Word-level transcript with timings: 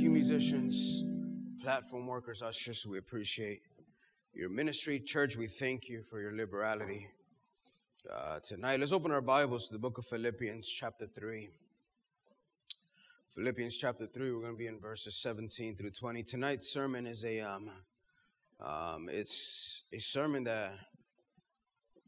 you, 0.00 0.08
musicians, 0.10 1.04
platform 1.60 2.06
workers, 2.06 2.42
ushers. 2.42 2.86
We 2.86 2.96
appreciate 2.96 3.60
your 4.32 4.48
ministry. 4.48 4.98
Church, 4.98 5.36
we 5.36 5.46
thank 5.46 5.90
you 5.90 6.02
for 6.02 6.22
your 6.22 6.34
liberality. 6.34 7.06
Uh, 8.10 8.38
tonight, 8.40 8.80
let's 8.80 8.92
open 8.92 9.12
our 9.12 9.20
Bibles 9.20 9.66
to 9.66 9.74
the 9.74 9.78
book 9.78 9.98
of 9.98 10.06
Philippians, 10.06 10.66
chapter 10.66 11.06
3. 11.06 11.50
Philippians 13.34 13.76
chapter 13.76 14.06
3, 14.06 14.32
we're 14.32 14.40
going 14.40 14.54
to 14.54 14.58
be 14.58 14.68
in 14.68 14.80
verses 14.80 15.16
17 15.16 15.76
through 15.76 15.90
20. 15.90 16.22
Tonight's 16.22 16.72
sermon 16.72 17.06
is 17.06 17.22
a 17.26 17.40
um, 17.40 17.70
um, 18.58 19.10
it's 19.10 19.84
a 19.92 19.98
sermon 19.98 20.44
that 20.44 20.72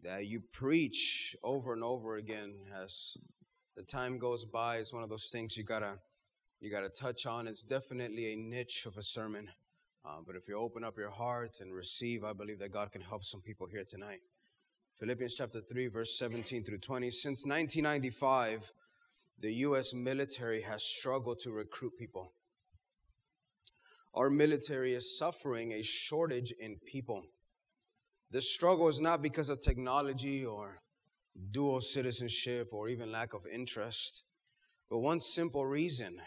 that 0.03 0.27
you 0.27 0.41
preach 0.41 1.37
over 1.43 1.75
and 1.75 1.85
over 1.85 2.17
again 2.17 2.55
as 2.83 3.19
the 3.77 3.83
time 3.83 4.19
goes 4.19 4.47
by. 4.47 4.77
It's 4.77 4.95
one 4.95 5.03
of 5.03 5.11
those 5.11 5.29
things 5.29 5.59
you 5.59 5.65
gotta 5.65 5.99
you 6.63 6.71
gotta 6.71 6.89
touch 6.89 7.27
on. 7.27 7.49
It's 7.49 7.65
definitely 7.65 8.33
a 8.33 8.37
niche 8.37 8.87
of 8.87 8.97
a 8.97 9.03
sermon, 9.03 9.49
uh, 10.05 10.19
but 10.25 10.37
if 10.37 10.47
you 10.47 10.57
open 10.57 10.85
up 10.85 10.97
your 10.97 11.11
heart 11.11 11.59
and 11.61 11.75
receive, 11.75 12.23
I 12.23 12.33
believe 12.33 12.61
that 12.61 12.71
God 12.71 12.93
can 12.93 13.01
help 13.01 13.25
some 13.25 13.41
people 13.41 13.67
here 13.67 13.83
tonight. 13.85 14.21
Philippians 15.01 15.35
chapter 15.35 15.61
3, 15.61 15.89
verse 15.89 16.17
17 16.17 16.63
through 16.65 16.79
20. 16.79 17.11
Since 17.11 17.45
1995, 17.47 18.71
the 19.41 19.53
U.S. 19.55 19.93
military 19.93 20.63
has 20.63 20.85
struggled 20.85 21.41
to 21.41 21.51
recruit 21.51 21.95
people. 21.99 22.33
Our 24.15 24.31
military 24.31 24.93
is 24.93 25.19
suffering 25.19 25.73
a 25.73 25.83
shortage 25.83 26.55
in 26.61 26.77
people. 26.87 27.25
This 28.31 28.55
struggle 28.55 28.87
is 28.87 29.01
not 29.01 29.21
because 29.21 29.49
of 29.49 29.61
technology 29.61 30.45
or 30.45 30.81
dual 31.51 31.81
citizenship 31.81 32.69
or 32.71 32.89
even 32.89 33.11
lack 33.11 33.35
of 33.35 33.47
interest, 33.53 34.23
but 34.89 35.01
one 35.01 35.19
simple 35.19 35.67
reason. 35.67 36.21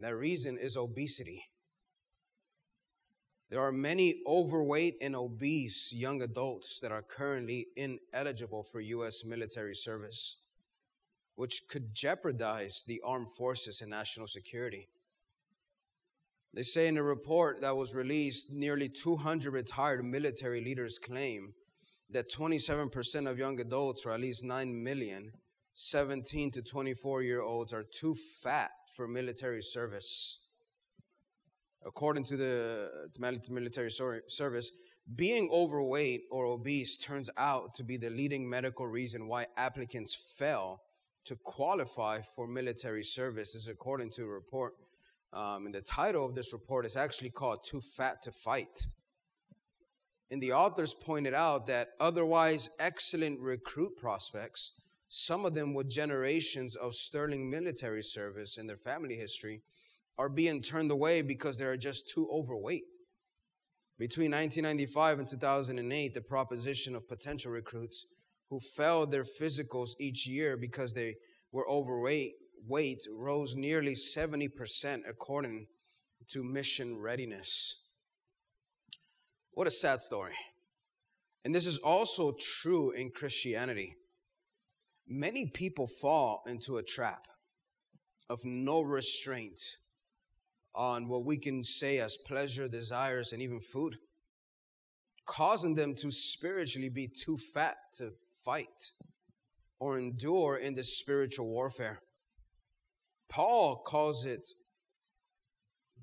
That 0.00 0.16
reason 0.16 0.56
is 0.58 0.76
obesity. 0.76 1.44
There 3.50 3.60
are 3.60 3.72
many 3.72 4.22
overweight 4.26 4.96
and 5.02 5.14
obese 5.14 5.92
young 5.92 6.22
adults 6.22 6.78
that 6.80 6.92
are 6.92 7.02
currently 7.02 7.66
ineligible 7.76 8.62
for 8.62 8.80
U.S. 8.80 9.24
military 9.24 9.74
service, 9.74 10.36
which 11.34 11.62
could 11.68 11.92
jeopardize 11.92 12.84
the 12.86 13.02
armed 13.04 13.30
forces 13.36 13.80
and 13.82 13.90
national 13.90 14.28
security. 14.28 14.88
They 16.54 16.62
say 16.62 16.86
in 16.86 16.96
a 16.96 17.02
report 17.02 17.60
that 17.60 17.76
was 17.76 17.94
released, 17.94 18.50
nearly 18.52 18.88
200 18.88 19.52
retired 19.52 20.04
military 20.04 20.64
leaders 20.64 20.98
claim 20.98 21.52
that 22.10 22.30
27% 22.30 23.30
of 23.30 23.38
young 23.38 23.60
adults, 23.60 24.06
or 24.06 24.12
at 24.12 24.20
least 24.20 24.44
9 24.44 24.82
million, 24.82 25.32
17 25.74 26.50
to 26.52 26.62
24 26.62 27.22
year 27.22 27.40
olds, 27.40 27.72
are 27.72 27.84
too 27.84 28.14
fat 28.14 28.70
for 28.94 29.08
military 29.08 29.62
service. 29.62 30.38
According 31.86 32.24
to 32.24 32.36
the 32.36 33.08
military 33.50 33.90
service, 33.90 34.70
being 35.16 35.48
overweight 35.52 36.24
or 36.30 36.44
obese 36.44 36.98
turns 36.98 37.30
out 37.36 37.74
to 37.74 37.82
be 37.82 37.96
the 37.96 38.10
leading 38.10 38.48
medical 38.48 38.86
reason 38.86 39.26
why 39.26 39.46
applicants 39.56 40.14
fail 40.14 40.82
to 41.24 41.36
qualify 41.36 42.20
for 42.20 42.46
military 42.46 43.02
service, 43.02 43.54
is 43.54 43.68
according 43.68 44.10
to 44.10 44.24
a 44.24 44.28
report. 44.28 44.74
Um, 45.32 45.66
and 45.66 45.74
the 45.74 45.80
title 45.80 46.24
of 46.24 46.34
this 46.34 46.52
report 46.52 46.86
is 46.86 46.96
actually 46.96 47.30
called 47.30 47.64
Too 47.64 47.80
Fat 47.80 48.22
to 48.22 48.32
Fight. 48.32 48.86
And 50.30 50.42
the 50.42 50.52
authors 50.52 50.94
pointed 50.94 51.34
out 51.34 51.66
that 51.66 51.90
otherwise 51.98 52.70
excellent 52.78 53.40
recruit 53.40 53.96
prospects, 53.96 54.72
some 55.12 55.44
of 55.44 55.54
them 55.54 55.74
with 55.74 55.90
generations 55.90 56.76
of 56.76 56.94
sterling 56.94 57.50
military 57.50 58.02
service 58.02 58.58
in 58.58 58.68
their 58.68 58.76
family 58.76 59.16
history, 59.16 59.60
are 60.16 60.28
being 60.28 60.62
turned 60.62 60.92
away 60.92 61.20
because 61.20 61.58
they 61.58 61.64
are 61.64 61.76
just 61.76 62.08
too 62.08 62.28
overweight. 62.32 62.84
Between 63.98 64.30
1995 64.30 65.18
and 65.18 65.28
2008, 65.28 66.14
the 66.14 66.20
proposition 66.20 66.94
of 66.94 67.08
potential 67.08 67.50
recruits 67.50 68.06
who 68.50 68.60
failed 68.60 69.10
their 69.10 69.24
physicals 69.24 69.90
each 69.98 70.28
year 70.28 70.56
because 70.56 70.94
they 70.94 71.16
were 71.50 71.68
overweight 71.68 72.34
weight 72.68 73.02
rose 73.12 73.56
nearly 73.56 73.94
70% 73.94 75.00
according 75.08 75.66
to 76.28 76.44
mission 76.44 76.96
readiness. 76.96 77.80
What 79.54 79.66
a 79.66 79.72
sad 79.72 79.98
story. 79.98 80.34
And 81.44 81.52
this 81.52 81.66
is 81.66 81.78
also 81.78 82.36
true 82.38 82.92
in 82.92 83.10
Christianity. 83.10 83.96
Many 85.12 85.46
people 85.46 85.88
fall 85.88 86.44
into 86.46 86.76
a 86.76 86.84
trap 86.84 87.26
of 88.28 88.44
no 88.44 88.80
restraint 88.80 89.58
on 90.72 91.08
what 91.08 91.24
we 91.24 91.36
can 91.36 91.64
say 91.64 91.98
as 91.98 92.16
pleasure, 92.16 92.68
desires, 92.68 93.32
and 93.32 93.42
even 93.42 93.58
food, 93.58 93.96
causing 95.26 95.74
them 95.74 95.96
to 95.96 96.12
spiritually 96.12 96.90
be 96.90 97.08
too 97.08 97.36
fat 97.36 97.76
to 97.96 98.12
fight 98.44 98.92
or 99.80 99.98
endure 99.98 100.58
in 100.58 100.76
this 100.76 100.96
spiritual 100.96 101.48
warfare. 101.48 101.98
Paul 103.28 103.82
calls 103.84 104.24
it 104.24 104.46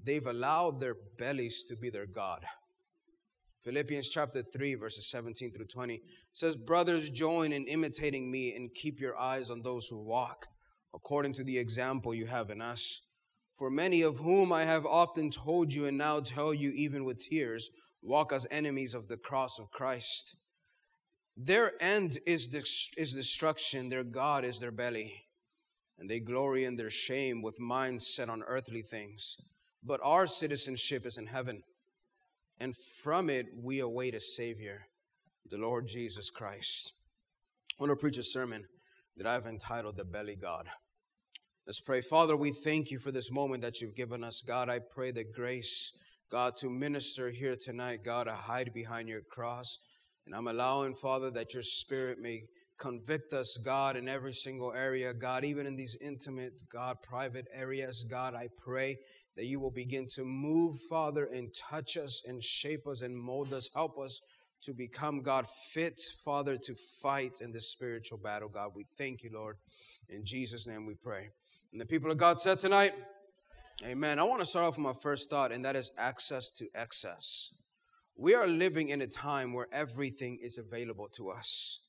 they've 0.03 0.28
allowed 0.28 0.81
their 0.81 0.96
bellies 1.17 1.63
to 1.69 1.78
be 1.78 1.90
their 1.90 2.07
God. 2.07 2.44
Philippians 3.67 4.07
chapter 4.07 4.41
3, 4.41 4.75
verses 4.75 5.09
17 5.09 5.51
through 5.51 5.66
20 5.66 6.01
says, 6.31 6.55
Brothers, 6.55 7.09
join 7.09 7.51
in 7.51 7.67
imitating 7.67 8.31
me 8.31 8.55
and 8.55 8.73
keep 8.73 9.01
your 9.01 9.19
eyes 9.19 9.50
on 9.50 9.61
those 9.61 9.88
who 9.88 10.01
walk 10.01 10.47
according 10.95 11.33
to 11.33 11.44
the 11.44 11.57
example 11.57 12.16
you 12.16 12.28
have 12.28 12.50
in 12.50 12.61
us. 12.61 13.01
For 13.59 13.69
many 13.69 14.03
of 14.03 14.16
whom 14.19 14.53
I 14.53 14.63
have 14.63 14.85
often 14.85 15.29
told 15.29 15.73
you 15.73 15.85
and 15.85 15.97
now 15.97 16.22
tell 16.22 16.53
you 16.53 16.72
even 16.78 17.03
with 17.03 17.19
tears, 17.19 17.69
walk 18.01 18.31
as 18.31 18.47
enemies 18.50 18.95
of 18.95 19.09
the 19.09 19.17
cross 19.17 19.59
of 19.59 19.69
Christ. 19.69 20.38
Their 21.35 21.73
end 21.81 22.19
is, 22.25 22.47
is 22.95 23.13
destruction, 23.13 23.89
their 23.89 24.05
God 24.05 24.45
is 24.45 24.61
their 24.61 24.72
belly 24.72 25.25
and 25.99 26.09
they 26.09 26.22
glory 26.22 26.63
in 26.63 26.78
their 26.78 26.89
shame 26.89 27.41
with 27.41 27.59
minds 27.59 28.16
set 28.16 28.29
on 28.29 28.44
earthly 28.44 28.81
things. 28.81 29.35
But 29.84 29.99
our 30.05 30.25
citizenship 30.25 31.05
is 31.05 31.17
in 31.17 31.25
heaven, 31.25 31.63
and 32.59 32.73
from 32.75 33.29
it 33.29 33.47
we 33.56 33.79
await 33.79 34.16
a 34.16 34.19
Savior, 34.19 34.81
the 35.50 35.57
Lord 35.57 35.88
Jesus 35.88 36.29
Christ. 36.29 36.94
I 37.79 37.84
want 37.84 37.91
to 37.91 37.95
preach 37.95 38.18
a 38.18 38.23
sermon 38.23 38.66
that 39.18 39.28
I've 39.28 39.45
entitled 39.45 39.97
The 39.97 40.06
Belly 40.06 40.35
God. 40.35 40.66
Let's 41.66 41.81
pray. 41.81 42.01
Father, 42.01 42.35
we 42.35 42.51
thank 42.51 42.91
you 42.91 43.00
for 43.00 43.12
this 43.12 43.31
moment 43.31 43.62
that 43.63 43.81
you've 43.81 43.96
given 43.96 44.23
us. 44.23 44.41
God, 44.46 44.69
I 44.69 44.79
pray 44.79 45.12
the 45.12 45.25
grace, 45.25 45.91
God, 46.31 46.56
to 46.57 46.69
minister 46.69 47.29
here 47.29 47.57
tonight, 47.59 48.00
God, 48.03 48.25
to 48.25 48.34
hide 48.34 48.72
behind 48.73 49.09
your 49.09 49.22
cross. 49.29 49.78
And 50.25 50.34
I'm 50.34 50.47
allowing, 50.47 50.96
Father, 50.96 51.29
that 51.31 51.53
your 51.53 51.63
spirit 51.63 52.19
may 52.19 52.44
Convict 52.78 53.34
us, 53.34 53.57
God, 53.57 53.97
in 53.97 54.07
every 54.07 54.34
single 54.34 54.72
area, 54.72 55.12
God, 55.13 55.44
even 55.44 55.66
in 55.66 55.75
these 55.75 55.97
intimate, 56.00 56.62
God, 56.72 56.97
private 57.01 57.47
areas. 57.51 58.03
God, 58.03 58.35
I 58.35 58.50
pray 58.56 58.97
that 59.38 59.46
you 59.46 59.59
will 59.59 59.72
begin 59.72 60.08
to 60.16 60.25
move, 60.25 60.78
Father, 60.90 61.25
and 61.25 61.53
touch 61.53 61.96
us 61.96 62.22
and 62.28 62.44
shape 62.44 62.86
us 62.88 63.02
and 63.02 63.16
mold 63.16 63.53
us. 63.53 63.70
Help 63.74 63.98
us 63.98 64.20
to 64.64 64.74
become, 64.74 65.22
God, 65.22 65.46
fit, 65.72 66.00
Father, 66.25 66.58
to 66.58 66.75
fight 67.02 67.40
in 67.40 67.53
this 67.53 67.72
spiritual 67.72 68.18
battle, 68.18 68.50
God. 68.50 68.72
We 68.76 68.86
thank 68.97 69.24
you, 69.24 69.30
Lord. 69.34 69.56
In 70.09 70.26
Jesus' 70.26 70.68
name 70.68 70.86
we 70.86 70.96
pray. 70.96 71.30
And 71.72 71.80
the 71.80 71.86
people 71.86 72.12
of 72.12 72.18
God 72.18 72.40
said 72.40 72.59
tonight, 72.59 72.94
Amen. 73.86 74.18
I 74.18 74.24
want 74.24 74.40
to 74.40 74.46
start 74.46 74.66
off 74.66 74.78
with 74.78 74.84
my 74.84 74.94
first 75.03 75.30
thought, 75.30 75.52
and 75.52 75.64
that 75.64 75.76
is 75.76 75.92
access 76.00 76.52
to 76.53 76.66
excess. 76.74 77.52
We 78.16 78.34
are 78.34 78.47
living 78.47 78.90
in 78.90 79.02
a 79.02 79.08
time 79.08 79.53
where 79.53 79.68
everything 79.72 80.40
is 80.42 80.58
available 80.58 81.08
to 81.09 81.30
us 81.30 81.80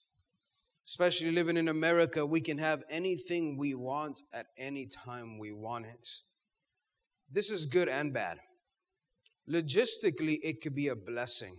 especially 0.88 1.30
living 1.30 1.58
in 1.58 1.68
America, 1.68 2.24
we 2.24 2.40
can 2.40 2.56
have 2.56 2.82
anything 2.88 3.58
we 3.58 3.74
want 3.74 4.22
at 4.32 4.46
any 4.56 4.86
time 4.86 5.38
we 5.38 5.52
want 5.52 5.84
it. 5.84 6.06
This 7.30 7.50
is 7.50 7.66
good 7.66 7.88
and 7.88 8.12
bad. 8.12 8.38
Logistically, 9.48 10.38
it 10.42 10.60
could 10.62 10.74
be 10.74 10.88
a 10.88 10.96
blessing. 10.96 11.56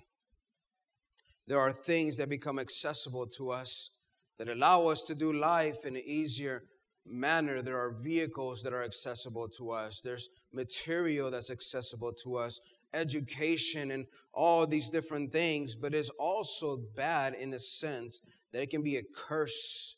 There 1.48 1.60
are 1.60 1.72
things 1.72 2.18
that 2.18 2.30
become 2.30 2.60
accessible 2.60 3.28
to 3.38 3.50
us 3.52 3.92
that 4.38 4.50
allow 4.50 4.88
us 4.88 5.04
to 5.04 5.16
do 5.16 5.34
life 5.34 5.86
in 5.86 5.96
an 5.96 6.04
easier 6.06 6.64
manner. 7.06 7.62
There 7.62 7.78
are 7.78 7.92
vehicles 7.92 8.62
that 8.64 8.74
are 8.74 8.84
accessible 8.84 9.50
to 9.58 9.72
us. 9.72 10.02
There's 10.02 10.30
material 10.54 11.32
that's 11.32 11.50
accessible 11.50 12.14
to 12.24 12.36
us, 12.36 12.60
education, 12.94 13.92
and 13.92 14.06
all 14.34 14.68
these 14.68 14.90
different 14.90 15.32
things. 15.32 15.76
But 15.76 15.94
it's 15.94 16.12
also 16.20 16.80
bad 16.96 17.34
in 17.34 17.54
a 17.54 17.60
sense 17.60 18.22
that 18.54 18.62
it 18.62 18.70
can 18.70 18.84
be 18.84 18.98
a 18.98 19.04
curse 19.16 19.98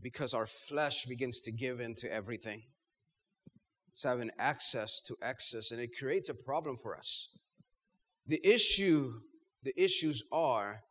because 0.00 0.34
our 0.34 0.46
flesh 0.46 1.04
begins 1.06 1.40
to 1.42 1.52
give 1.52 1.80
in 1.80 1.94
to 1.96 2.12
everything. 2.12 2.62
It's 3.96 4.04
having 4.04 4.30
access 4.38 5.00
to 5.06 5.16
excess, 5.22 5.72
and 5.72 5.80
it 5.80 5.98
creates 5.98 6.28
a 6.28 6.34
problem 6.34 6.76
for 6.76 6.96
us. 6.96 7.30
The 8.26 8.46
issue, 8.46 9.10
the 9.62 9.72
issues 9.82 10.22
are 10.30 10.82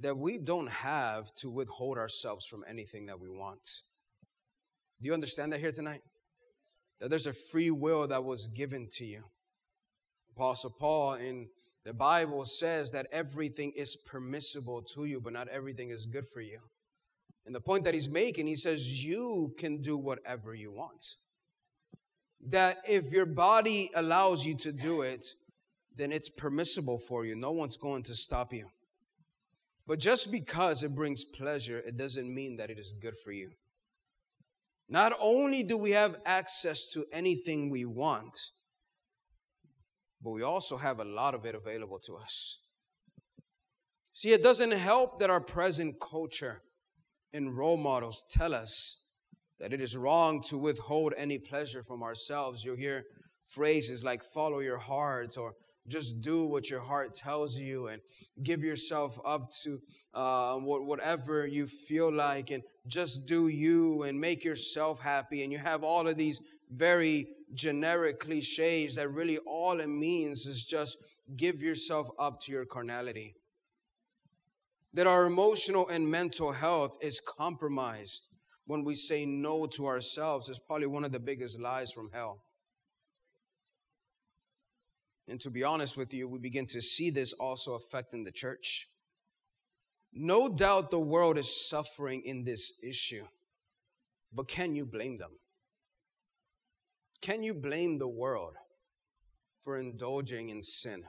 that 0.00 0.16
we 0.16 0.38
don't 0.38 0.70
have 0.70 1.34
to 1.40 1.50
withhold 1.50 1.98
ourselves 1.98 2.46
from 2.46 2.64
anything 2.68 3.06
that 3.06 3.18
we 3.20 3.28
want. 3.28 3.66
Do 5.00 5.08
you 5.08 5.14
understand 5.14 5.52
that 5.52 5.60
here 5.60 5.72
tonight? 5.72 6.02
that 7.02 7.08
there's 7.08 7.26
a 7.26 7.32
free 7.32 7.72
will 7.72 8.06
that 8.06 8.22
was 8.22 8.46
given 8.46 8.86
to 8.92 9.04
you. 9.04 9.24
Apostle 10.36 10.70
Paul 10.78 11.14
in 11.14 11.48
the 11.84 11.92
Bible 11.92 12.44
says 12.44 12.92
that 12.92 13.08
everything 13.10 13.72
is 13.74 13.96
permissible 13.96 14.82
to 14.94 15.04
you, 15.04 15.20
but 15.20 15.32
not 15.32 15.48
everything 15.48 15.90
is 15.90 16.06
good 16.06 16.24
for 16.32 16.40
you. 16.40 16.60
And 17.44 17.52
the 17.52 17.60
point 17.60 17.82
that 17.84 17.94
he's 17.94 18.08
making, 18.08 18.46
he 18.46 18.54
says, 18.54 19.04
you 19.04 19.52
can 19.58 19.82
do 19.82 19.98
whatever 19.98 20.54
you 20.54 20.70
want. 20.70 21.02
That 22.48 22.78
if 22.88 23.12
your 23.12 23.26
body 23.26 23.90
allows 23.94 24.44
you 24.44 24.56
to 24.56 24.72
do 24.72 25.02
it, 25.02 25.24
then 25.96 26.12
it's 26.12 26.28
permissible 26.28 26.98
for 26.98 27.24
you. 27.24 27.36
No 27.36 27.52
one's 27.52 27.76
going 27.76 28.02
to 28.04 28.14
stop 28.14 28.52
you. 28.52 28.66
But 29.86 29.98
just 29.98 30.30
because 30.30 30.82
it 30.82 30.94
brings 30.94 31.24
pleasure, 31.24 31.78
it 31.78 31.96
doesn't 31.96 32.32
mean 32.32 32.56
that 32.56 32.70
it 32.70 32.78
is 32.78 32.94
good 33.00 33.16
for 33.16 33.32
you. 33.32 33.50
Not 34.88 35.12
only 35.20 35.62
do 35.62 35.76
we 35.76 35.90
have 35.90 36.20
access 36.24 36.90
to 36.92 37.04
anything 37.12 37.70
we 37.70 37.84
want, 37.84 38.36
but 40.22 40.30
we 40.30 40.42
also 40.42 40.76
have 40.76 41.00
a 41.00 41.04
lot 41.04 41.34
of 41.34 41.44
it 41.44 41.54
available 41.54 41.98
to 42.00 42.16
us. 42.16 42.58
See, 44.12 44.30
it 44.30 44.42
doesn't 44.42 44.72
help 44.72 45.18
that 45.18 45.30
our 45.30 45.40
present 45.40 45.96
culture 46.00 46.62
and 47.32 47.56
role 47.56 47.76
models 47.76 48.24
tell 48.30 48.54
us 48.54 49.01
that 49.62 49.72
it 49.72 49.80
is 49.80 49.96
wrong 49.96 50.42
to 50.42 50.58
withhold 50.58 51.14
any 51.16 51.38
pleasure 51.38 51.84
from 51.84 52.02
ourselves. 52.02 52.64
You'll 52.64 52.74
hear 52.74 53.04
phrases 53.44 54.04
like 54.04 54.24
follow 54.24 54.58
your 54.58 54.76
heart 54.76 55.36
or 55.38 55.54
just 55.86 56.20
do 56.20 56.46
what 56.46 56.68
your 56.68 56.80
heart 56.80 57.14
tells 57.14 57.60
you 57.60 57.86
and 57.86 58.02
give 58.42 58.64
yourself 58.64 59.20
up 59.24 59.48
to 59.62 59.80
uh, 60.14 60.54
whatever 60.56 61.46
you 61.46 61.68
feel 61.68 62.12
like 62.12 62.50
and 62.50 62.64
just 62.88 63.24
do 63.26 63.46
you 63.46 64.02
and 64.02 64.20
make 64.20 64.44
yourself 64.44 65.00
happy. 65.00 65.44
And 65.44 65.52
you 65.52 65.58
have 65.58 65.84
all 65.84 66.08
of 66.08 66.16
these 66.16 66.40
very 66.68 67.28
generic 67.54 68.18
cliches 68.18 68.96
that 68.96 69.12
really 69.12 69.38
all 69.46 69.78
it 69.78 69.88
means 69.88 70.44
is 70.44 70.64
just 70.64 70.98
give 71.36 71.62
yourself 71.62 72.08
up 72.18 72.40
to 72.40 72.52
your 72.52 72.64
carnality. 72.64 73.36
That 74.94 75.06
our 75.06 75.26
emotional 75.26 75.88
and 75.88 76.10
mental 76.10 76.50
health 76.50 76.98
is 77.00 77.20
compromised 77.20 78.28
when 78.72 78.84
we 78.84 78.94
say 78.94 79.26
no 79.26 79.66
to 79.66 79.86
ourselves 79.86 80.48
is 80.48 80.58
probably 80.58 80.86
one 80.86 81.04
of 81.04 81.12
the 81.12 81.20
biggest 81.20 81.60
lies 81.60 81.92
from 81.92 82.08
hell. 82.10 82.42
And 85.28 85.38
to 85.42 85.50
be 85.50 85.62
honest 85.62 85.94
with 85.98 86.14
you, 86.14 86.26
we 86.26 86.38
begin 86.38 86.64
to 86.66 86.80
see 86.80 87.10
this 87.10 87.34
also 87.34 87.74
affecting 87.74 88.24
the 88.24 88.32
church. 88.32 88.88
No 90.14 90.48
doubt 90.48 90.90
the 90.90 90.98
world 90.98 91.36
is 91.36 91.68
suffering 91.68 92.22
in 92.24 92.44
this 92.44 92.72
issue, 92.82 93.26
but 94.32 94.48
can 94.48 94.74
you 94.74 94.86
blame 94.86 95.18
them? 95.18 95.32
Can 97.20 97.42
you 97.42 97.52
blame 97.52 97.98
the 97.98 98.08
world 98.08 98.54
for 99.60 99.76
indulging 99.76 100.48
in 100.48 100.62
sin? 100.62 101.04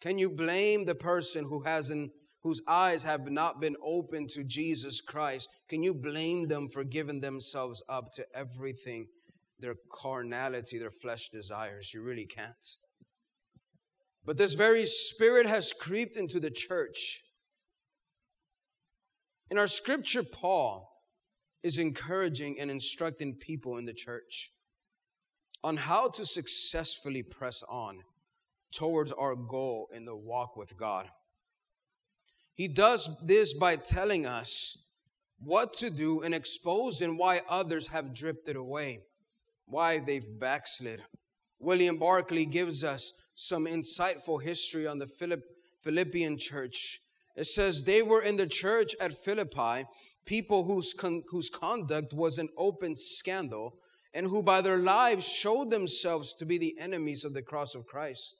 Can 0.00 0.18
you 0.18 0.30
blame 0.30 0.84
the 0.84 0.96
person 0.96 1.44
who 1.44 1.62
hasn't 1.62 2.10
whose 2.48 2.62
eyes 2.66 3.04
have 3.04 3.30
not 3.30 3.60
been 3.60 3.76
opened 3.84 4.30
to 4.30 4.42
Jesus 4.42 5.02
Christ? 5.02 5.50
Can 5.68 5.82
you 5.82 5.92
blame 5.92 6.48
them 6.48 6.70
for 6.70 6.82
giving 6.82 7.20
themselves 7.20 7.82
up 7.90 8.10
to 8.14 8.24
everything, 8.34 9.06
their 9.60 9.74
carnality, 9.92 10.78
their 10.78 10.90
flesh 10.90 11.28
desires? 11.28 11.92
You 11.92 12.00
really 12.00 12.24
can't. 12.24 12.66
But 14.24 14.38
this 14.38 14.54
very 14.54 14.86
spirit 14.86 15.46
has 15.46 15.74
creeped 15.74 16.16
into 16.16 16.40
the 16.40 16.50
church. 16.50 17.22
In 19.50 19.58
our 19.58 19.66
scripture, 19.66 20.22
Paul 20.22 20.90
is 21.62 21.78
encouraging 21.78 22.58
and 22.58 22.70
instructing 22.70 23.34
people 23.34 23.76
in 23.76 23.84
the 23.84 23.92
church 23.92 24.52
on 25.62 25.76
how 25.76 26.08
to 26.08 26.24
successfully 26.24 27.22
press 27.22 27.62
on 27.68 27.98
towards 28.72 29.12
our 29.12 29.36
goal 29.36 29.88
in 29.92 30.06
the 30.06 30.16
walk 30.16 30.56
with 30.56 30.78
God. 30.78 31.10
He 32.58 32.66
does 32.66 33.16
this 33.22 33.54
by 33.54 33.76
telling 33.76 34.26
us 34.26 34.78
what 35.38 35.72
to 35.74 35.90
do 35.90 36.22
and 36.22 36.34
exposing 36.34 37.16
why 37.16 37.40
others 37.48 37.86
have 37.86 38.12
drifted 38.12 38.56
away, 38.56 39.04
why 39.66 40.00
they've 40.00 40.26
backslid. 40.40 41.00
William 41.60 41.98
Barclay 41.98 42.46
gives 42.46 42.82
us 42.82 43.12
some 43.36 43.66
insightful 43.66 44.42
history 44.42 44.88
on 44.88 44.98
the 44.98 45.06
Philipp, 45.06 45.44
Philippian 45.84 46.36
church. 46.36 46.98
It 47.36 47.44
says 47.44 47.84
they 47.84 48.02
were 48.02 48.22
in 48.22 48.34
the 48.34 48.48
church 48.48 48.92
at 49.00 49.14
Philippi, 49.14 49.86
people 50.26 50.64
whose, 50.64 50.92
con- 50.92 51.22
whose 51.30 51.50
conduct 51.50 52.12
was 52.12 52.38
an 52.38 52.48
open 52.56 52.96
scandal 52.96 53.76
and 54.12 54.26
who 54.26 54.42
by 54.42 54.62
their 54.62 54.78
lives 54.78 55.28
showed 55.28 55.70
themselves 55.70 56.34
to 56.34 56.44
be 56.44 56.58
the 56.58 56.76
enemies 56.80 57.24
of 57.24 57.34
the 57.34 57.42
cross 57.42 57.76
of 57.76 57.86
Christ. 57.86 58.36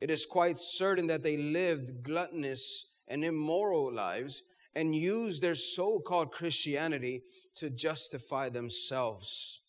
It 0.00 0.10
is 0.10 0.24
quite 0.24 0.58
certain 0.58 1.08
that 1.08 1.22
they 1.22 1.36
lived 1.36 2.02
gluttonous 2.02 2.86
and 3.08 3.24
immoral 3.24 3.92
lives 3.92 4.42
and 4.74 4.94
use 4.94 5.40
their 5.40 5.54
so 5.54 6.00
called 6.00 6.32
Christianity 6.32 7.22
to 7.56 7.70
justify 7.70 8.48
themselves. 8.48 9.60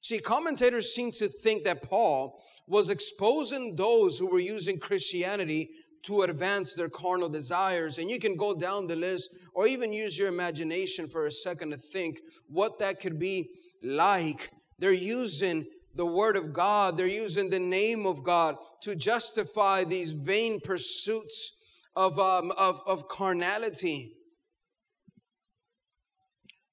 See, 0.00 0.18
commentators 0.18 0.94
seem 0.94 1.12
to 1.12 1.28
think 1.28 1.64
that 1.64 1.82
Paul 1.82 2.42
was 2.66 2.90
exposing 2.90 3.76
those 3.76 4.18
who 4.18 4.30
were 4.30 4.38
using 4.38 4.78
Christianity 4.78 5.70
to 6.04 6.22
advance 6.22 6.74
their 6.74 6.88
carnal 6.88 7.28
desires. 7.28 7.98
And 7.98 8.10
you 8.10 8.18
can 8.18 8.36
go 8.36 8.54
down 8.54 8.86
the 8.86 8.96
list 8.96 9.34
or 9.54 9.66
even 9.66 9.92
use 9.92 10.18
your 10.18 10.28
imagination 10.28 11.08
for 11.08 11.26
a 11.26 11.30
second 11.30 11.70
to 11.70 11.76
think 11.76 12.20
what 12.48 12.78
that 12.78 13.00
could 13.00 13.18
be 13.18 13.50
like. 13.82 14.50
They're 14.78 14.92
using 14.92 15.66
the 15.94 16.06
word 16.06 16.36
of 16.36 16.52
God, 16.52 16.96
they're 16.96 17.06
using 17.06 17.50
the 17.50 17.58
name 17.58 18.06
of 18.06 18.22
God 18.22 18.56
to 18.82 18.94
justify 18.94 19.82
these 19.82 20.12
vain 20.12 20.60
pursuits 20.60 21.57
of, 21.98 22.16
um, 22.20 22.52
of, 22.56 22.80
of 22.86 23.08
carnality. 23.08 24.12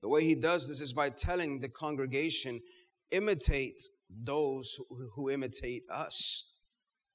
The 0.03 0.07
way 0.07 0.23
he 0.23 0.35
does 0.35 0.67
this 0.67 0.81
is 0.81 0.93
by 0.93 1.09
telling 1.09 1.59
the 1.59 1.67
congregation, 1.67 2.61
imitate 3.09 3.81
those 4.23 4.79
who, 4.87 5.09
who 5.15 5.31
imitate 5.31 5.81
us. 5.91 6.53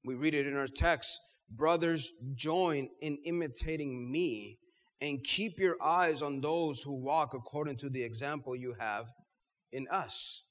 We 0.04 0.16
read 0.16 0.34
it 0.34 0.48
in 0.48 0.56
our 0.56 0.66
text 0.66 1.18
Brothers, 1.52 2.12
join 2.34 2.88
in 3.00 3.18
imitating 3.24 4.10
me 4.10 4.58
and 5.00 5.22
keep 5.24 5.58
your 5.58 5.76
eyes 5.82 6.22
on 6.22 6.40
those 6.40 6.80
who 6.80 6.92
walk 6.92 7.34
according 7.34 7.76
to 7.78 7.90
the 7.90 8.02
example 8.04 8.54
you 8.54 8.74
have 8.78 9.06
in 9.72 9.88
us. 9.90 10.44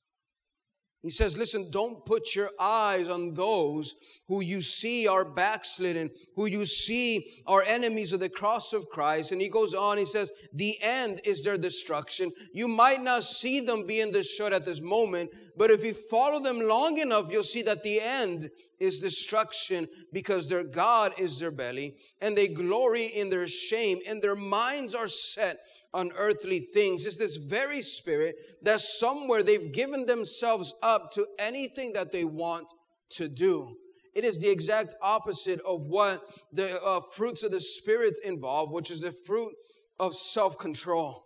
He 1.01 1.09
says, 1.09 1.37
listen, 1.37 1.71
don't 1.71 2.05
put 2.05 2.35
your 2.35 2.49
eyes 2.59 3.07
on 3.07 3.33
those 3.33 3.95
who 4.27 4.41
you 4.41 4.61
see 4.61 5.07
are 5.07 5.23
backslidden, 5.23 6.09
who 6.35 6.45
you 6.45 6.65
see 6.65 7.41
are 7.47 7.63
enemies 7.63 8.11
of 8.11 8.19
the 8.19 8.27
cross 8.27 8.73
of 8.73 8.89
Christ. 8.89 9.31
And 9.31 9.41
he 9.41 9.47
goes 9.47 9.73
on, 9.73 9.97
he 9.97 10.03
says, 10.03 10.29
the 10.53 10.75
end 10.81 11.21
is 11.23 11.41
their 11.41 11.57
destruction. 11.57 12.31
You 12.53 12.67
might 12.67 13.01
not 13.01 13.23
see 13.23 13.61
them 13.61 13.85
being 13.85 14.11
destroyed 14.11 14.51
at 14.51 14.65
this 14.65 14.81
moment, 14.81 15.29
but 15.55 15.71
if 15.71 15.85
you 15.85 15.93
follow 15.93 16.41
them 16.41 16.59
long 16.59 16.97
enough, 16.97 17.31
you'll 17.31 17.43
see 17.43 17.61
that 17.61 17.81
the 17.83 18.01
end 18.01 18.49
is 18.79 18.99
destruction 18.99 19.87
because 20.13 20.47
their 20.47 20.63
God 20.63 21.13
is 21.17 21.39
their 21.39 21.51
belly 21.51 21.95
and 22.21 22.37
they 22.37 22.47
glory 22.47 23.05
in 23.05 23.29
their 23.29 23.47
shame 23.47 23.99
and 24.07 24.21
their 24.21 24.35
minds 24.35 24.95
are 24.95 25.07
set 25.07 25.59
on 25.93 26.11
earthly 26.17 26.59
things. 26.59 27.05
It's 27.05 27.17
this 27.17 27.37
very 27.37 27.81
spirit 27.81 28.35
that 28.61 28.79
somewhere 28.79 29.43
they've 29.43 29.71
given 29.71 30.05
themselves 30.05 30.73
up 30.81 31.11
to 31.11 31.25
anything 31.39 31.93
that 31.93 32.11
they 32.11 32.25
want 32.25 32.67
to 33.11 33.27
do. 33.27 33.75
It 34.15 34.23
is 34.23 34.41
the 34.41 34.49
exact 34.49 34.95
opposite 35.01 35.59
of 35.61 35.85
what 35.85 36.23
the 36.51 36.81
uh, 36.83 36.99
fruits 37.13 37.43
of 37.43 37.51
the 37.51 37.59
spirit 37.59 38.17
involve, 38.23 38.71
which 38.71 38.91
is 38.91 39.01
the 39.01 39.11
fruit 39.11 39.53
of 39.99 40.13
self 40.13 40.57
control. 40.57 41.23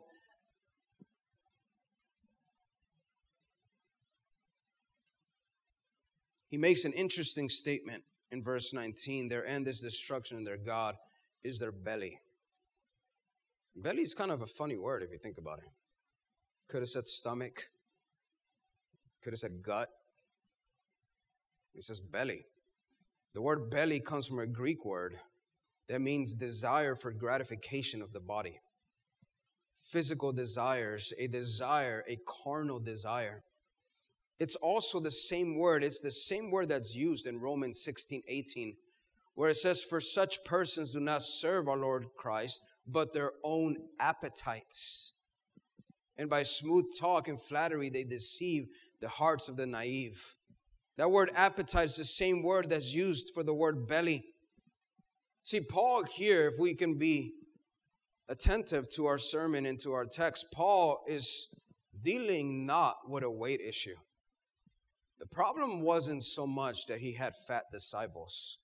He 6.53 6.59
makes 6.59 6.85
an 6.85 6.93
interesting 6.93 7.49
statement 7.49 8.03
in 8.31 8.43
verse 8.43 8.73
19 8.73 9.27
their 9.27 9.43
end 9.43 9.67
is 9.67 9.79
destruction, 9.79 10.37
and 10.37 10.45
their 10.45 10.55
God 10.55 10.93
is 11.43 11.57
their 11.57 11.71
belly. 11.71 12.19
Belly 13.75 14.03
is 14.03 14.13
kind 14.13 14.29
of 14.29 14.43
a 14.43 14.45
funny 14.45 14.77
word 14.77 15.01
if 15.01 15.09
you 15.11 15.17
think 15.17 15.39
about 15.39 15.57
it. 15.57 15.71
Could 16.69 16.83
have 16.83 16.89
said 16.89 17.07
stomach, 17.07 17.69
could 19.23 19.33
have 19.33 19.39
said 19.39 19.63
gut. 19.63 19.87
It 21.73 21.85
says 21.85 21.99
belly. 21.99 22.45
The 23.33 23.41
word 23.41 23.71
belly 23.71 23.99
comes 23.99 24.27
from 24.27 24.37
a 24.37 24.45
Greek 24.45 24.85
word 24.85 25.15
that 25.89 26.01
means 26.01 26.35
desire 26.35 26.95
for 26.95 27.11
gratification 27.11 27.99
of 27.99 28.13
the 28.13 28.19
body. 28.19 28.59
Physical 29.75 30.31
desires, 30.31 31.13
a 31.17 31.25
desire, 31.25 32.03
a 32.07 32.19
carnal 32.27 32.79
desire. 32.79 33.41
It's 34.39 34.55
also 34.55 34.99
the 34.99 35.11
same 35.11 35.57
word, 35.57 35.83
it's 35.83 36.01
the 36.01 36.11
same 36.11 36.51
word 36.51 36.69
that's 36.69 36.95
used 36.95 37.27
in 37.27 37.39
Romans 37.39 37.83
16 37.83 38.23
18, 38.27 38.75
where 39.35 39.49
it 39.49 39.57
says, 39.57 39.83
For 39.83 39.99
such 39.99 40.43
persons 40.43 40.93
do 40.93 40.99
not 40.99 41.21
serve 41.21 41.67
our 41.67 41.77
Lord 41.77 42.07
Christ, 42.17 42.61
but 42.87 43.13
their 43.13 43.31
own 43.43 43.77
appetites. 43.99 45.13
And 46.17 46.29
by 46.29 46.43
smooth 46.43 46.85
talk 46.99 47.27
and 47.27 47.41
flattery, 47.41 47.89
they 47.89 48.03
deceive 48.03 48.67
the 49.01 49.09
hearts 49.09 49.49
of 49.49 49.57
the 49.57 49.65
naive. 49.65 50.35
That 50.97 51.09
word 51.09 51.31
appetite 51.35 51.85
is 51.85 51.95
the 51.95 52.05
same 52.05 52.43
word 52.43 52.69
that's 52.69 52.93
used 52.93 53.31
for 53.33 53.43
the 53.43 53.53
word 53.53 53.87
belly. 53.87 54.23
See, 55.41 55.59
Paul 55.59 56.03
here, 56.03 56.47
if 56.47 56.59
we 56.59 56.73
can 56.75 56.97
be 56.97 57.33
attentive 58.29 58.87
to 58.95 59.07
our 59.07 59.17
sermon 59.17 59.65
and 59.65 59.79
to 59.81 59.93
our 59.93 60.05
text, 60.05 60.47
Paul 60.53 61.03
is 61.07 61.53
dealing 62.01 62.65
not 62.65 62.95
with 63.07 63.23
a 63.23 63.29
weight 63.29 63.59
issue. 63.59 63.95
The 65.23 65.33
problem 65.33 65.79
wasn't 65.79 66.21
so 66.21 66.45
much 66.45 66.85
that 66.87 66.99
he 66.99 67.13
had 67.13 67.31
fat 67.47 67.63
disciples, 67.71 68.57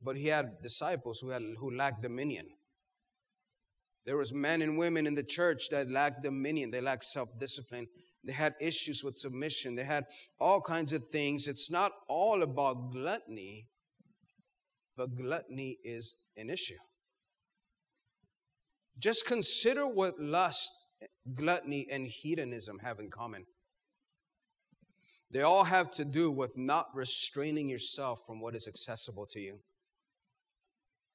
but 0.00 0.16
he 0.16 0.28
had 0.28 0.62
disciples 0.62 1.18
who, 1.18 1.30
had, 1.30 1.42
who 1.58 1.74
lacked 1.74 2.02
dominion. 2.02 2.46
There 4.04 4.16
was 4.16 4.32
men 4.32 4.62
and 4.62 4.78
women 4.78 5.08
in 5.08 5.16
the 5.16 5.24
church 5.24 5.70
that 5.72 5.90
lacked 5.90 6.22
dominion, 6.22 6.70
they 6.70 6.80
lacked 6.80 7.02
self-discipline. 7.02 7.88
They 8.22 8.32
had 8.32 8.54
issues 8.60 9.02
with 9.02 9.16
submission. 9.16 9.74
They 9.74 9.82
had 9.82 10.04
all 10.38 10.60
kinds 10.60 10.92
of 10.92 11.02
things. 11.10 11.48
It's 11.48 11.68
not 11.68 11.90
all 12.08 12.44
about 12.44 12.92
gluttony, 12.92 13.66
but 14.96 15.16
gluttony 15.16 15.78
is 15.82 16.26
an 16.36 16.48
issue. 16.48 16.78
Just 19.00 19.26
consider 19.26 19.84
what 19.84 20.20
lust, 20.20 20.70
gluttony, 21.34 21.88
and 21.90 22.06
hedonism 22.06 22.78
have 22.84 23.00
in 23.00 23.10
common. 23.10 23.46
They 25.30 25.42
all 25.42 25.64
have 25.64 25.90
to 25.92 26.04
do 26.04 26.30
with 26.30 26.56
not 26.56 26.88
restraining 26.94 27.68
yourself 27.68 28.24
from 28.26 28.40
what 28.40 28.54
is 28.54 28.68
accessible 28.68 29.26
to 29.26 29.40
you. 29.40 29.58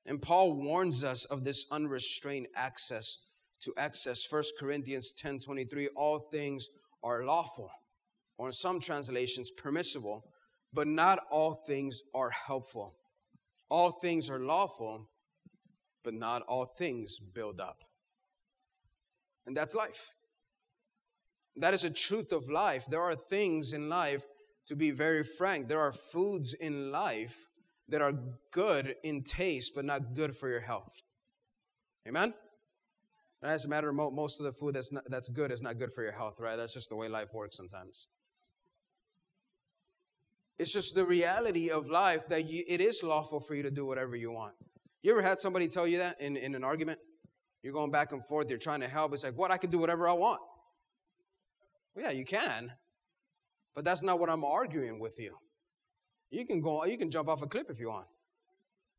And 0.06 0.22
Paul 0.22 0.54
warns 0.54 1.04
us 1.04 1.26
of 1.26 1.44
this 1.44 1.66
unrestrained 1.72 2.48
access 2.56 3.20
to 3.62 3.74
access. 3.78 4.30
1 4.30 4.44
Corinthians 4.60 5.14
10 5.14 5.40
23, 5.40 5.90
all 5.96 6.20
things 6.32 6.70
are 7.04 7.24
lawful, 7.24 7.72
or 8.38 8.48
in 8.48 8.54
some 8.54 8.80
translations, 8.80 9.52
permissible, 9.52 10.26
but 10.74 10.88
not 10.88 11.20
all 11.30 11.64
things 11.68 12.02
are 12.14 12.32
helpful. 12.32 12.96
All 13.70 13.92
things 13.92 14.30
are 14.30 14.40
lawful, 14.40 15.08
but 16.04 16.14
not 16.14 16.42
all 16.44 16.66
things 16.66 17.20
build 17.20 17.62
up. 17.62 17.84
And 19.46 19.56
that's 19.56 19.76
life. 19.76 20.14
That 21.56 21.74
is 21.74 21.84
a 21.84 21.90
truth 21.90 22.32
of 22.32 22.50
life. 22.50 22.86
There 22.90 23.02
are 23.02 23.16
things 23.16 23.74
in 23.74 23.90
life, 23.90 24.24
to 24.68 24.76
be 24.76 24.92
very 24.92 25.24
frank, 25.24 25.68
there 25.68 25.80
are 25.80 25.92
foods 25.92 26.54
in 26.54 26.92
life 26.92 27.48
that 27.90 28.02
are 28.02 28.14
good 28.52 28.96
in 29.04 29.24
taste, 29.24 29.74
but 29.76 29.86
not 29.86 30.14
good 30.14 30.36
for 30.36 30.50
your 30.50 30.62
health. 30.62 31.02
Amen? 32.08 32.34
And 33.42 33.52
as 33.52 33.66
a 33.66 33.68
matter 33.68 33.90
of 33.90 33.96
most 33.96 34.40
of 34.40 34.46
the 34.46 34.54
food 34.54 34.76
that's, 34.76 34.92
not, 34.92 35.04
that's 35.10 35.30
good 35.30 35.52
is 35.52 35.62
not 35.62 35.80
good 35.80 35.92
for 35.92 36.04
your 36.04 36.12
health, 36.12 36.40
right? 36.40 36.56
That's 36.56 36.74
just 36.74 36.90
the 36.90 36.96
way 36.96 37.08
life 37.08 37.34
works 37.34 37.58
sometimes. 37.58 38.08
It's 40.60 40.72
just 40.72 40.94
the 40.94 41.06
reality 41.06 41.72
of 41.72 41.88
life 41.88 42.28
that 42.30 42.48
you, 42.48 42.64
it 42.68 42.82
is 42.82 43.02
lawful 43.04 43.40
for 43.40 43.56
you 43.56 43.64
to 43.64 43.72
do 43.72 43.86
whatever 43.86 44.16
you 44.16 44.32
want. 44.32 44.54
You 45.02 45.12
ever 45.12 45.24
had 45.24 45.40
somebody 45.40 45.68
tell 45.68 45.88
you 45.88 45.98
that 45.98 46.22
in, 46.22 46.38
in 46.38 46.54
an 46.54 46.64
argument? 46.64 47.00
You're 47.64 47.74
going 47.74 47.90
back 47.90 48.12
and 48.12 48.26
forth, 48.26 48.48
you're 48.50 48.60
trying 48.60 48.82
to 48.82 48.88
help. 48.88 49.14
It's 49.14 49.24
like, 49.24 49.38
what? 49.38 49.52
I 49.52 49.58
can 49.58 49.72
do 49.72 49.80
whatever 49.80 50.08
I 50.08 50.14
want. 50.14 50.40
Well, 51.96 52.06
yeah, 52.06 52.12
you 52.12 52.26
can. 52.26 52.72
But 53.76 53.86
that's 53.86 54.04
not 54.04 54.20
what 54.20 54.30
I'm 54.30 54.44
arguing 54.44 55.00
with 55.00 55.20
you. 55.20 55.38
You 56.30 56.46
can 56.46 56.62
go, 56.62 56.86
you 56.86 56.98
can 56.98 57.12
jump 57.12 57.30
off 57.30 57.42
a 57.42 57.48
cliff 57.48 57.70
if 57.70 57.80
you 57.80 57.90
want. 57.90 58.08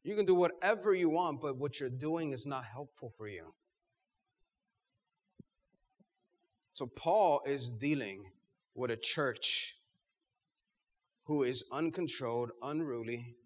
You 0.04 0.16
can 0.16 0.26
do 0.26 0.34
whatever 0.34 0.94
you 0.94 1.08
want, 1.08 1.40
but 1.40 1.56
what 1.56 1.78
you're 1.78 1.90
doing 1.90 2.32
is 2.32 2.46
not 2.46 2.64
helpful 2.64 3.12
for 3.16 3.28
you. 3.28 3.54
So 6.72 6.87
Paul 6.87 7.42
is 7.46 7.70
dealing 7.70 8.25
with 8.75 8.90
a 8.90 8.96
church 8.96 9.76
who 11.25 11.42
is 11.42 11.64
uncontrolled, 11.70 12.50
unruly. 12.62 13.37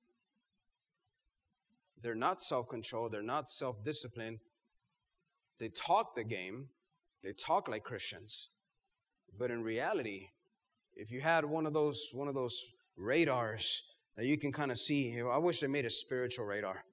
They're 2.00 2.14
not 2.14 2.40
self 2.40 2.68
controlled, 2.68 3.12
they're 3.12 3.22
not 3.22 3.48
self 3.48 3.82
disciplined. 3.84 4.38
They 5.58 5.68
talk 5.68 6.14
the 6.14 6.24
game, 6.24 6.68
they 7.22 7.32
talk 7.32 7.68
like 7.68 7.82
Christians. 7.82 8.48
But 9.38 9.50
in 9.50 9.62
reality, 9.62 10.28
if 10.94 11.10
you 11.10 11.20
had 11.20 11.44
one 11.44 11.66
of 11.66 11.72
those 11.72 12.10
one 12.12 12.28
of 12.28 12.34
those 12.34 12.58
radars 12.96 13.84
that 14.16 14.26
you 14.26 14.38
can 14.38 14.52
kind 14.52 14.70
of 14.70 14.78
see, 14.78 15.20
I 15.20 15.38
wish 15.38 15.60
they 15.60 15.66
made 15.66 15.84
a 15.84 15.90
spiritual 15.90 16.46
radar. 16.46 16.84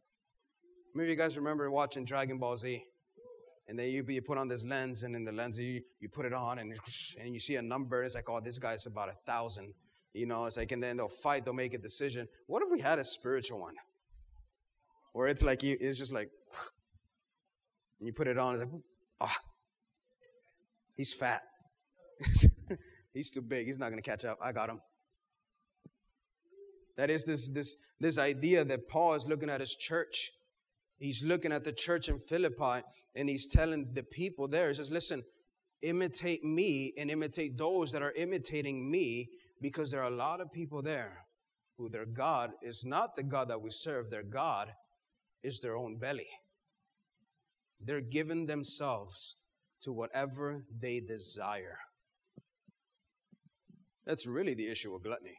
Maybe 0.93 1.09
you 1.09 1.15
guys 1.15 1.37
remember 1.37 1.71
watching 1.71 2.05
Dragon 2.05 2.37
Ball 2.37 2.57
Z. 2.57 2.83
And 3.69 3.79
then 3.79 3.91
you, 3.91 4.03
you 4.09 4.21
put 4.21 4.37
on 4.37 4.49
this 4.49 4.65
lens, 4.65 5.03
and 5.03 5.15
in 5.15 5.23
the 5.23 5.31
lens, 5.31 5.57
you, 5.57 5.81
you 6.01 6.09
put 6.09 6.25
it 6.25 6.33
on, 6.33 6.59
and, 6.59 6.77
and 7.17 7.33
you 7.33 7.39
see 7.39 7.55
a 7.55 7.61
number. 7.61 8.03
It's 8.03 8.13
like, 8.13 8.29
oh, 8.29 8.41
this 8.41 8.59
guy's 8.59 8.85
about 8.87 9.07
a 9.07 9.13
thousand. 9.13 9.73
You 10.11 10.25
know, 10.25 10.43
it's 10.45 10.57
like, 10.57 10.73
and 10.73 10.83
then 10.83 10.97
they'll 10.97 11.07
fight, 11.07 11.45
they'll 11.45 11.53
make 11.53 11.73
a 11.73 11.77
decision. 11.77 12.27
What 12.47 12.61
if 12.61 12.69
we 12.69 12.81
had 12.81 12.99
a 12.99 13.05
spiritual 13.05 13.61
one? 13.61 13.75
Where 15.13 15.27
it's 15.27 15.43
like, 15.43 15.63
you, 15.63 15.77
it's 15.79 15.97
just 15.97 16.11
like, 16.11 16.29
and 17.99 18.07
you 18.07 18.11
put 18.11 18.27
it 18.27 18.37
on, 18.37 18.55
it's 18.55 18.63
like, 18.63 18.71
ah, 19.21 19.31
oh, 19.31 19.41
he's 20.97 21.13
fat. 21.13 21.41
he's 23.13 23.31
too 23.31 23.41
big. 23.41 23.65
He's 23.65 23.79
not 23.79 23.89
going 23.89 24.01
to 24.01 24.09
catch 24.09 24.25
up. 24.25 24.37
I 24.41 24.51
got 24.51 24.69
him. 24.69 24.81
That 26.97 27.09
is 27.09 27.25
this, 27.25 27.49
this, 27.49 27.77
this 27.99 28.17
idea 28.17 28.63
that 28.65 28.87
Paul 28.87 29.15
is 29.15 29.27
looking 29.27 29.49
at 29.49 29.59
his 29.59 29.75
church. 29.75 30.31
He's 30.97 31.23
looking 31.23 31.51
at 31.51 31.63
the 31.63 31.71
church 31.71 32.07
in 32.07 32.19
Philippi 32.19 32.85
and 33.15 33.29
he's 33.29 33.47
telling 33.47 33.93
the 33.93 34.03
people 34.03 34.47
there, 34.47 34.69
he 34.69 34.73
says, 34.73 34.91
listen, 34.91 35.23
imitate 35.81 36.43
me 36.43 36.93
and 36.97 37.11
imitate 37.11 37.57
those 37.57 37.91
that 37.91 38.01
are 38.01 38.13
imitating 38.13 38.89
me 38.89 39.29
because 39.61 39.91
there 39.91 40.01
are 40.01 40.11
a 40.11 40.15
lot 40.15 40.41
of 40.41 40.51
people 40.51 40.81
there 40.81 41.25
who 41.77 41.89
their 41.89 42.05
God 42.05 42.51
is 42.61 42.85
not 42.85 43.15
the 43.15 43.23
God 43.23 43.49
that 43.49 43.61
we 43.61 43.69
serve, 43.69 44.09
their 44.09 44.23
God 44.23 44.71
is 45.43 45.59
their 45.59 45.75
own 45.75 45.97
belly. 45.97 46.27
They're 47.79 48.01
giving 48.01 48.45
themselves 48.45 49.35
to 49.81 49.91
whatever 49.91 50.63
they 50.79 51.01
desire. 51.01 51.77
That's 54.05 54.27
really 54.27 54.53
the 54.53 54.67
issue 54.67 54.91
with 54.93 55.03
gluttony. 55.03 55.37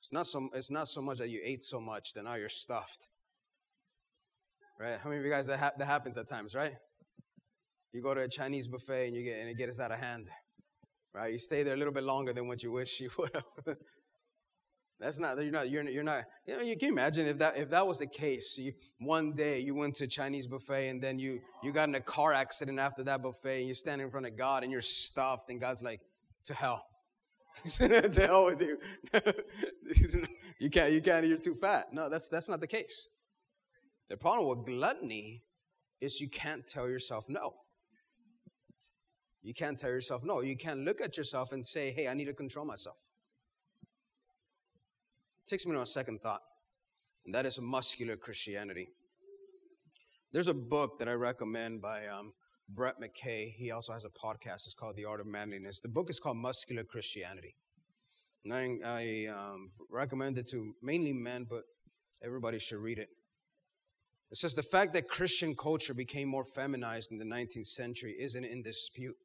It's 0.00 0.12
not 0.12 0.26
so, 0.26 0.48
it's 0.52 0.70
not 0.70 0.88
so 0.88 1.00
much 1.00 1.18
that 1.18 1.28
you 1.28 1.40
ate 1.44 1.62
so 1.62 1.80
much 1.80 2.12
that 2.14 2.24
now 2.24 2.34
you're 2.34 2.48
stuffed. 2.48 3.08
Right? 4.78 4.98
How 5.00 5.08
many 5.08 5.20
of 5.20 5.24
you 5.24 5.30
guys 5.30 5.46
that, 5.46 5.60
ha- 5.60 5.72
that 5.78 5.86
happens 5.86 6.18
at 6.18 6.26
times, 6.26 6.56
right? 6.56 6.72
You 7.92 8.02
go 8.02 8.14
to 8.14 8.22
a 8.22 8.28
Chinese 8.28 8.66
buffet 8.66 9.08
and 9.08 9.16
you 9.16 9.22
get 9.22 9.38
and 9.38 9.48
it 9.48 9.56
gets 9.56 9.78
out 9.78 9.92
of 9.92 10.00
hand. 10.00 10.28
Right? 11.14 11.30
You 11.30 11.38
stay 11.38 11.62
there 11.62 11.74
a 11.74 11.76
little 11.76 11.92
bit 11.92 12.04
longer 12.04 12.32
than 12.32 12.48
what 12.48 12.62
you 12.62 12.72
wish 12.72 13.00
you 13.00 13.10
would 13.18 13.30
have. 13.34 13.76
That's 14.98 15.18
not 15.18 15.36
you're 15.42 15.50
not 15.50 15.68
you're, 15.68 15.88
you're 15.88 16.04
not 16.04 16.22
you 16.46 16.56
know 16.56 16.62
you 16.62 16.76
can 16.76 16.90
imagine 16.90 17.26
if 17.26 17.38
that 17.38 17.56
if 17.56 17.70
that 17.70 17.86
was 17.86 17.98
the 17.98 18.06
case. 18.06 18.56
You, 18.56 18.72
one 18.98 19.32
day 19.32 19.58
you 19.58 19.74
went 19.74 19.96
to 19.96 20.04
a 20.04 20.06
Chinese 20.06 20.46
buffet 20.46 20.88
and 20.88 21.02
then 21.02 21.18
you 21.18 21.40
you 21.62 21.72
got 21.72 21.88
in 21.88 21.94
a 21.96 22.00
car 22.00 22.32
accident 22.32 22.78
after 22.78 23.02
that 23.02 23.20
buffet 23.20 23.58
and 23.58 23.68
you 23.68 23.74
stand 23.74 24.00
in 24.00 24.10
front 24.10 24.26
of 24.26 24.36
God 24.36 24.62
and 24.62 24.70
you're 24.70 24.80
stuffed 24.80 25.50
and 25.50 25.60
God's 25.60 25.82
like 25.82 26.00
to 26.44 26.54
hell. 26.54 26.86
to 27.64 28.26
hell 28.26 28.46
with 28.46 28.62
you. 28.62 28.78
you 30.58 30.70
can't, 30.70 30.92
you 30.92 31.02
can't, 31.02 31.26
you're 31.26 31.38
too 31.38 31.54
fat. 31.54 31.92
No, 31.92 32.08
that's, 32.08 32.28
that's 32.28 32.48
not 32.48 32.60
the 32.60 32.66
case. 32.66 33.08
The 34.08 34.16
problem 34.16 34.48
with 34.48 34.66
gluttony 34.66 35.42
is 36.00 36.20
you 36.20 36.28
can't 36.28 36.66
tell 36.66 36.88
yourself 36.88 37.26
no. 37.28 37.54
You 39.42 39.54
can't 39.54 39.78
tell 39.78 39.90
yourself 39.90 40.22
no. 40.24 40.40
You 40.40 40.56
can't 40.56 40.80
look 40.80 41.00
at 41.00 41.16
yourself 41.16 41.52
and 41.52 41.64
say, 41.64 41.90
hey, 41.90 42.08
I 42.08 42.14
need 42.14 42.26
to 42.26 42.34
control 42.34 42.64
myself. 42.64 42.96
It 45.44 45.50
takes 45.50 45.66
me 45.66 45.72
to 45.72 45.80
a 45.80 45.86
second 45.86 46.20
thought, 46.20 46.42
and 47.26 47.34
that 47.34 47.44
is 47.44 47.60
muscular 47.60 48.16
Christianity. 48.16 48.88
There's 50.32 50.48
a 50.48 50.54
book 50.54 50.98
that 50.98 51.08
I 51.08 51.12
recommend 51.12 51.82
by 51.82 52.06
um, 52.06 52.32
Brett 52.74 52.96
McKay. 53.00 53.50
He 53.52 53.70
also 53.70 53.92
has 53.92 54.04
a 54.04 54.08
podcast. 54.08 54.66
It's 54.66 54.74
called 54.74 54.96
The 54.96 55.04
Art 55.04 55.20
of 55.20 55.26
Manliness. 55.26 55.80
The 55.80 55.88
book 55.88 56.08
is 56.10 56.18
called 56.18 56.38
Muscular 56.38 56.84
Christianity. 56.84 57.54
And 58.44 58.54
I, 58.54 58.78
I 58.84 59.26
um, 59.26 59.70
recommend 59.90 60.38
it 60.38 60.48
to 60.50 60.74
mainly 60.82 61.12
men, 61.12 61.46
but 61.48 61.62
everybody 62.24 62.58
should 62.58 62.78
read 62.78 62.98
it. 62.98 63.08
It 64.30 64.38
says 64.38 64.54
the 64.54 64.62
fact 64.62 64.94
that 64.94 65.08
Christian 65.08 65.54
culture 65.54 65.92
became 65.92 66.28
more 66.28 66.44
feminized 66.44 67.12
in 67.12 67.18
the 67.18 67.24
19th 67.24 67.66
century 67.66 68.16
isn't 68.18 68.44
in 68.44 68.62
dispute. 68.62 69.16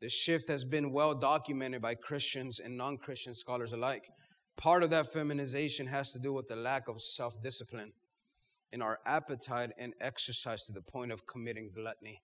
This 0.00 0.12
shift 0.12 0.48
has 0.48 0.64
been 0.64 0.92
well 0.92 1.14
documented 1.14 1.82
by 1.82 1.94
Christians 1.94 2.60
and 2.60 2.76
non 2.76 2.96
Christian 2.96 3.34
scholars 3.34 3.72
alike. 3.72 4.08
Part 4.56 4.82
of 4.82 4.90
that 4.90 5.12
feminization 5.12 5.86
has 5.88 6.12
to 6.12 6.18
do 6.18 6.32
with 6.32 6.48
the 6.48 6.56
lack 6.56 6.88
of 6.88 7.02
self 7.02 7.42
discipline 7.42 7.92
in 8.72 8.82
our 8.82 9.00
appetite 9.04 9.70
and 9.78 9.92
exercise 10.00 10.64
to 10.66 10.72
the 10.72 10.80
point 10.80 11.10
of 11.10 11.26
committing 11.26 11.70
gluttony. 11.74 12.22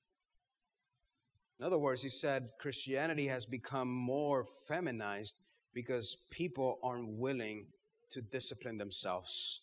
In 1.59 1.65
other 1.65 1.79
words, 1.79 2.03
he 2.03 2.09
said 2.09 2.51
Christianity 2.59 3.27
has 3.29 3.47
become 3.47 3.89
more 3.89 4.45
feminized 4.69 5.39
because 5.73 6.17
people 6.31 6.79
aren't 6.83 7.09
willing 7.09 7.67
to 8.11 8.21
discipline 8.21 8.79
themselves 8.79 9.63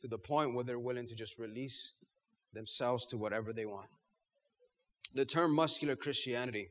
to 0.00 0.08
the 0.08 0.18
point 0.18 0.54
where 0.54 0.64
they're 0.64 0.78
willing 0.78 1.06
to 1.06 1.14
just 1.14 1.38
release 1.38 1.94
themselves 2.52 3.06
to 3.08 3.16
whatever 3.16 3.52
they 3.52 3.66
want. 3.66 3.88
The 5.14 5.24
term 5.24 5.54
muscular 5.54 5.96
Christianity 5.96 6.68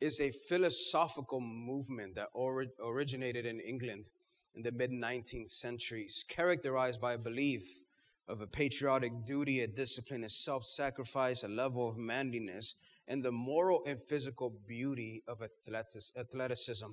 is 0.00 0.20
a 0.20 0.30
philosophical 0.30 1.40
movement 1.40 2.14
that 2.14 2.28
ori- 2.34 2.70
originated 2.84 3.46
in 3.46 3.60
England 3.60 4.10
in 4.54 4.62
the 4.62 4.72
mid 4.72 4.90
19th 4.90 5.48
centuries, 5.48 6.24
characterized 6.28 7.00
by 7.00 7.14
a 7.14 7.18
belief 7.18 7.80
of 8.28 8.40
a 8.40 8.46
patriotic 8.46 9.24
duty, 9.24 9.60
a 9.60 9.66
discipline, 9.66 10.24
a 10.24 10.28
self 10.28 10.64
sacrifice, 10.64 11.44
a 11.44 11.48
level 11.48 11.88
of 11.88 11.96
manliness, 11.96 12.74
and 13.08 13.24
the 13.24 13.32
moral 13.32 13.82
and 13.86 13.98
physical 13.98 14.52
beauty 14.66 15.22
of 15.26 15.42
athleticism. 15.42 16.86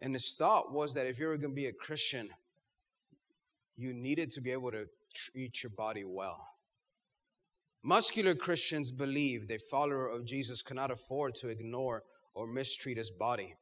And 0.00 0.14
his 0.14 0.34
thought 0.34 0.72
was 0.72 0.94
that 0.94 1.06
if 1.06 1.18
you 1.18 1.26
were 1.26 1.36
going 1.36 1.50
to 1.50 1.56
be 1.56 1.66
a 1.66 1.72
Christian, 1.72 2.30
you 3.76 3.92
needed 3.92 4.30
to 4.32 4.40
be 4.40 4.52
able 4.52 4.70
to 4.70 4.86
treat 5.14 5.62
your 5.62 5.70
body 5.70 6.04
well. 6.04 6.48
Muscular 7.82 8.34
Christians 8.34 8.90
believe 8.92 9.48
the 9.48 9.58
follower 9.58 10.08
of 10.08 10.24
Jesus 10.24 10.62
cannot 10.62 10.90
afford 10.90 11.34
to 11.36 11.48
ignore 11.48 12.04
or 12.34 12.46
mistreat 12.46 12.96
his 12.96 13.10
body. 13.10 13.54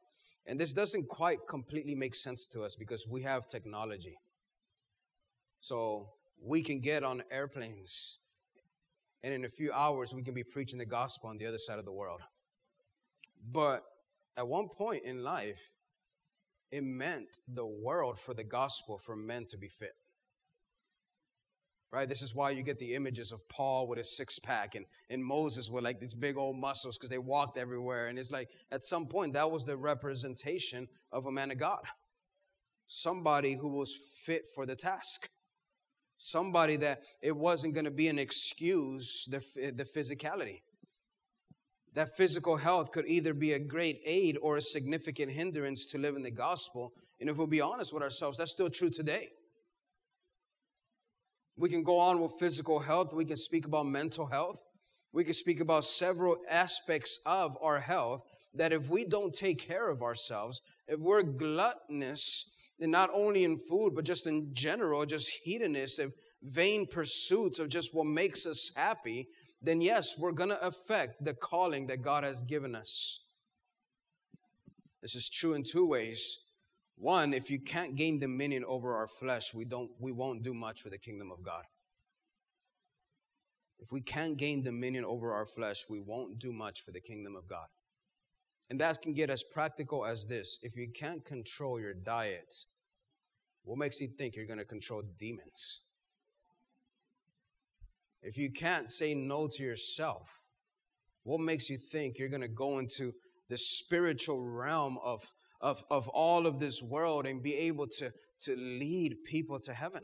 And 0.45 0.59
this 0.59 0.73
doesn't 0.73 1.07
quite 1.07 1.39
completely 1.49 1.95
make 1.95 2.13
sense 2.13 2.47
to 2.47 2.61
us 2.61 2.75
because 2.75 3.07
we 3.07 3.23
have 3.23 3.47
technology. 3.47 4.17
So 5.61 6.09
we 6.41 6.61
can 6.61 6.79
get 6.79 7.03
on 7.03 7.23
airplanes 7.31 8.19
and 9.25 9.33
in 9.33 9.43
a 9.43 9.49
few 9.49 9.73
hours 9.73 10.13
we 10.13 10.21
can 10.21 10.35
be 10.35 10.43
preaching 10.43 10.77
the 10.77 10.85
gospel 10.85 11.31
on 11.31 11.37
the 11.39 11.47
other 11.47 11.57
side 11.57 11.79
of 11.79 11.85
the 11.85 11.91
world. 11.91 12.21
But 13.51 13.81
at 14.37 14.47
one 14.47 14.69
point 14.69 15.03
in 15.03 15.23
life, 15.23 15.71
it 16.71 16.83
meant 16.83 17.39
the 17.47 17.65
world 17.65 18.19
for 18.19 18.35
the 18.35 18.43
gospel 18.43 18.99
for 18.99 19.15
men 19.15 19.47
to 19.49 19.57
be 19.57 19.67
fit. 19.67 19.93
Right? 21.91 22.07
This 22.07 22.21
is 22.21 22.35
why 22.35 22.51
you 22.51 22.61
get 22.61 22.77
the 22.77 22.93
images 22.93 23.31
of 23.31 23.47
Paul 23.49 23.87
with 23.87 23.97
his 23.97 24.15
six 24.15 24.37
pack 24.37 24.75
and, 24.75 24.85
and 25.09 25.25
Moses 25.25 25.71
with 25.71 25.83
like 25.83 25.99
these 25.99 26.13
big 26.13 26.37
old 26.37 26.57
muscles 26.57 26.95
because 26.95 27.09
they 27.09 27.17
walked 27.17 27.57
everywhere. 27.57 28.07
And 28.09 28.19
it's 28.19 28.31
like 28.31 28.49
at 28.71 28.83
some 28.83 29.07
point 29.07 29.33
that 29.33 29.49
was 29.49 29.65
the 29.65 29.77
representation 29.77 30.87
of 31.11 31.25
a 31.25 31.31
man 31.31 31.49
of 31.49 31.57
God. 31.57 31.81
Somebody 32.85 33.55
who 33.55 33.69
was 33.69 33.95
fit 34.23 34.43
for 34.53 34.67
the 34.67 34.75
task. 34.75 35.29
Somebody 36.27 36.75
that 36.77 37.03
it 37.21 37.35
wasn't 37.35 37.75
going 37.75 37.85
to 37.85 37.91
be 37.91 38.07
an 38.07 38.17
excuse, 38.17 39.27
the, 39.29 39.43
the 39.71 39.83
physicality. 39.83 40.61
That 41.93 42.09
physical 42.17 42.57
health 42.57 42.91
could 42.91 43.05
either 43.07 43.35
be 43.35 43.53
a 43.53 43.59
great 43.59 43.99
aid 44.03 44.35
or 44.41 44.57
a 44.57 44.61
significant 44.61 45.31
hindrance 45.31 45.85
to 45.91 45.99
living 45.99 46.23
the 46.23 46.31
gospel. 46.31 46.93
And 47.19 47.29
if 47.29 47.37
we'll 47.37 47.45
be 47.45 47.61
honest 47.61 47.93
with 47.93 48.01
ourselves, 48.01 48.39
that's 48.39 48.51
still 48.51 48.71
true 48.71 48.89
today. 48.89 49.27
We 51.57 51.69
can 51.69 51.83
go 51.83 51.99
on 51.99 52.19
with 52.19 52.31
physical 52.39 52.79
health. 52.79 53.13
We 53.13 53.25
can 53.25 53.37
speak 53.37 53.67
about 53.67 53.85
mental 53.85 54.25
health. 54.25 54.57
We 55.13 55.23
can 55.23 55.33
speak 55.33 55.59
about 55.59 55.83
several 55.83 56.37
aspects 56.49 57.19
of 57.27 57.55
our 57.61 57.79
health 57.79 58.23
that 58.55 58.73
if 58.73 58.89
we 58.89 59.05
don't 59.05 59.31
take 59.31 59.59
care 59.59 59.91
of 59.91 60.01
ourselves, 60.01 60.59
if 60.87 60.99
we're 60.99 61.21
gluttonous, 61.21 62.51
and 62.79 62.91
not 62.91 63.09
only 63.13 63.43
in 63.43 63.57
food, 63.57 63.93
but 63.95 64.05
just 64.05 64.27
in 64.27 64.49
general, 64.53 65.05
just 65.05 65.29
hedonists, 65.43 65.99
of 65.99 66.13
vain 66.43 66.85
pursuits 66.87 67.59
of 67.59 67.69
just 67.69 67.93
what 67.93 68.05
makes 68.05 68.45
us 68.45 68.71
happy, 68.75 69.27
then 69.61 69.81
yes, 69.81 70.17
we're 70.19 70.31
going 70.31 70.49
to 70.49 70.65
affect 70.65 71.23
the 71.23 71.33
calling 71.33 71.87
that 71.87 72.01
God 72.01 72.23
has 72.23 72.43
given 72.43 72.75
us. 72.75 73.23
This 75.01 75.15
is 75.15 75.29
true 75.29 75.53
in 75.53 75.63
two 75.63 75.87
ways. 75.87 76.39
One, 76.97 77.33
if 77.33 77.49
you 77.49 77.59
can't 77.59 77.95
gain 77.95 78.19
dominion 78.19 78.63
over 78.67 78.95
our 78.95 79.07
flesh, 79.07 79.53
we 79.53 79.65
don't 79.65 79.91
we 79.99 80.11
won't 80.11 80.43
do 80.43 80.53
much 80.53 80.81
for 80.81 80.89
the 80.89 80.97
kingdom 80.97 81.29
of 81.31 81.43
God. 81.43 81.63
If 83.79 83.91
we 83.91 84.01
can't 84.01 84.37
gain 84.37 84.63
dominion 84.63 85.03
over 85.05 85.33
our 85.33 85.45
flesh, 85.45 85.77
we 85.89 85.99
won't 85.99 86.39
do 86.39 86.53
much 86.53 86.81
for 86.83 86.91
the 86.91 87.01
kingdom 87.01 87.35
of 87.35 87.47
God. 87.47 87.67
And 88.69 88.79
that 88.81 89.01
can 89.01 89.13
get 89.13 89.29
as 89.29 89.43
practical 89.43 90.05
as 90.05 90.25
this. 90.25 90.59
If 90.63 90.75
you 90.75 90.87
can't 90.91 91.23
control 91.23 91.79
your 91.79 91.93
diet, 91.93 92.53
what 93.63 93.77
makes 93.77 94.01
you 94.01 94.07
think 94.07 94.35
you're 94.35 94.47
going 94.47 94.59
to 94.59 94.65
control 94.65 95.03
demons? 95.19 95.81
If 98.21 98.37
you 98.37 98.51
can't 98.51 98.89
say 98.89 99.13
no 99.13 99.47
to 99.47 99.63
yourself, 99.63 100.29
what 101.23 101.39
makes 101.39 101.69
you 101.69 101.77
think 101.77 102.17
you're 102.17 102.29
going 102.29 102.41
to 102.41 102.47
go 102.47 102.79
into 102.79 103.13
the 103.49 103.57
spiritual 103.57 104.43
realm 104.43 104.97
of 105.03 105.31
of, 105.61 105.83
of 105.89 106.07
all 106.09 106.45
of 106.45 106.59
this 106.59 106.81
world 106.81 107.25
and 107.25 107.41
be 107.41 107.55
able 107.55 107.87
to, 107.87 108.11
to 108.41 108.55
lead 108.55 109.15
people 109.25 109.59
to 109.61 109.73
heaven. 109.73 110.03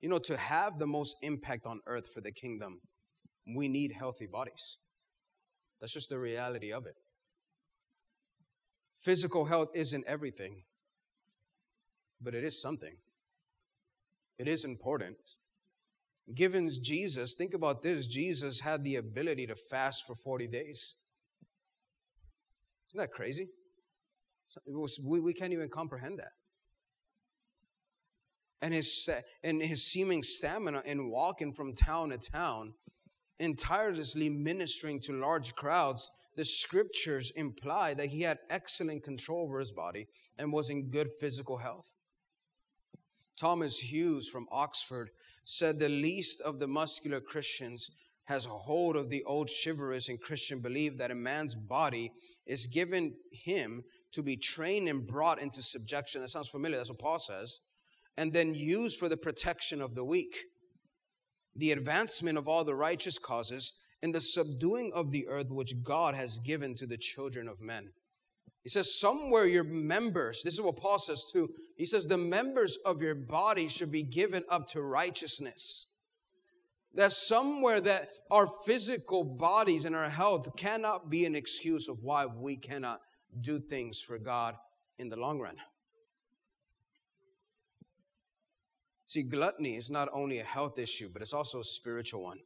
You 0.00 0.08
know, 0.08 0.18
to 0.18 0.36
have 0.36 0.78
the 0.78 0.86
most 0.86 1.16
impact 1.22 1.66
on 1.66 1.80
earth 1.86 2.08
for 2.12 2.20
the 2.20 2.32
kingdom, 2.32 2.80
we 3.54 3.68
need 3.68 3.92
healthy 3.92 4.26
bodies. 4.26 4.78
That's 5.80 5.92
just 5.92 6.10
the 6.10 6.18
reality 6.18 6.72
of 6.72 6.86
it. 6.86 6.94
Physical 8.98 9.46
health 9.46 9.70
isn't 9.74 10.04
everything, 10.06 10.62
but 12.20 12.34
it 12.34 12.44
is 12.44 12.60
something. 12.60 12.96
It 14.38 14.46
is 14.46 14.64
important. 14.64 15.36
Given 16.34 16.68
Jesus, 16.82 17.34
think 17.34 17.54
about 17.54 17.82
this 17.82 18.06
Jesus 18.06 18.60
had 18.60 18.84
the 18.84 18.96
ability 18.96 19.46
to 19.46 19.56
fast 19.56 20.06
for 20.06 20.14
40 20.14 20.48
days. 20.48 20.96
Isn't 22.90 23.00
that 23.00 23.12
crazy? 23.12 23.48
We, 25.02 25.20
we 25.20 25.32
can't 25.32 25.52
even 25.52 25.68
comprehend 25.68 26.18
that. 26.18 26.32
And 28.62 28.74
his, 28.74 29.08
and 29.42 29.62
his 29.62 29.86
seeming 29.86 30.22
stamina 30.22 30.82
in 30.84 31.10
walking 31.10 31.52
from 31.52 31.74
town 31.74 32.10
to 32.10 32.18
town 32.18 32.74
and 33.40 33.58
tirelessly 33.58 34.28
ministering 34.28 35.00
to 35.00 35.12
large 35.12 35.54
crowds, 35.54 36.10
the 36.36 36.44
scriptures 36.44 37.32
imply 37.32 37.94
that 37.94 38.08
he 38.08 38.22
had 38.22 38.38
excellent 38.50 39.02
control 39.02 39.44
over 39.44 39.58
his 39.58 39.72
body 39.72 40.06
and 40.38 40.52
was 40.52 40.70
in 40.70 40.90
good 40.90 41.08
physical 41.18 41.56
health. 41.56 41.94
Thomas 43.36 43.78
Hughes 43.78 44.28
from 44.28 44.46
Oxford 44.52 45.10
said 45.44 45.78
the 45.78 45.88
least 45.88 46.40
of 46.42 46.60
the 46.60 46.68
muscular 46.68 47.20
Christians 47.20 47.90
has 48.24 48.46
a 48.46 48.50
hold 48.50 48.96
of 48.96 49.08
the 49.08 49.24
old 49.24 49.50
chivalrous 49.64 50.08
and 50.08 50.20
Christian 50.20 50.60
belief 50.60 50.98
that 50.98 51.10
a 51.10 51.14
man's 51.14 51.54
body 51.54 52.12
is 52.46 52.66
given 52.66 53.14
him 53.32 53.82
to 54.12 54.22
be 54.22 54.36
trained 54.36 54.88
and 54.88 55.06
brought 55.06 55.40
into 55.40 55.62
subjection. 55.62 56.20
That 56.20 56.28
sounds 56.28 56.48
familiar. 56.48 56.76
That's 56.76 56.90
what 56.90 56.98
Paul 56.98 57.18
says. 57.18 57.60
And 58.16 58.32
then 58.32 58.54
used 58.54 58.98
for 58.98 59.08
the 59.08 59.16
protection 59.16 59.80
of 59.80 59.94
the 59.94 60.04
weak, 60.04 60.36
the 61.56 61.72
advancement 61.72 62.38
of 62.38 62.48
all 62.48 62.64
the 62.64 62.74
righteous 62.74 63.18
causes, 63.18 63.74
and 64.02 64.14
the 64.14 64.20
subduing 64.20 64.92
of 64.94 65.10
the 65.10 65.28
earth 65.28 65.50
which 65.50 65.82
God 65.82 66.14
has 66.14 66.38
given 66.38 66.74
to 66.76 66.86
the 66.86 66.96
children 66.96 67.48
of 67.48 67.60
men. 67.60 67.90
He 68.62 68.68
says, 68.68 68.98
somewhere 68.98 69.46
your 69.46 69.64
members, 69.64 70.42
this 70.42 70.54
is 70.54 70.60
what 70.60 70.76
Paul 70.76 70.98
says 70.98 71.30
too. 71.32 71.50
He 71.76 71.86
says, 71.86 72.06
the 72.06 72.18
members 72.18 72.78
of 72.84 73.02
your 73.02 73.14
body 73.14 73.68
should 73.68 73.90
be 73.90 74.02
given 74.02 74.44
up 74.50 74.68
to 74.68 74.82
righteousness 74.82 75.86
that 76.94 77.12
somewhere 77.12 77.80
that 77.80 78.08
our 78.30 78.46
physical 78.66 79.22
bodies 79.24 79.84
and 79.84 79.94
our 79.94 80.10
health 80.10 80.56
cannot 80.56 81.10
be 81.10 81.24
an 81.24 81.36
excuse 81.36 81.88
of 81.88 82.02
why 82.02 82.26
we 82.26 82.56
cannot 82.56 83.00
do 83.40 83.60
things 83.60 84.00
for 84.00 84.18
God 84.18 84.56
in 84.98 85.08
the 85.08 85.16
long 85.16 85.38
run. 85.38 85.56
See, 89.10 89.24
gluttony 89.24 89.74
is 89.74 89.90
not 89.90 90.08
only 90.12 90.38
a 90.38 90.44
health 90.44 90.78
issue, 90.78 91.10
but 91.12 91.20
it's 91.20 91.32
also 91.32 91.58
a 91.58 91.64
spiritual 91.64 92.22
one. 92.22 92.38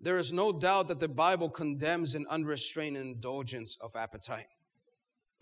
There 0.00 0.16
is 0.16 0.32
no 0.32 0.52
doubt 0.52 0.88
that 0.88 1.00
the 1.00 1.08
Bible 1.08 1.50
condemns 1.50 2.14
an 2.14 2.24
unrestrained 2.30 2.96
indulgence 2.96 3.76
of 3.82 3.94
appetite. 3.94 4.46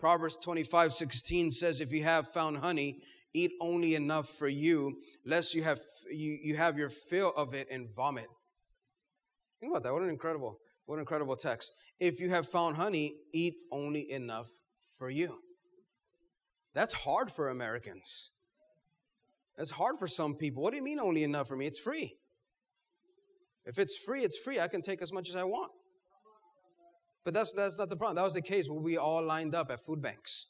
Proverbs 0.01 0.35
25, 0.35 0.91
16 0.91 1.51
says, 1.51 1.79
If 1.79 1.93
you 1.93 2.03
have 2.03 2.27
found 2.33 2.57
honey, 2.57 2.99
eat 3.33 3.53
only 3.61 3.95
enough 3.95 4.27
for 4.27 4.49
you, 4.49 4.97
lest 5.25 5.55
you 5.55 5.63
have 5.63 5.79
you, 6.11 6.37
you 6.43 6.57
have 6.57 6.77
your 6.77 6.89
fill 6.89 7.31
of 7.37 7.53
it 7.53 7.69
and 7.71 7.87
vomit. 7.95 8.27
Think 9.61 9.71
about 9.71 9.83
that. 9.83 9.93
What 9.93 10.03
an 10.03 10.09
incredible, 10.09 10.59
what 10.85 10.95
an 10.95 10.99
incredible 10.99 11.37
text. 11.37 11.71
If 12.01 12.19
you 12.19 12.27
have 12.27 12.45
found 12.45 12.75
honey, 12.75 13.15
eat 13.31 13.53
only 13.71 14.11
enough 14.11 14.49
for 14.97 15.09
you. 15.09 15.39
That's 16.73 16.93
hard 16.93 17.31
for 17.31 17.47
Americans. 17.47 18.31
That's 19.57 19.71
hard 19.71 19.99
for 19.99 20.07
some 20.07 20.35
people. 20.35 20.63
What 20.63 20.71
do 20.71 20.77
you 20.77 20.83
mean 20.83 20.99
only 20.99 21.23
enough 21.23 21.47
for 21.47 21.55
me? 21.55 21.67
It's 21.67 21.79
free. 21.79 22.15
If 23.65 23.77
it's 23.77 23.97
free, 23.97 24.21
it's 24.21 24.37
free. 24.37 24.59
I 24.59 24.67
can 24.67 24.81
take 24.81 25.01
as 25.01 25.13
much 25.13 25.29
as 25.29 25.35
I 25.35 25.43
want. 25.43 25.71
But 27.23 27.33
that's, 27.33 27.53
that's 27.53 27.77
not 27.77 27.89
the 27.89 27.95
problem. 27.95 28.17
That 28.17 28.23
was 28.23 28.33
the 28.33 28.41
case 28.41 28.67
when 28.67 28.83
we 28.83 28.97
all 28.97 29.23
lined 29.23 29.55
up 29.55 29.71
at 29.71 29.79
food 29.79 30.01
banks 30.01 30.47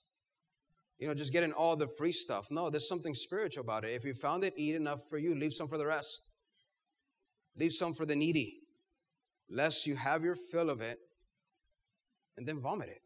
you 1.03 1.09
know, 1.09 1.13
just 1.13 1.33
getting 1.33 1.51
all 1.51 1.75
the 1.75 1.87
free 1.87 2.13
stuff. 2.13 2.47
No, 2.49 2.69
there's 2.69 2.87
something 2.87 3.13
spiritual 3.13 3.63
about 3.63 3.83
it. 3.83 3.89
If 3.89 4.05
you 4.05 4.13
found 4.13 4.45
it, 4.45 4.53
eat 4.55 4.73
enough 4.73 5.01
for 5.09 5.17
you, 5.17 5.35
leave 5.35 5.51
some 5.51 5.67
for 5.67 5.77
the 5.77 5.85
rest. 5.85 6.29
Leave 7.57 7.73
some 7.73 7.93
for 7.93 8.05
the 8.05 8.15
needy, 8.15 8.61
lest 9.49 9.85
you 9.85 9.97
have 9.97 10.23
your 10.23 10.35
fill 10.35 10.69
of 10.69 10.79
it 10.79 10.97
and 12.37 12.47
then 12.47 12.61
vomit 12.61 12.87
it. 12.87 13.01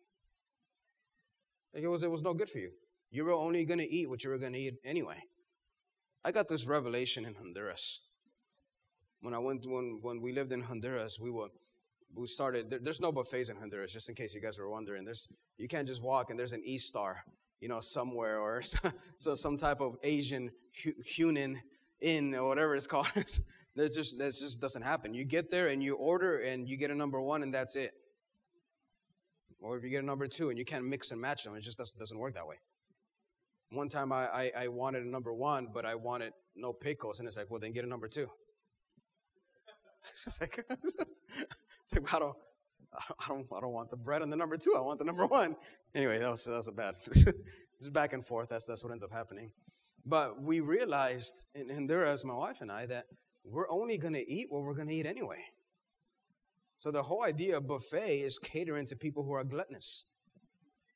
Like 1.74 1.84
it 1.84 1.88
was, 1.88 2.04
it 2.04 2.12
was 2.12 2.22
no 2.22 2.36
good 2.36 2.50
for 2.50 2.60
you. 2.60 2.70
You 3.10 3.26
were 3.26 3.34
only 3.34 3.66
going 3.66 3.80
to 3.80 3.92
eat 3.92 4.08
what 4.08 4.24
you 4.24 4.30
were 4.30 4.38
going 4.38 4.54
to 4.54 4.60
eat 4.60 4.76
anyway. 4.86 5.20
I 6.28 6.32
got 6.32 6.50
this 6.50 6.68
revelation 6.68 7.24
in 7.24 7.36
Honduras. 7.36 8.02
When 9.22 9.34
I 9.34 9.38
went 9.40 9.66
when 9.66 10.00
when 10.02 10.22
we 10.22 10.34
lived 10.34 10.52
in 10.52 10.62
Honduras, 10.62 11.22
we 11.22 11.32
were 11.32 11.48
we 12.13 12.28
started. 12.28 12.70
There, 12.70 12.80
there's 12.80 13.00
no 13.00 13.13
buffets 13.13 13.48
in 13.48 13.56
Honduras, 13.56 13.94
just 13.94 14.10
in 14.10 14.16
case 14.16 14.36
you 14.36 14.42
guys 14.42 14.60
were 14.60 14.70
wondering. 14.70 15.06
There's 15.06 15.30
you 15.58 15.70
can't 15.70 15.88
just 15.88 16.04
walk 16.04 16.30
and 16.30 16.38
there's 16.38 16.52
an 16.52 16.63
E 16.66 16.78
Star, 16.78 17.24
you 17.62 17.70
know, 17.70 17.80
somewhere 17.80 18.40
or 18.40 18.62
so 19.18 19.36
some 19.36 19.56
type 19.56 19.80
of 19.80 19.96
Asian 20.04 20.52
Hunan 21.16 21.56
Inn 22.02 22.36
or 22.36 22.46
whatever 22.50 22.76
it's 22.76 22.88
called. 22.88 23.08
there's 23.78 23.96
just 23.96 24.18
that 24.18 24.26
just 24.26 24.60
doesn't 24.60 24.82
happen. 24.82 25.13
You 25.13 25.24
get 25.24 25.50
there 25.50 25.68
and 25.70 25.82
you 25.82 25.96
order 25.96 26.40
and 26.40 26.68
you 26.68 26.76
get 26.76 26.92
a 26.92 26.96
number 26.96 27.22
one 27.22 27.42
and 27.42 27.54
that's 27.54 27.78
it. 27.78 27.92
Or 29.62 29.78
if 29.78 29.84
you 29.86 29.90
get 29.90 30.04
a 30.04 30.06
number 30.06 30.28
two 30.28 30.50
and 30.50 30.60
you 30.60 30.66
can't 30.66 30.84
mix 30.84 31.12
and 31.12 31.22
match 31.22 31.46
them, 31.46 31.56
it 31.56 31.62
just 31.62 31.78
doesn't, 31.78 31.98
doesn't 31.98 32.20
work 32.20 32.34
that 32.34 32.46
way. 32.46 32.58
One 33.71 33.89
time 33.89 34.12
I, 34.12 34.27
I, 34.27 34.51
I 34.60 34.67
wanted 34.69 35.03
a 35.03 35.10
number 35.10 35.34
one, 35.34 35.67
but 35.73 35.86
I 35.86 35.95
wanted 35.95 36.34
no 36.56 36.71
pickles, 36.71 37.19
and 37.19 37.27
it's 37.27 37.38
like, 37.38 37.49
well, 37.49 37.60
then 37.60 37.73
get 37.73 37.84
a 37.84 37.88
number 37.88 38.08
two. 38.08 38.27
it's 40.13 40.39
like, 40.39 40.65
it's 40.69 41.93
like 41.93 42.13
I 42.13 42.19
don't, 42.19 42.36
I 42.93 43.27
don't, 43.27 43.45
I 43.56 43.60
don't 43.60 43.73
want 43.73 43.89
the 43.89 43.97
bread 43.97 44.21
on 44.21 44.30
the 44.30 44.38
number 44.38 44.58
two. 44.58 44.75
I 44.77 44.82
want 44.82 44.99
the 44.99 45.06
number 45.06 45.25
one. 45.25 45.56
Anyway, 45.93 46.19
that 46.19 46.32
was 46.32 46.45
that 46.45 46.51
was 46.51 46.67
a 46.67 46.71
bad. 46.71 46.95
Just 47.13 47.93
back 47.93 48.13
and 48.13 48.25
forth. 48.25 48.49
That's 48.49 48.65
that's 48.65 48.84
what 48.84 48.91
ends 48.91 49.03
up 49.03 49.12
happening. 49.12 49.51
But 50.06 50.41
we 50.41 50.62
realized, 50.62 51.45
and, 51.53 51.69
and 51.69 51.89
there, 51.89 52.06
as 52.06 52.23
my 52.23 52.34
wife 52.34 52.62
and 52.62 52.71
I, 52.71 52.86
that 52.86 53.06
we're 53.43 53.69
only 53.69 53.97
going 53.97 54.13
to 54.13 54.32
eat 54.32 54.47
what 54.49 54.63
we're 54.63 54.73
going 54.73 54.88
to 54.88 54.95
eat 54.95 55.06
anyway. 55.06 55.43
So 56.80 56.91
the 56.91 57.03
whole 57.03 57.23
idea 57.23 57.58
of 57.58 57.67
buffet 57.67 58.21
is 58.21 58.39
catering 58.39 58.86
to 58.88 58.95
people 58.95 59.23
who 59.23 59.34
are 59.34 59.43
gluttonous. 59.43 60.06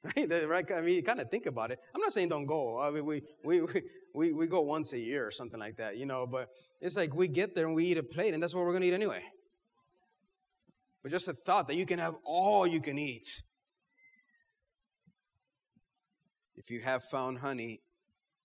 Right? 0.15 0.47
right? 0.47 0.65
I 0.75 0.81
mean, 0.81 1.03
kind 1.03 1.19
of 1.19 1.29
think 1.29 1.45
about 1.45 1.71
it. 1.71 1.79
I'm 1.93 2.01
not 2.01 2.11
saying 2.11 2.29
don't 2.29 2.47
go. 2.47 2.81
I 2.81 2.89
mean, 2.89 3.05
we, 3.05 3.21
we, 3.43 3.61
we, 4.15 4.33
we 4.33 4.47
go 4.47 4.61
once 4.61 4.93
a 4.93 4.99
year 4.99 5.27
or 5.27 5.31
something 5.31 5.59
like 5.59 5.77
that, 5.77 5.97
you 5.97 6.05
know, 6.05 6.25
but 6.25 6.49
it's 6.79 6.97
like 6.97 7.13
we 7.13 7.27
get 7.27 7.53
there 7.53 7.67
and 7.67 7.75
we 7.75 7.85
eat 7.85 7.97
a 7.97 8.03
plate 8.03 8.33
and 8.33 8.41
that's 8.41 8.55
what 8.55 8.65
we're 8.65 8.71
going 8.71 8.81
to 8.81 8.87
eat 8.87 8.93
anyway. 8.93 9.23
But 11.03 11.11
just 11.11 11.27
the 11.27 11.33
thought 11.33 11.67
that 11.67 11.75
you 11.75 11.85
can 11.85 11.99
have 11.99 12.15
all 12.25 12.67
you 12.67 12.81
can 12.81 12.97
eat. 12.97 13.27
If 16.55 16.69
you 16.69 16.81
have 16.81 17.03
found 17.03 17.39
honey, 17.39 17.81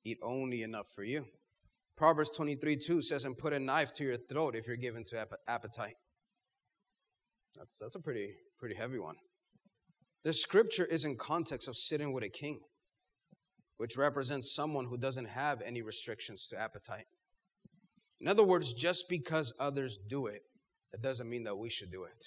eat 0.05 0.19
only 0.23 0.63
enough 0.63 0.87
for 0.95 1.05
you. 1.05 1.27
Proverbs 1.97 2.31
23 2.31 2.77
2 2.77 3.03
says, 3.03 3.25
and 3.25 3.37
put 3.37 3.53
a 3.53 3.59
knife 3.59 3.93
to 3.95 4.05
your 4.05 4.17
throat 4.17 4.55
if 4.57 4.67
you're 4.67 4.77
given 4.77 5.05
to 5.05 5.27
appetite. 5.49 5.97
That's, 7.57 7.79
that's 7.79 7.95
a 7.95 8.01
pretty, 8.01 8.35
pretty 8.59 8.75
heavy 8.75 8.99
one. 8.99 9.17
The 10.27 10.33
scripture 10.33 10.85
is 10.85 11.05
in 11.05 11.15
context 11.15 11.69
of 11.69 11.77
sitting 11.77 12.13
with 12.13 12.25
a 12.25 12.29
king, 12.29 12.59
which 13.77 13.97
represents 13.97 14.53
someone 14.53 14.87
who 14.87 14.97
doesn't 14.97 15.29
have 15.29 15.63
any 15.63 15.83
restrictions 15.83 16.49
to 16.49 16.61
appetite. 16.61 17.07
In 18.21 18.27
other 18.27 18.43
words, 18.43 18.73
just 18.73 19.09
because 19.09 19.55
others 19.61 20.01
do 20.09 20.27
it, 20.27 20.43
that 20.91 21.01
doesn't 21.01 21.31
mean 21.31 21.45
that 21.45 21.55
we 21.55 21.71
should 21.71 21.93
do 21.93 22.03
it. 22.03 22.25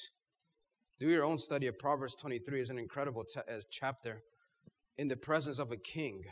Do 0.97 1.09
your 1.09 1.25
own 1.25 1.38
study 1.38 1.67
of 1.67 1.77
Proverbs 1.77 2.15
23 2.15 2.62
is 2.62 2.69
an 2.69 2.79
incredible 2.79 3.25
t- 3.25 3.41
uh, 3.41 3.59
chapter. 3.69 4.21
In 4.97 5.09
the 5.09 5.17
presence 5.17 5.59
of 5.59 5.73
a 5.73 5.77
king, 5.77 6.23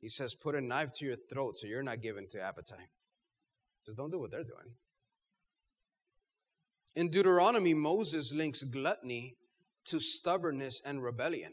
he 0.00 0.08
says, 0.08 0.34
Put 0.34 0.54
a 0.54 0.62
knife 0.62 0.90
to 0.92 1.04
your 1.04 1.16
throat 1.30 1.58
so 1.58 1.66
you're 1.66 1.82
not 1.82 2.00
given 2.00 2.26
to 2.30 2.40
appetite. 2.40 2.78
He 2.78 3.82
says, 3.82 3.94
Don't 3.94 4.10
do 4.10 4.20
what 4.20 4.30
they're 4.30 4.42
doing. 4.42 4.72
In 6.96 7.10
Deuteronomy, 7.10 7.74
Moses 7.74 8.32
links 8.32 8.62
gluttony 8.62 9.36
to 9.86 9.98
stubbornness 9.98 10.80
and 10.84 11.02
rebellion. 11.02 11.52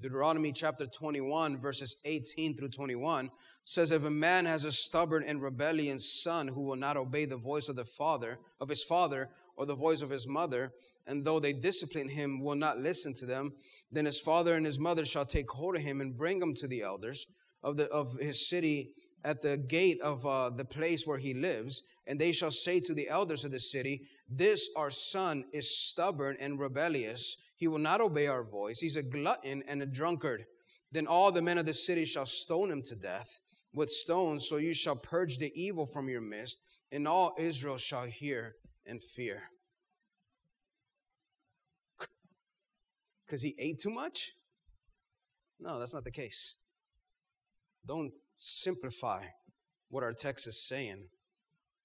Deuteronomy 0.00 0.52
chapter 0.52 0.86
21, 0.86 1.58
verses 1.58 1.96
18 2.04 2.56
through 2.56 2.68
21 2.68 3.30
says, 3.64 3.90
If 3.90 4.04
a 4.04 4.10
man 4.10 4.46
has 4.46 4.64
a 4.64 4.70
stubborn 4.70 5.24
and 5.24 5.42
rebellious 5.42 6.22
son 6.22 6.48
who 6.48 6.62
will 6.62 6.76
not 6.76 6.96
obey 6.96 7.24
the 7.24 7.36
voice 7.36 7.68
of 7.68 7.76
the 7.76 7.84
father, 7.84 8.38
of 8.60 8.68
his 8.68 8.84
father, 8.84 9.28
or 9.56 9.66
the 9.66 9.74
voice 9.74 10.00
of 10.00 10.10
his 10.10 10.28
mother, 10.28 10.72
and 11.06 11.24
though 11.24 11.40
they 11.40 11.52
discipline 11.52 12.08
him, 12.08 12.40
will 12.40 12.54
not 12.54 12.78
listen 12.78 13.12
to 13.14 13.26
them, 13.26 13.52
then 13.90 14.04
his 14.04 14.20
father 14.20 14.54
and 14.54 14.64
his 14.64 14.78
mother 14.78 15.04
shall 15.04 15.24
take 15.24 15.50
hold 15.50 15.74
of 15.74 15.82
him 15.82 16.00
and 16.00 16.16
bring 16.16 16.40
him 16.40 16.54
to 16.54 16.68
the 16.68 16.82
elders 16.82 17.26
of, 17.62 17.76
the, 17.76 17.88
of 17.88 18.12
his 18.20 18.48
city 18.48 18.94
at 19.24 19.42
the 19.42 19.56
gate 19.56 20.00
of 20.00 20.24
uh, 20.24 20.50
the 20.50 20.64
place 20.64 21.06
where 21.06 21.18
he 21.18 21.34
lives, 21.34 21.82
and 22.06 22.18
they 22.18 22.32
shall 22.32 22.50
say 22.50 22.80
to 22.80 22.94
the 22.94 23.08
elders 23.08 23.44
of 23.44 23.50
the 23.50 23.58
city, 23.58 24.02
This 24.28 24.70
our 24.76 24.90
son 24.90 25.44
is 25.52 25.76
stubborn 25.76 26.36
and 26.40 26.58
rebellious. 26.58 27.36
He 27.56 27.68
will 27.68 27.78
not 27.78 28.00
obey 28.00 28.26
our 28.26 28.44
voice. 28.44 28.78
He's 28.78 28.96
a 28.96 29.02
glutton 29.02 29.62
and 29.66 29.82
a 29.82 29.86
drunkard. 29.86 30.44
Then 30.92 31.06
all 31.06 31.32
the 31.32 31.42
men 31.42 31.58
of 31.58 31.66
the 31.66 31.74
city 31.74 32.04
shall 32.04 32.26
stone 32.26 32.70
him 32.70 32.82
to 32.82 32.96
death 32.96 33.40
with 33.74 33.90
stones, 33.90 34.48
so 34.48 34.56
you 34.56 34.72
shall 34.72 34.96
purge 34.96 35.38
the 35.38 35.52
evil 35.54 35.84
from 35.84 36.08
your 36.08 36.20
midst, 36.20 36.60
and 36.90 37.06
all 37.06 37.34
Israel 37.38 37.76
shall 37.76 38.06
hear 38.06 38.54
and 38.86 39.02
fear. 39.02 39.42
Because 43.26 43.42
he 43.42 43.54
ate 43.58 43.78
too 43.78 43.90
much? 43.90 44.32
No, 45.60 45.78
that's 45.78 45.92
not 45.92 46.04
the 46.04 46.10
case. 46.10 46.56
Don't 47.84 48.12
simplify 48.38 49.24
what 49.90 50.02
our 50.02 50.12
text 50.12 50.46
is 50.46 50.66
saying. 50.66 51.08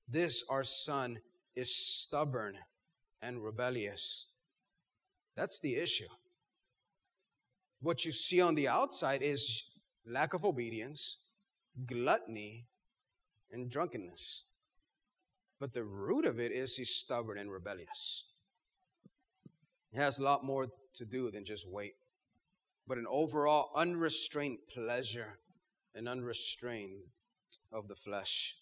This, 0.08 0.44
our 0.50 0.64
son, 0.64 1.20
is 1.56 1.76
stubborn 1.76 2.58
and 3.22 3.44
rebellious. 3.44 4.30
That's 5.36 5.60
the 5.60 5.76
issue. 5.76 6.08
What 7.82 8.06
you 8.06 8.12
see 8.12 8.40
on 8.40 8.56
the 8.56 8.68
outside 8.68 9.22
is 9.22 9.66
lack 10.06 10.34
of 10.34 10.46
obedience, 10.46 11.18
gluttony, 11.86 12.68
and 13.52 13.70
drunkenness. 13.70 14.46
But 15.60 15.74
the 15.74 15.84
root 15.84 16.26
of 16.26 16.40
it 16.40 16.52
is 16.52 16.76
he's 16.76 16.96
stubborn 16.96 17.38
and 17.38 17.52
rebellious. 17.52 18.26
It 19.92 19.98
has 19.98 20.20
a 20.20 20.24
lot 20.24 20.44
more 20.44 20.68
to 20.96 21.06
do 21.06 21.32
than 21.32 21.46
just 21.46 21.70
weight, 21.70 21.96
but 22.88 22.98
an 22.98 23.06
overall 23.10 23.70
unrestrained 23.76 24.60
pleasure 24.74 25.40
and 25.96 26.08
unrestrained 26.08 27.04
of 27.72 27.88
the 27.88 27.96
flesh. 27.96 28.56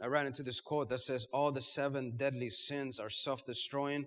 I 0.00 0.06
ran 0.06 0.26
into 0.26 0.42
this 0.42 0.60
quote 0.60 0.88
that 0.90 1.00
says, 1.00 1.26
All 1.32 1.50
the 1.50 1.60
seven 1.60 2.16
deadly 2.16 2.50
sins 2.50 3.00
are 3.00 3.10
self 3.10 3.44
destroying, 3.44 4.06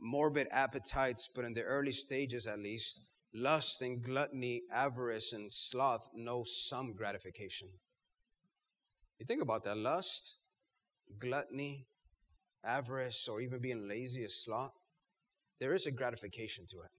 morbid 0.00 0.48
appetites, 0.50 1.28
but 1.34 1.44
in 1.44 1.52
the 1.52 1.62
early 1.62 1.92
stages 1.92 2.46
at 2.46 2.58
least, 2.58 3.00
lust 3.34 3.82
and 3.82 4.02
gluttony, 4.02 4.62
avarice 4.72 5.32
and 5.32 5.52
sloth 5.52 6.08
know 6.14 6.42
some 6.44 6.94
gratification. 6.94 7.68
You 9.18 9.26
think 9.26 9.42
about 9.42 9.64
that 9.64 9.76
lust, 9.76 10.38
gluttony, 11.18 11.86
avarice, 12.64 13.28
or 13.28 13.40
even 13.40 13.60
being 13.60 13.88
lazy 13.88 14.24
as 14.24 14.42
sloth, 14.42 14.72
there 15.60 15.74
is 15.74 15.86
a 15.86 15.90
gratification 15.90 16.66
to 16.70 16.80
it. 16.80 16.90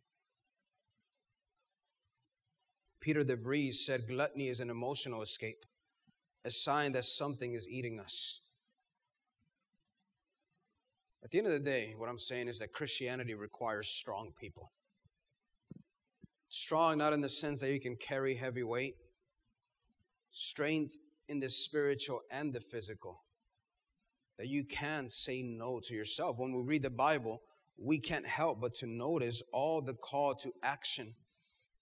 Peter 3.08 3.24
de 3.24 3.38
Vries 3.38 3.86
said 3.86 4.06
gluttony 4.06 4.50
is 4.50 4.60
an 4.60 4.70
emotional 4.70 5.22
escape, 5.22 5.64
a 6.44 6.52
sign 6.52 6.92
that 6.92 7.06
something 7.06 7.54
is 7.54 7.66
eating 7.70 8.02
us. 8.02 8.42
At 11.24 11.30
the 11.30 11.38
end 11.38 11.48
of 11.48 11.54
the 11.54 11.60
day, 11.62 11.94
what 11.96 12.10
I'm 12.10 12.20
saying 12.20 12.50
is 12.50 12.60
that 12.60 12.74
Christianity 12.74 13.34
requires 13.34 13.88
strong 13.88 14.34
people. 14.38 14.74
Strong, 16.50 16.98
not 16.98 17.14
in 17.14 17.22
the 17.22 17.30
sense 17.30 17.62
that 17.62 17.72
you 17.72 17.80
can 17.80 17.96
carry 17.96 18.36
heavy 18.36 18.64
weight, 18.64 18.96
strength 20.30 20.98
in 21.30 21.40
the 21.40 21.48
spiritual 21.48 22.20
and 22.30 22.54
the 22.54 22.60
physical. 22.60 23.24
That 24.38 24.48
you 24.50 24.66
can 24.66 25.08
say 25.08 25.44
no 25.44 25.80
to 25.86 25.94
yourself. 25.94 26.40
When 26.40 26.52
we 26.52 26.62
read 26.62 26.84
the 26.84 26.90
Bible, 26.90 27.40
we 27.78 28.02
can't 28.02 28.28
help 28.28 28.60
but 28.60 28.74
to 28.80 28.86
notice 28.86 29.42
all 29.54 29.82
the 29.82 29.94
call 29.94 30.36
to 30.36 30.52
action 30.62 31.16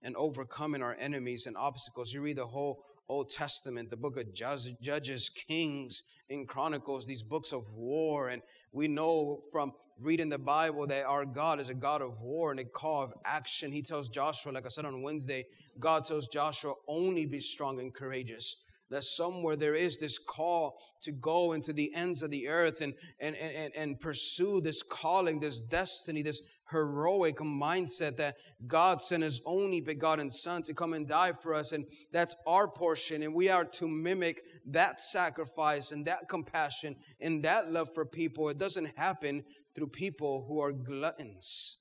and 0.06 0.16
overcoming 0.16 0.82
our 0.82 0.96
enemies 1.00 1.48
and 1.48 1.58
obstacles. 1.58 2.14
You 2.14 2.22
read 2.22 2.38
the 2.38 2.46
whole 2.46 2.86
Old 3.10 3.30
Testament, 3.30 3.90
the 3.90 3.98
book 3.98 4.18
of 4.18 4.34
Judges, 4.34 5.30
Kings, 5.30 6.04
in 6.30 6.46
Chronicles, 6.46 7.06
these 7.06 7.24
books 7.24 7.52
of 7.52 7.70
war. 7.74 8.30
And 8.30 8.42
we 8.72 8.88
know 8.88 9.44
from 9.52 9.74
reading 10.00 10.30
the 10.30 10.38
Bible 10.38 10.88
that 10.88 11.06
our 11.06 11.26
God 11.26 11.60
is 11.60 11.70
a 11.70 11.74
God 11.74 12.02
of 12.02 12.22
war 12.22 12.52
and 12.52 12.60
a 12.60 12.66
call 12.66 13.04
of 13.04 13.14
action. 13.26 13.72
He 13.72 13.82
tells 13.82 14.10
Joshua, 14.10 14.52
like 14.52 14.66
I 14.66 14.70
said 14.70 14.86
on 14.86 15.02
Wednesday, 15.02 15.46
God 15.80 16.06
tells 16.06 16.28
Joshua, 16.28 16.74
only 16.88 17.26
be 17.26 17.40
strong 17.40 17.80
and 17.80 17.94
courageous 17.94 18.64
that 18.90 19.04
somewhere 19.04 19.56
there 19.56 19.74
is 19.74 19.98
this 19.98 20.20
call 20.20 20.78
to 21.02 21.12
go 21.12 21.54
into 21.54 21.74
the 21.74 21.94
ends 21.96 22.22
of 22.22 22.30
the 22.30 22.48
earth 22.48 22.82
and, 22.82 22.94
and, 23.20 23.36
and, 23.36 23.76
and 23.76 24.00
pursue 24.00 24.62
this 24.62 24.84
calling, 24.84 25.40
this 25.40 25.62
destiny, 25.62 26.22
this 26.22 26.42
heroic 26.72 27.38
mindset 27.38 28.18
that 28.18 28.38
God 28.68 29.02
sent 29.02 29.24
His 29.24 29.42
only 29.46 29.82
begotten 29.82 30.30
Son 30.30 30.62
to 30.64 30.74
come 30.74 30.94
and 30.94 31.08
die 31.08 31.32
for 31.34 31.54
us. 31.54 31.72
And 31.72 31.86
that's 32.12 32.36
our 32.48 32.68
portion. 32.68 33.24
And 33.24 33.34
we 33.34 33.50
are 33.50 33.66
to 33.66 33.88
mimic 33.88 34.42
that 34.68 35.02
sacrifice 35.02 35.92
and 35.92 36.06
that 36.06 36.28
compassion 36.30 36.96
and 37.20 37.44
that 37.44 37.72
love 37.72 37.94
for 37.94 38.06
people. 38.06 38.50
It 38.50 38.58
doesn't 38.58 38.98
happen 38.98 39.44
through 39.76 39.88
people 39.88 40.46
who 40.48 40.60
are 40.60 40.72
gluttons. 40.72 41.80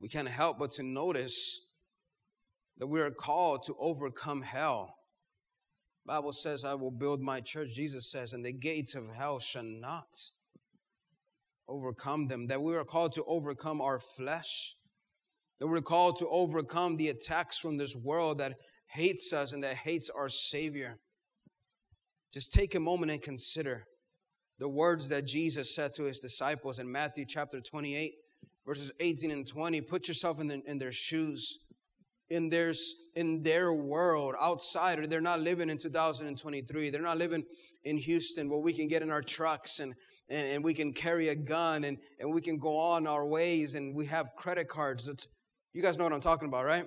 We 0.00 0.08
can't 0.08 0.28
help 0.28 0.58
but 0.58 0.72
to 0.72 0.82
notice 0.82 1.60
that 2.78 2.88
we 2.88 3.00
are 3.00 3.10
called 3.10 3.62
to 3.64 3.76
overcome 3.78 4.42
hell 4.42 4.96
Bible 6.04 6.32
says, 6.32 6.64
I 6.64 6.74
will 6.74 6.90
build 6.90 7.20
my 7.20 7.40
church. 7.40 7.74
Jesus 7.74 8.10
says, 8.10 8.32
and 8.32 8.44
the 8.44 8.52
gates 8.52 8.94
of 8.94 9.14
hell 9.14 9.38
shall 9.38 9.62
not 9.62 10.16
overcome 11.72 12.28
them. 12.28 12.46
That 12.46 12.62
we 12.62 12.76
are 12.76 12.84
called 12.84 13.12
to 13.12 13.24
overcome 13.24 13.80
our 13.80 13.98
flesh. 13.98 14.76
That 15.58 15.66
we're 15.66 15.80
called 15.80 16.18
to 16.18 16.28
overcome 16.28 16.96
the 16.96 17.08
attacks 17.08 17.58
from 17.58 17.76
this 17.76 17.96
world 17.96 18.38
that 18.38 18.54
hates 18.86 19.32
us 19.32 19.52
and 19.52 19.64
that 19.64 19.76
hates 19.76 20.10
our 20.10 20.28
Savior. 20.28 20.98
Just 22.32 22.52
take 22.52 22.74
a 22.74 22.80
moment 22.80 23.12
and 23.12 23.22
consider 23.22 23.86
the 24.58 24.68
words 24.68 25.08
that 25.08 25.26
Jesus 25.26 25.74
said 25.74 25.92
to 25.94 26.04
his 26.04 26.20
disciples 26.20 26.78
in 26.78 26.90
Matthew 26.90 27.24
chapter 27.26 27.60
28, 27.60 28.12
verses 28.66 28.92
18 29.00 29.30
and 29.30 29.46
20. 29.46 29.80
Put 29.80 30.08
yourself 30.08 30.40
in, 30.40 30.48
the, 30.48 30.62
in 30.66 30.78
their 30.78 30.92
shoes 30.92 31.58
in 32.32 32.48
their, 32.48 32.72
in 33.14 33.42
their 33.42 33.74
world 33.74 34.34
outside, 34.40 35.04
they're 35.10 35.20
not 35.20 35.40
living 35.40 35.68
in 35.68 35.76
2023. 35.76 36.88
They're 36.88 37.02
not 37.02 37.18
living 37.18 37.44
in 37.84 37.98
Houston 37.98 38.48
where 38.48 38.58
we 38.58 38.72
can 38.72 38.88
get 38.88 39.02
in 39.02 39.10
our 39.10 39.20
trucks 39.20 39.80
and, 39.80 39.94
and, 40.32 40.48
and 40.48 40.64
we 40.64 40.74
can 40.74 40.92
carry 40.92 41.28
a 41.28 41.34
gun 41.34 41.84
and, 41.84 41.98
and 42.18 42.32
we 42.32 42.40
can 42.40 42.58
go 42.58 42.78
on 42.78 43.06
our 43.06 43.26
ways 43.26 43.74
and 43.74 43.94
we 43.94 44.06
have 44.06 44.30
credit 44.36 44.68
cards. 44.68 45.06
It's, 45.06 45.28
you 45.74 45.82
guys 45.82 45.98
know 45.98 46.04
what 46.04 46.12
I'm 46.12 46.20
talking 46.20 46.48
about, 46.48 46.64
right? 46.64 46.86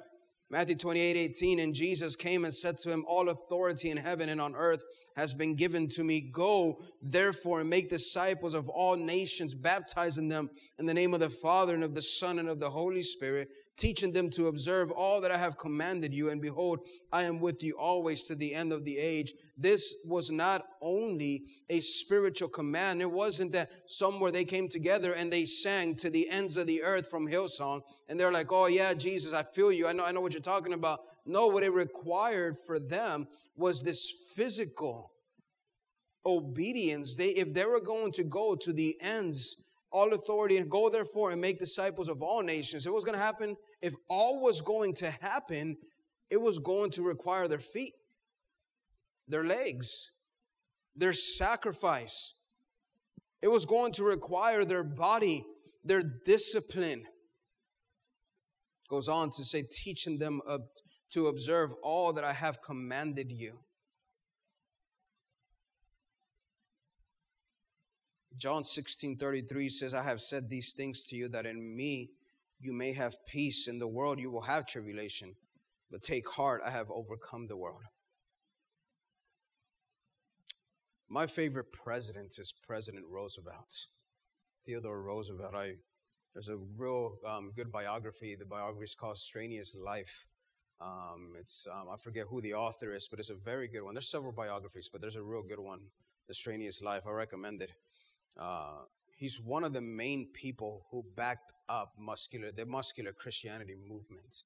Matthew 0.50 0.76
28 0.76 1.16
18, 1.16 1.60
and 1.60 1.74
Jesus 1.74 2.16
came 2.16 2.46
and 2.46 2.54
said 2.54 2.78
to 2.80 2.92
him, 2.92 3.04
All 3.08 3.30
authority 3.30 3.90
in 3.90 3.98
heaven 3.98 4.30
and 4.30 4.40
on 4.42 4.56
earth 4.56 4.84
has 5.16 5.34
been 5.34 5.56
given 5.56 5.88
to 5.90 6.04
me. 6.04 6.30
Go, 6.32 6.82
therefore, 7.02 7.62
and 7.62 7.70
make 7.70 7.90
disciples 7.90 8.54
of 8.54 8.70
all 8.70 8.96
nations, 8.96 9.56
baptizing 9.56 10.28
them 10.28 10.50
in 10.78 10.86
the 10.86 10.94
name 10.94 11.14
of 11.14 11.20
the 11.20 11.30
Father 11.30 11.74
and 11.74 11.84
of 11.84 11.96
the 11.96 12.02
Son 12.02 12.38
and 12.38 12.50
of 12.50 12.60
the 12.60 12.70
Holy 12.70 13.02
Spirit, 13.02 13.48
teaching 13.78 14.14
them 14.14 14.30
to 14.30 14.48
observe 14.48 14.92
all 14.92 15.20
that 15.22 15.32
I 15.32 15.38
have 15.38 15.58
commanded 15.58 16.14
you. 16.14 16.30
And 16.30 16.42
behold, 16.42 16.80
I 17.12 17.24
am 17.24 17.40
with 17.40 17.62
you 17.62 17.78
always 17.78 18.24
to 18.26 18.36
the 18.36 18.54
end 18.54 18.72
of 18.72 18.86
the 18.86 18.98
age. 18.98 19.34
This 19.58 20.06
was 20.08 20.32
not 20.32 20.66
only 20.82 21.46
a 21.70 21.80
spiritual 21.82 22.50
command. 22.50 23.02
It 23.02 23.12
wasn't 23.12 23.52
that 23.52 23.72
somewhere 23.86 24.32
they 24.32 24.46
came 24.46 24.68
together 24.68 25.14
and 25.14 25.32
they 25.32 25.46
sang 25.46 25.96
to 25.96 26.10
the 26.10 26.30
ends 26.30 26.58
of 26.58 26.68
the 26.68 26.84
earth 26.84 27.10
from 27.10 27.28
Hillsong. 27.28 27.82
And 28.08 28.20
they're 28.20 28.32
like, 28.32 28.52
oh 28.52 28.68
yeah, 28.68 28.94
Jesus, 28.94 29.34
I 29.34 29.44
feel 29.44 29.72
you. 29.72 29.88
I 29.88 29.94
know, 29.94 30.06
I 30.06 30.12
know 30.12 30.22
what 30.22 30.34
you're 30.34 30.42
talking 30.42 30.74
about. 30.74 31.02
No, 31.26 31.48
what 31.48 31.64
it 31.64 31.74
required 31.74 32.56
for 32.58 32.80
them 32.80 33.28
was 33.58 33.84
this 33.84 34.14
physical 34.36 35.12
obedience. 36.26 37.16
They, 37.16 37.30
if 37.30 37.54
they 37.54 37.66
were 37.66 37.82
going 37.82 38.12
to 38.14 38.24
go 38.24 38.56
to 38.56 38.74
the 38.74 38.98
ends 39.02 39.58
all 39.96 40.14
authority 40.14 40.58
and 40.58 40.70
go 40.70 40.90
therefore 40.90 41.32
and 41.32 41.40
make 41.40 41.58
disciples 41.58 42.10
of 42.10 42.22
all 42.22 42.44
nations. 42.44 42.86
It 42.86 42.92
was 42.94 43.06
going 43.06 43.18
to 43.18 43.24
happen. 43.24 43.56
If 43.82 43.94
all 44.10 44.42
was 44.42 44.60
going 44.60 44.94
to 44.96 45.10
happen, 45.10 45.78
it 46.30 46.42
was 46.42 46.60
going 46.60 46.92
to 46.92 47.02
require 47.02 47.48
their 47.48 47.60
feet, 47.60 47.94
their 49.30 49.46
legs, 49.46 50.12
their 50.98 51.14
sacrifice. 51.14 52.34
It 53.42 53.48
was 53.48 53.66
going 53.66 53.94
to 53.94 54.04
require 54.04 54.66
their 54.66 54.84
body, 54.84 55.46
their 55.86 56.04
discipline. 56.26 57.04
Goes 58.90 59.08
on 59.08 59.30
to 59.32 59.46
say, 59.46 59.64
teaching 59.72 60.18
them 60.18 60.42
to 61.12 61.28
observe 61.28 61.72
all 61.82 62.12
that 62.12 62.26
I 62.26 62.34
have 62.34 62.62
commanded 62.62 63.32
you. 63.32 63.60
John 68.38 68.64
16 68.64 69.18
33 69.18 69.70
says, 69.70 69.94
I 69.94 70.04
have 70.04 70.22
said 70.22 70.50
these 70.50 70.74
things 70.74 71.06
to 71.06 71.16
you 71.16 71.30
that 71.30 71.46
in 71.46 71.76
me 71.76 72.10
you 72.60 72.74
may 72.74 72.94
have 72.94 73.16
peace. 73.28 73.68
In 73.68 73.80
the 73.80 73.88
world 73.88 74.20
you 74.20 74.32
will 74.32 74.42
have 74.42 74.66
tribulation, 74.66 75.36
but 75.92 76.02
take 76.02 76.28
heart, 76.30 76.62
I 76.66 76.72
have 76.72 76.88
overcome 76.90 77.48
the 77.48 77.58
world. 77.58 77.82
My 81.08 81.28
favorite 81.28 81.72
president 81.72 82.40
is 82.40 82.54
President 82.66 83.06
Roosevelt, 83.10 83.88
Theodore 84.66 85.02
Roosevelt. 85.02 85.54
I, 85.54 85.76
there's 86.34 86.50
a 86.50 86.58
real 86.78 87.18
um, 87.26 87.52
good 87.56 87.72
biography. 87.72 88.36
The 88.36 88.46
biography 88.46 88.86
is 88.86 88.96
called 88.96 89.18
Strenuous 89.18 89.76
Life. 89.76 90.28
Um, 90.82 91.34
it's 91.40 91.66
um, 91.72 91.88
I 91.94 91.98
forget 91.98 92.26
who 92.30 92.42
the 92.42 92.56
author 92.56 92.94
is, 92.94 93.08
but 93.10 93.20
it's 93.20 93.30
a 93.30 93.36
very 93.36 93.68
good 93.68 93.84
one. 93.84 93.94
There's 93.94 94.10
several 94.10 94.34
biographies, 94.34 94.90
but 94.92 95.00
there's 95.00 95.16
a 95.16 95.24
real 95.24 95.44
good 95.44 95.60
one, 95.60 95.80
The 96.28 96.34
Strenuous 96.34 96.82
Life. 96.82 97.04
I 97.08 97.12
recommend 97.12 97.62
it. 97.62 97.72
Uh, 98.38 98.84
he's 99.16 99.40
one 99.40 99.64
of 99.64 99.74
the 99.74 99.82
main 99.82 100.28
people 100.34 100.86
who 100.92 101.04
backed 101.16 101.54
up 101.70 101.94
muscular 101.98 102.52
the 102.52 102.66
muscular 102.66 103.14
Christianity 103.14 103.76
movement. 103.88 104.44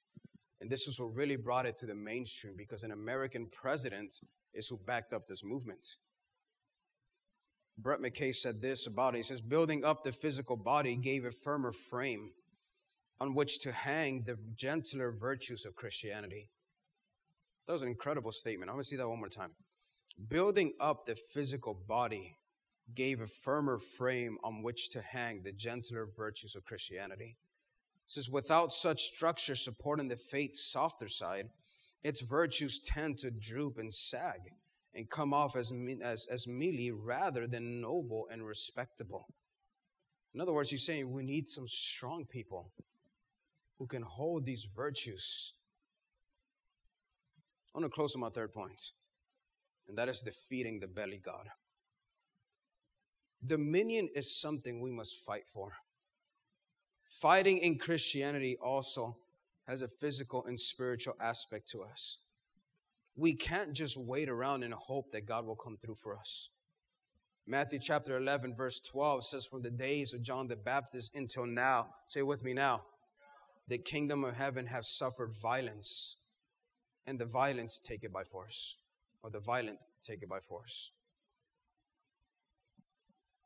And 0.62 0.70
this 0.70 0.88
is 0.88 1.00
what 1.00 1.16
really 1.16 1.38
brought 1.38 1.66
it 1.66 1.76
to 1.78 1.86
the 1.86 1.96
mainstream 1.96 2.54
because 2.58 2.84
an 2.84 2.92
American 2.92 3.48
president 3.52 4.14
is 4.54 4.68
who 4.68 4.78
backed 4.78 5.14
up 5.14 5.28
this 5.28 5.44
movement. 5.44 5.96
Brett 7.78 8.02
McKay 8.02 8.36
said 8.36 8.62
this 8.62 8.88
about 8.88 9.14
it. 9.14 9.18
He 9.18 9.24
says, 9.24 9.40
building 9.40 9.86
up 9.86 10.04
the 10.04 10.12
physical 10.12 10.58
body 10.58 10.98
gave 10.98 11.24
a 11.24 11.32
firmer 11.32 11.72
frame 11.72 12.32
on 13.22 13.34
which 13.34 13.60
to 13.60 13.72
hang 13.72 14.24
the 14.24 14.38
gentler 14.56 15.12
virtues 15.12 15.66
of 15.66 15.76
Christianity. 15.76 16.50
That 17.68 17.74
was 17.74 17.82
an 17.82 17.88
incredible 17.88 18.32
statement. 18.32 18.70
I 18.70 18.74
want 18.74 18.84
to 18.84 18.90
see 18.90 18.96
that 18.98 19.08
one 19.08 19.20
more 19.20 19.30
time. 19.30 19.52
Building 20.28 20.74
up 20.82 21.06
the 21.06 21.16
physical 21.16 21.74
body 21.74 22.36
gave 22.96 23.22
a 23.22 23.28
firmer 23.28 23.78
frame 23.78 24.38
on 24.44 24.64
which 24.64 24.90
to 24.92 25.02
hang 25.02 25.44
the 25.44 25.52
gentler 25.52 26.08
virtues 26.16 26.56
of 26.56 26.66
Christianity. 26.66 27.38
It 28.08 28.12
says, 28.12 28.30
without 28.30 28.72
such 28.72 29.04
structure 29.04 29.56
supporting 29.56 30.08
the 30.08 30.16
faith's 30.16 30.72
softer 30.72 31.08
side, 31.08 31.50
its 32.04 32.22
virtues 32.22 32.80
tend 32.80 33.18
to 33.20 33.32
droop 33.32 33.78
and 33.78 33.94
sag 33.94 34.40
and 34.96 35.10
come 35.10 35.34
off 35.34 35.56
as, 35.56 35.72
as, 36.02 36.28
as 36.32 36.48
mealy 36.48 36.92
rather 36.92 37.46
than 37.46 37.82
noble 37.82 38.28
and 38.32 38.46
respectable. 38.46 39.28
In 40.34 40.42
other 40.42 40.54
words, 40.54 40.70
he's 40.70 40.86
saying 40.86 41.12
we 41.12 41.24
need 41.24 41.48
some 41.48 41.68
strong 41.68 42.26
people 42.26 42.72
who 43.78 43.88
can 43.88 44.02
hold 44.02 44.46
these 44.46 44.66
virtues. 44.76 45.54
I 47.74 47.80
want 47.80 47.92
to 47.92 47.96
close 47.96 48.16
on 48.16 48.22
my 48.22 48.30
third 48.30 48.54
point, 48.54 48.92
and 49.88 49.98
that 49.98 50.10
is 50.10 50.22
defeating 50.22 50.80
the 50.80 50.88
belly 50.88 51.20
God. 51.24 51.48
Dominion 53.46 54.10
is 54.14 54.40
something 54.40 54.82
we 54.82 54.92
must 54.92 55.18
fight 55.26 55.48
for. 55.48 55.74
Fighting 57.08 57.58
in 57.60 57.78
Christianity 57.78 58.58
also 58.62 59.18
has 59.68 59.82
a 59.82 59.88
physical 59.88 60.46
and 60.46 60.60
spiritual 60.60 61.16
aspect 61.22 61.70
to 61.70 61.84
us. 61.84 62.18
We 63.16 63.34
can't 63.34 63.74
just 63.74 63.98
wait 63.98 64.30
around 64.30 64.64
and 64.64 64.74
hope 64.74 65.12
that 65.12 65.26
God 65.26 65.46
will 65.46 65.56
come 65.56 65.78
through 65.78 65.96
for 65.96 66.18
us. 66.18 66.50
Matthew 67.48 67.80
chapter 67.80 68.18
11, 68.18 68.56
verse 68.56 68.80
12 68.80 69.26
says, 69.26 69.46
From 69.46 69.62
the 69.62 69.72
days 69.72 70.14
of 70.14 70.22
John 70.22 70.48
the 70.48 70.56
Baptist 70.56 71.16
until 71.16 71.46
now, 71.46 71.88
say 72.08 72.22
with 72.22 72.44
me 72.44 72.54
now, 72.54 72.84
the 73.68 73.78
kingdom 73.78 74.24
of 74.24 74.36
heaven 74.36 74.66
have 74.68 74.86
suffered 74.86 75.34
violence, 75.42 76.18
and 77.08 77.20
the 77.20 77.26
violence 77.26 77.80
take 77.80 78.04
it 78.04 78.14
by 78.14 78.24
force, 78.24 78.78
or 79.24 79.30
the 79.30 79.40
violent 79.40 79.84
take 80.02 80.22
it 80.22 80.30
by 80.30 80.40
force. 80.40 80.92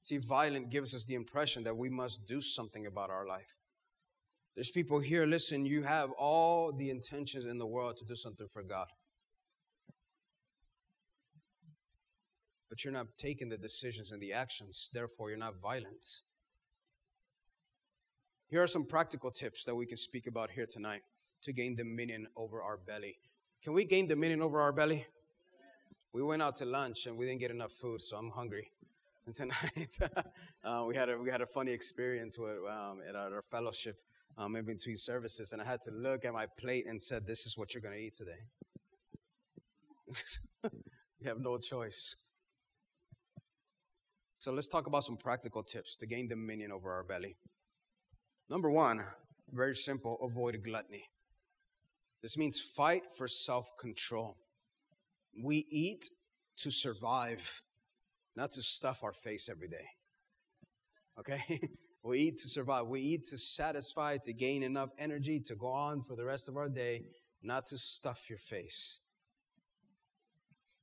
See, 0.03 0.17
violent 0.17 0.69
gives 0.69 0.93
us 0.93 1.05
the 1.05 1.15
impression 1.15 1.63
that 1.63 1.77
we 1.77 1.89
must 1.89 2.27
do 2.27 2.41
something 2.41 2.85
about 2.85 3.09
our 3.09 3.25
life. 3.25 3.55
There's 4.53 4.69
people 4.69 4.99
here, 4.99 5.25
listen, 5.25 5.65
you 5.65 5.83
have 5.83 6.11
all 6.11 6.73
the 6.73 6.89
intentions 6.89 7.45
in 7.45 7.57
the 7.57 7.65
world 7.65 7.95
to 7.97 8.05
do 8.05 8.15
something 8.15 8.47
for 8.49 8.63
God. 8.63 8.87
But 12.69 12.83
you're 12.83 12.93
not 12.93 13.07
taking 13.17 13.47
the 13.47 13.57
decisions 13.57 14.11
and 14.11 14.21
the 14.21 14.33
actions, 14.33 14.91
therefore, 14.93 15.29
you're 15.29 15.39
not 15.39 15.61
violent. 15.61 16.05
Here 18.49 18.61
are 18.61 18.67
some 18.67 18.85
practical 18.85 19.31
tips 19.31 19.63
that 19.63 19.73
we 19.73 19.85
can 19.85 19.97
speak 19.97 20.27
about 20.27 20.51
here 20.51 20.67
tonight 20.69 21.01
to 21.43 21.53
gain 21.53 21.77
dominion 21.77 22.27
over 22.35 22.61
our 22.61 22.77
belly. 22.77 23.15
Can 23.63 23.71
we 23.71 23.85
gain 23.85 24.07
dominion 24.07 24.41
over 24.41 24.59
our 24.59 24.73
belly? 24.73 25.07
We 26.11 26.21
went 26.23 26.41
out 26.41 26.57
to 26.57 26.65
lunch 26.65 27.05
and 27.07 27.17
we 27.17 27.25
didn't 27.25 27.39
get 27.39 27.51
enough 27.51 27.71
food, 27.71 28.01
so 28.01 28.17
I'm 28.17 28.31
hungry. 28.31 28.69
And 29.25 29.35
tonight, 29.35 29.97
uh, 30.63 30.83
we 30.87 30.95
had 30.95 31.09
a 31.09 31.17
we 31.17 31.29
had 31.29 31.41
a 31.41 31.45
funny 31.45 31.71
experience 31.71 32.37
with 32.37 32.57
um, 32.69 32.99
at 33.07 33.15
our, 33.15 33.41
fellowship 33.41 33.95
um, 34.37 34.55
in 34.55 34.65
between 34.65 34.97
services, 34.97 35.53
and 35.53 35.61
I 35.61 35.65
had 35.65 35.81
to 35.83 35.91
look 35.91 36.25
at 36.25 36.33
my 36.33 36.45
plate 36.59 36.85
and 36.87 37.01
said, 37.01 37.25
"This 37.25 37.45
is 37.45 37.57
what 37.57 37.73
you're 37.73 37.81
going 37.81 37.95
to 37.95 38.01
eat 38.01 38.15
today." 38.15 38.41
you 41.19 41.27
have 41.27 41.39
no 41.39 41.57
choice. 41.57 42.15
So 44.37 44.51
let's 44.51 44.67
talk 44.67 44.87
about 44.87 45.05
some 45.05 45.15
practical 45.15 45.63
tips 45.63 45.95
to 45.97 46.05
gain 46.05 46.27
dominion 46.27 46.71
over 46.73 46.91
our 46.91 47.03
belly. 47.03 47.37
Number 48.49 48.69
one, 48.69 48.99
very 49.51 49.75
simple: 49.75 50.17
avoid 50.21 50.61
gluttony. 50.63 51.05
This 52.21 52.37
means 52.37 52.61
fight 52.61 53.03
for 53.17 53.27
self-control. 53.27 54.37
We 55.41 55.65
eat 55.71 56.09
to 56.57 56.71
survive 56.71 57.61
not 58.35 58.51
to 58.51 58.61
stuff 58.61 59.03
our 59.03 59.13
face 59.13 59.49
every 59.49 59.67
day. 59.67 59.85
Okay? 61.19 61.59
we 62.03 62.19
eat 62.19 62.37
to 62.37 62.49
survive. 62.49 62.87
We 62.87 63.01
eat 63.01 63.23
to 63.25 63.37
satisfy, 63.37 64.17
to 64.23 64.33
gain 64.33 64.63
enough 64.63 64.89
energy 64.97 65.39
to 65.41 65.55
go 65.55 65.67
on 65.67 66.03
for 66.03 66.15
the 66.15 66.25
rest 66.25 66.49
of 66.49 66.57
our 66.57 66.69
day, 66.69 67.03
not 67.41 67.65
to 67.67 67.77
stuff 67.77 68.29
your 68.29 68.39
face. 68.39 68.99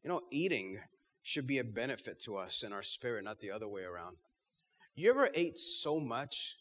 You 0.02 0.10
know, 0.10 0.22
eating 0.30 0.78
should 1.22 1.46
be 1.46 1.58
a 1.58 1.64
benefit 1.64 2.20
to 2.20 2.36
us 2.36 2.62
in 2.62 2.72
our 2.72 2.82
spirit, 2.82 3.24
not 3.24 3.40
the 3.40 3.50
other 3.50 3.68
way 3.68 3.82
around. 3.82 4.16
You 4.94 5.10
ever 5.10 5.28
ate 5.34 5.58
so 5.58 6.00
much 6.00 6.56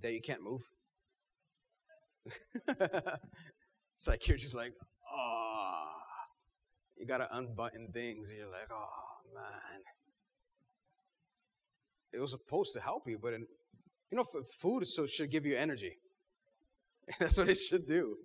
that 0.00 0.12
you 0.12 0.20
can't 0.20 0.42
move? 0.42 0.62
it's 2.68 4.06
like 4.06 4.26
you're 4.28 4.36
just 4.36 4.54
like, 4.54 4.72
oh, 5.12 5.84
you 6.96 7.06
got 7.06 7.18
to 7.18 7.36
unbutton 7.36 7.88
things. 7.92 8.30
And 8.30 8.38
you're 8.38 8.50
like, 8.50 8.70
oh, 8.72 9.07
man. 9.34 9.80
It 12.12 12.20
was 12.20 12.30
supposed 12.30 12.72
to 12.74 12.80
help 12.80 13.08
you, 13.08 13.18
but 13.18 13.34
in, 13.34 13.46
you 14.10 14.16
know, 14.16 14.24
food 14.24 14.86
so 14.86 15.06
should 15.06 15.30
give 15.30 15.46
you 15.46 15.56
energy. 15.56 15.98
That's 17.18 17.36
what 17.36 17.48
it 17.48 17.56
should 17.56 17.86
do. 17.86 18.16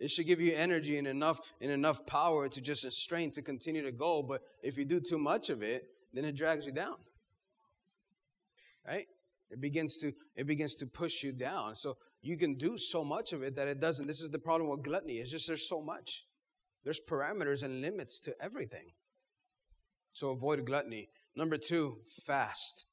It 0.00 0.10
should 0.10 0.26
give 0.26 0.40
you 0.40 0.54
energy 0.54 0.98
and 0.98 1.06
enough 1.06 1.40
and 1.60 1.70
enough 1.70 2.04
power 2.06 2.48
to 2.48 2.60
just 2.60 2.90
strength 2.92 3.34
to 3.34 3.42
continue 3.42 3.82
to 3.82 3.92
go. 3.92 4.22
But 4.22 4.42
if 4.62 4.76
you 4.76 4.84
do 4.84 5.00
too 5.00 5.18
much 5.18 5.50
of 5.50 5.62
it, 5.62 5.84
then 6.12 6.24
it 6.24 6.36
drags 6.36 6.66
you 6.66 6.72
down. 6.72 6.96
Right? 8.86 9.06
It 9.50 9.60
begins 9.60 9.98
to 9.98 10.12
it 10.34 10.46
begins 10.46 10.74
to 10.76 10.86
push 10.86 11.22
you 11.22 11.32
down. 11.32 11.74
So 11.74 11.96
you 12.22 12.36
can 12.36 12.54
do 12.54 12.76
so 12.76 13.04
much 13.04 13.32
of 13.32 13.42
it 13.42 13.54
that 13.54 13.68
it 13.68 13.80
doesn't. 13.80 14.06
This 14.06 14.20
is 14.20 14.30
the 14.30 14.38
problem 14.38 14.68
with 14.70 14.82
gluttony. 14.82 15.14
It's 15.14 15.30
just 15.30 15.46
there's 15.46 15.68
so 15.68 15.80
much. 15.80 16.24
There's 16.82 17.00
parameters 17.00 17.62
and 17.62 17.80
limits 17.80 18.20
to 18.22 18.34
everything. 18.42 18.92
So 20.14 20.30
avoid 20.30 20.64
gluttony. 20.64 21.08
Number 21.36 21.56
two, 21.56 21.98
fast. 22.24 22.86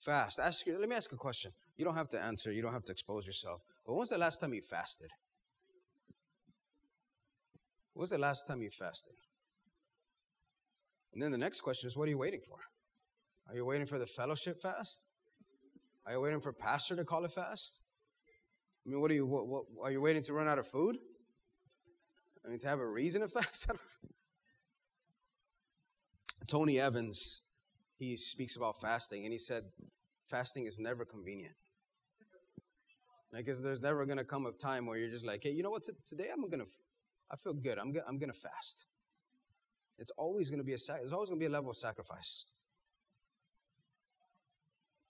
Fast. 0.00 0.40
Ask 0.40 0.66
let 0.66 0.88
me 0.88 0.96
ask 0.96 1.12
a 1.12 1.16
question. 1.16 1.52
You 1.76 1.84
don't 1.84 1.94
have 1.94 2.08
to 2.08 2.22
answer, 2.22 2.50
you 2.50 2.62
don't 2.62 2.72
have 2.72 2.84
to 2.84 2.92
expose 2.92 3.26
yourself. 3.26 3.60
But 3.86 3.92
when 3.92 4.00
was 4.00 4.08
the 4.08 4.18
last 4.18 4.40
time 4.40 4.54
you 4.54 4.62
fasted? 4.62 5.10
When 7.92 8.00
was 8.00 8.10
the 8.10 8.18
last 8.18 8.46
time 8.46 8.62
you 8.62 8.70
fasted? 8.70 9.14
And 11.12 11.22
then 11.22 11.32
the 11.32 11.38
next 11.38 11.60
question 11.60 11.86
is 11.86 11.96
what 11.96 12.08
are 12.08 12.10
you 12.10 12.18
waiting 12.18 12.40
for? 12.40 12.58
Are 13.48 13.54
you 13.54 13.66
waiting 13.66 13.86
for 13.86 13.98
the 13.98 14.06
fellowship 14.06 14.60
fast? 14.62 15.04
Are 16.06 16.12
you 16.12 16.20
waiting 16.20 16.40
for 16.40 16.52
pastor 16.52 16.96
to 16.96 17.04
call 17.04 17.26
it 17.26 17.32
fast? 17.32 17.82
I 18.86 18.90
mean, 18.90 19.00
what 19.02 19.10
are 19.10 19.14
you, 19.14 19.26
what, 19.26 19.46
what, 19.46 19.64
are 19.82 19.90
you 19.90 20.00
waiting 20.00 20.22
to 20.22 20.32
run 20.32 20.48
out 20.48 20.58
of 20.58 20.66
food? 20.66 20.96
I 22.44 22.48
mean, 22.48 22.58
to 22.60 22.68
have 22.68 22.80
a 22.80 22.86
reason 22.86 23.20
to 23.20 23.28
fast? 23.40 23.70
Tony 26.46 26.80
Evans, 26.80 27.42
he 27.98 28.16
speaks 28.16 28.56
about 28.56 28.80
fasting, 28.80 29.24
and 29.24 29.32
he 29.32 29.38
said, 29.38 29.64
fasting 30.26 30.66
is 30.66 30.78
never 30.78 31.04
convenient. 31.04 31.54
Because 33.32 33.62
there's 33.62 33.82
never 33.82 34.06
going 34.06 34.18
to 34.18 34.24
come 34.24 34.46
a 34.46 34.52
time 34.52 34.86
where 34.86 34.96
you're 34.96 35.10
just 35.10 35.26
like, 35.26 35.42
hey, 35.42 35.50
you 35.50 35.62
know 35.62 35.70
what? 35.70 35.84
T- 35.84 35.92
today 36.06 36.28
I'm 36.32 36.48
going 36.48 36.64
to, 36.64 36.70
I 37.30 37.36
feel 37.36 37.52
good. 37.52 37.78
I'm, 37.78 37.92
go- 37.92 38.00
I'm 38.08 38.18
going 38.18 38.32
to 38.32 38.38
fast. 38.38 38.86
It's 39.98 40.12
always 40.16 40.48
going 40.48 40.60
to 40.60 40.64
be 40.64 40.72
a, 40.72 40.78
sac- 40.78 41.00
there's 41.00 41.12
always 41.12 41.28
going 41.28 41.38
to 41.38 41.42
be 41.42 41.48
a 41.48 41.52
level 41.52 41.70
of 41.70 41.76
sacrifice. 41.76 42.46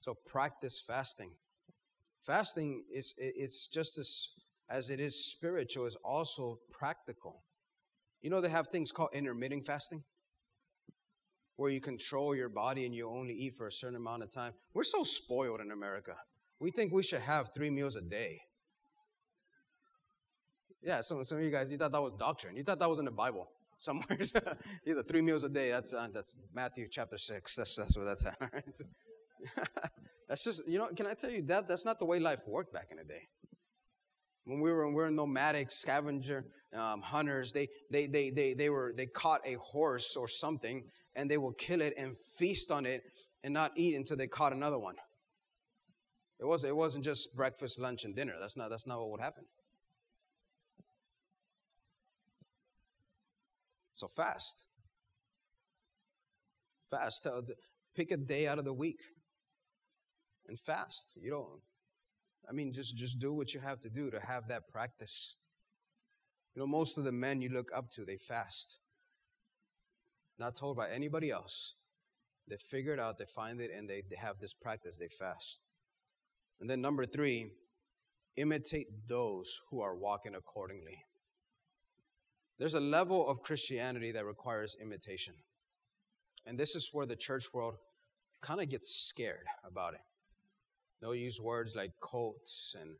So 0.01 0.14
practice 0.27 0.83
fasting. 0.85 1.33
Fasting 2.21 2.85
is 2.93 3.14
it's 3.19 3.69
just 3.69 3.99
as 3.99 4.29
as 4.71 4.91
it 4.91 5.01
is 5.01 5.31
spiritual, 5.31 5.87
is 5.87 5.97
also 6.05 6.59
practical. 6.73 7.43
You 8.23 8.31
know 8.31 8.41
they 8.41 8.49
have 8.49 8.69
things 8.69 8.93
called 8.93 9.11
intermittent 9.12 9.67
fasting, 9.67 10.03
where 11.59 11.73
you 11.73 11.81
control 11.81 12.37
your 12.37 12.49
body 12.49 12.87
and 12.87 12.94
you 12.94 13.11
only 13.11 13.35
eat 13.35 13.53
for 13.53 13.66
a 13.66 13.73
certain 13.73 13.97
amount 13.97 14.23
of 14.23 14.31
time. 14.31 14.53
We're 14.75 14.85
so 14.85 15.03
spoiled 15.03 15.61
in 15.61 15.73
America. 15.73 16.14
We 16.61 16.71
think 16.71 16.92
we 16.92 17.03
should 17.03 17.21
have 17.21 17.51
three 17.53 17.68
meals 17.68 17.97
a 17.97 18.01
day. 18.01 18.40
Yeah, 20.81 21.01
some, 21.01 21.23
some 21.25 21.38
of 21.38 21.44
you 21.44 21.51
guys, 21.51 21.73
you 21.73 21.77
thought 21.77 21.90
that 21.90 22.01
was 22.01 22.12
doctrine. 22.12 22.57
You 22.57 22.62
thought 22.62 22.79
that 22.79 22.88
was 22.88 23.01
in 23.01 23.07
the 23.07 23.11
Bible 23.11 23.51
somewhere. 23.77 24.21
Either 24.87 25.03
three 25.03 25.21
meals 25.21 25.42
a 25.42 25.49
day. 25.49 25.71
That's 25.71 25.92
uh, 25.92 26.07
that's 26.14 26.33
Matthew 26.55 26.87
chapter 26.88 27.18
six. 27.18 27.57
That's 27.57 27.75
that's 27.75 27.97
where 27.97 28.07
that's 28.07 28.25
at. 28.25 28.38
Right? 28.53 28.81
that's 30.29 30.44
just, 30.44 30.68
you 30.68 30.79
know, 30.79 30.88
can 30.94 31.07
I 31.07 31.14
tell 31.14 31.31
you 31.31 31.42
that 31.42 31.66
that's 31.66 31.85
not 31.85 31.99
the 31.99 32.05
way 32.05 32.21
life 32.21 32.40
worked 32.47 32.73
back 32.73 32.88
in 32.92 32.99
the 32.99 33.05
day. 33.05 33.23
When 34.44 34.61
we 34.61 34.71
were, 34.71 34.88
we 34.88 34.94
were 34.94 35.11
nomadic 35.11 35.71
scavenger 35.71 36.47
um, 36.77 37.03
hunters, 37.03 37.53
they, 37.53 37.68
they, 37.90 38.07
they, 38.07 38.31
they, 38.31 38.55
they, 38.55 38.71
were, 38.71 38.94
they 38.97 39.07
caught 39.07 39.40
a 39.44 39.55
horse 39.55 40.16
or 40.16 40.27
something 40.27 40.85
and 41.18 41.28
they 41.28 41.37
will 41.37 41.52
kill 41.52 41.83
it 41.83 41.94
and 41.98 42.16
feast 42.16 42.70
on 42.70 42.87
it 42.87 43.02
and 43.42 43.52
not 43.52 43.72
eat 43.76 43.96
until 43.96 44.16
they 44.16 44.28
caught 44.28 44.52
another 44.52 44.78
one. 44.78 44.94
It, 46.40 46.44
was, 46.44 46.62
it 46.62 46.74
wasn't 46.74 47.04
just 47.04 47.35
breakfast, 47.35 47.81
lunch, 47.81 48.04
and 48.04 48.14
dinner. 48.14 48.35
That's 48.40 48.57
not, 48.57 48.70
that's 48.70 48.87
not 48.87 49.00
what 49.00 49.11
would 49.11 49.20
happen. 49.20 49.44
So 53.94 54.07
fast. 54.07 54.68
Fast. 56.88 57.26
Pick 57.96 58.12
a 58.12 58.16
day 58.16 58.46
out 58.46 58.61
of 58.61 58.64
the 58.64 58.72
week 58.72 59.00
and 60.46 60.57
fast. 60.57 61.18
You 61.20 61.31
don't, 61.33 61.61
I 62.48 62.52
mean, 62.52 62.72
just, 62.72 62.96
just 62.96 63.18
do 63.18 63.35
what 63.35 63.52
you 63.54 63.61
have 63.61 63.81
to 63.81 63.90
do 63.90 64.09
to 64.12 64.20
have 64.20 64.46
that 64.48 64.68
practice. 64.68 65.38
You 66.54 66.61
know, 66.61 66.68
most 66.68 66.96
of 66.96 67.02
the 67.02 67.12
men 67.12 67.42
you 67.42 67.48
look 67.48 67.70
up 67.76 67.90
to, 67.96 68.04
they 68.04 68.18
fast. 68.18 68.78
Not 70.38 70.57
told 70.57 70.77
by 70.77 70.88
anybody 70.88 71.31
else. 71.31 71.74
They 72.48 72.57
figure 72.57 72.94
it 72.94 73.01
out, 73.01 73.18
they 73.18 73.27
find 73.27 73.61
it, 73.61 73.70
and 73.77 73.88
they, 73.88 74.03
they 74.09 74.16
have 74.16 74.38
this 74.38 74.55
practice, 74.55 74.96
they 74.98 75.09
fast. 75.09 75.66
And 76.61 76.68
then 76.68 76.81
number 76.81 77.05
three, 77.05 77.51
imitate 78.37 78.87
those 79.09 79.61
who 79.70 79.81
are 79.81 79.96
walking 79.96 80.35
accordingly. 80.35 81.05
There's 82.59 82.74
a 82.74 82.81
level 82.81 83.29
of 83.29 83.42
Christianity 83.42 84.12
that 84.12 84.24
requires 84.24 84.77
imitation. 84.81 85.35
And 86.46 86.59
this 86.59 86.74
is 86.74 86.90
where 86.92 87.07
the 87.07 87.16
church 87.16 87.53
world 87.53 87.74
kind 88.40 88.61
of 88.61 88.68
gets 88.68 88.94
scared 88.94 89.46
about 89.64 89.94
it. 89.94 90.01
They'll 91.01 91.14
use 91.14 91.40
words 91.40 91.77
like 91.77 91.92
cults 92.03 92.74
and 92.81 92.96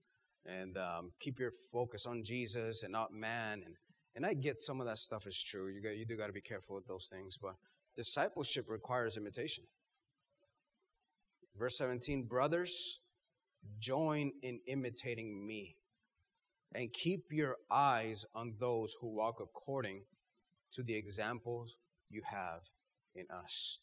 and 0.46 0.79
um, 0.79 1.12
keep 1.20 1.38
your 1.38 1.53
focus 1.72 2.07
on 2.07 2.22
Jesus 2.24 2.83
and 2.83 2.92
not 2.92 3.12
man. 3.12 3.62
And 3.66 3.74
and 4.18 4.26
I 4.26 4.35
get 4.35 4.61
some 4.61 4.81
of 4.81 4.87
that 4.87 4.98
stuff 4.98 5.28
is 5.28 5.40
true. 5.40 5.68
You 5.68 5.81
got 5.81 5.96
you 5.96 6.04
do 6.04 6.16
got 6.16 6.26
to 6.26 6.33
be 6.33 6.40
careful 6.40 6.74
with 6.74 6.88
those 6.88 7.07
things. 7.07 7.38
But 7.40 7.54
discipleship 7.94 8.64
requires 8.68 9.16
imitation. 9.16 9.62
Verse 11.57 11.78
17, 11.78 12.24
brothers, 12.24 12.98
join 13.78 14.33
in 14.42 14.59
imitating 14.66 15.46
me, 15.46 15.76
and 16.74 16.92
keep 16.92 17.31
your 17.31 17.59
eyes 17.70 18.24
on 18.35 18.54
those 18.59 18.96
who 19.00 19.07
walk 19.07 19.37
according 19.40 20.02
to 20.72 20.83
the 20.83 20.96
examples 20.96 21.76
you 22.11 22.22
have 22.24 22.62
in 23.14 23.26
us. 23.31 23.78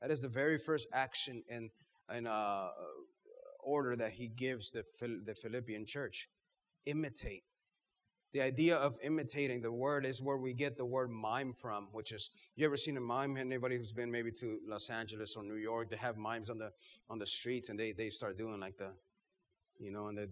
That 0.00 0.12
is 0.12 0.22
the 0.22 0.28
very 0.28 0.58
first 0.58 0.86
action 0.94 1.42
in 1.48 1.70
in 2.14 2.28
uh, 2.28 2.68
order 3.58 3.96
that 3.96 4.12
he 4.12 4.28
gives 4.28 4.70
the, 4.70 4.84
the 5.00 5.34
Philippian 5.34 5.84
church. 5.84 6.28
Imitate. 6.86 7.42
The 8.34 8.42
idea 8.42 8.76
of 8.76 8.96
imitating 9.02 9.62
the 9.62 9.72
word 9.72 10.04
is 10.04 10.22
where 10.22 10.36
we 10.36 10.52
get 10.52 10.76
the 10.76 10.84
word 10.84 11.10
mime 11.10 11.54
from, 11.54 11.88
which 11.92 12.12
is 12.12 12.30
you 12.56 12.66
ever 12.66 12.76
seen 12.76 12.96
a 12.98 13.00
mime? 13.00 13.36
Anybody 13.38 13.78
who's 13.78 13.92
been 13.92 14.10
maybe 14.10 14.30
to 14.32 14.58
Los 14.66 14.90
Angeles 14.90 15.34
or 15.36 15.42
New 15.42 15.56
York, 15.56 15.88
they 15.88 15.96
have 15.96 16.18
mimes 16.18 16.50
on 16.50 16.58
the 16.58 16.70
on 17.08 17.18
the 17.18 17.26
streets 17.26 17.70
and 17.70 17.80
they 17.80 17.92
they 17.92 18.10
start 18.10 18.36
doing 18.36 18.60
like 18.60 18.76
the, 18.76 18.92
you 19.78 19.90
know, 19.90 20.08
and 20.08 20.18
they 20.18 20.26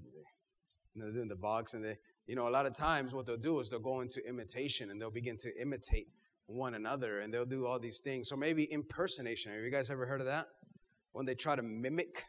they're 0.94 1.12
doing 1.12 1.28
the 1.28 1.37
box 1.37 1.74
and 1.74 1.85
they, 1.85 1.96
you 2.26 2.35
know, 2.35 2.48
a 2.48 2.50
lot 2.50 2.66
of 2.66 2.74
times 2.74 3.14
what 3.14 3.26
they'll 3.26 3.37
do 3.37 3.61
is 3.61 3.70
they'll 3.70 3.80
go 3.80 4.00
into 4.00 4.26
imitation 4.26 4.90
and 4.90 5.00
they'll 5.00 5.11
begin 5.11 5.37
to 5.38 5.50
imitate 5.61 6.09
one 6.46 6.74
another 6.74 7.20
and 7.20 7.32
they'll 7.32 7.44
do 7.44 7.66
all 7.66 7.78
these 7.78 8.00
things. 8.00 8.28
So 8.28 8.37
maybe 8.37 8.64
impersonation. 8.64 9.52
Have 9.52 9.62
you 9.62 9.70
guys 9.70 9.90
ever 9.90 10.06
heard 10.06 10.20
of 10.20 10.26
that? 10.26 10.46
When 11.12 11.26
they 11.26 11.35
try 11.35 11.56
to 11.56 11.62
mimic 11.62 12.24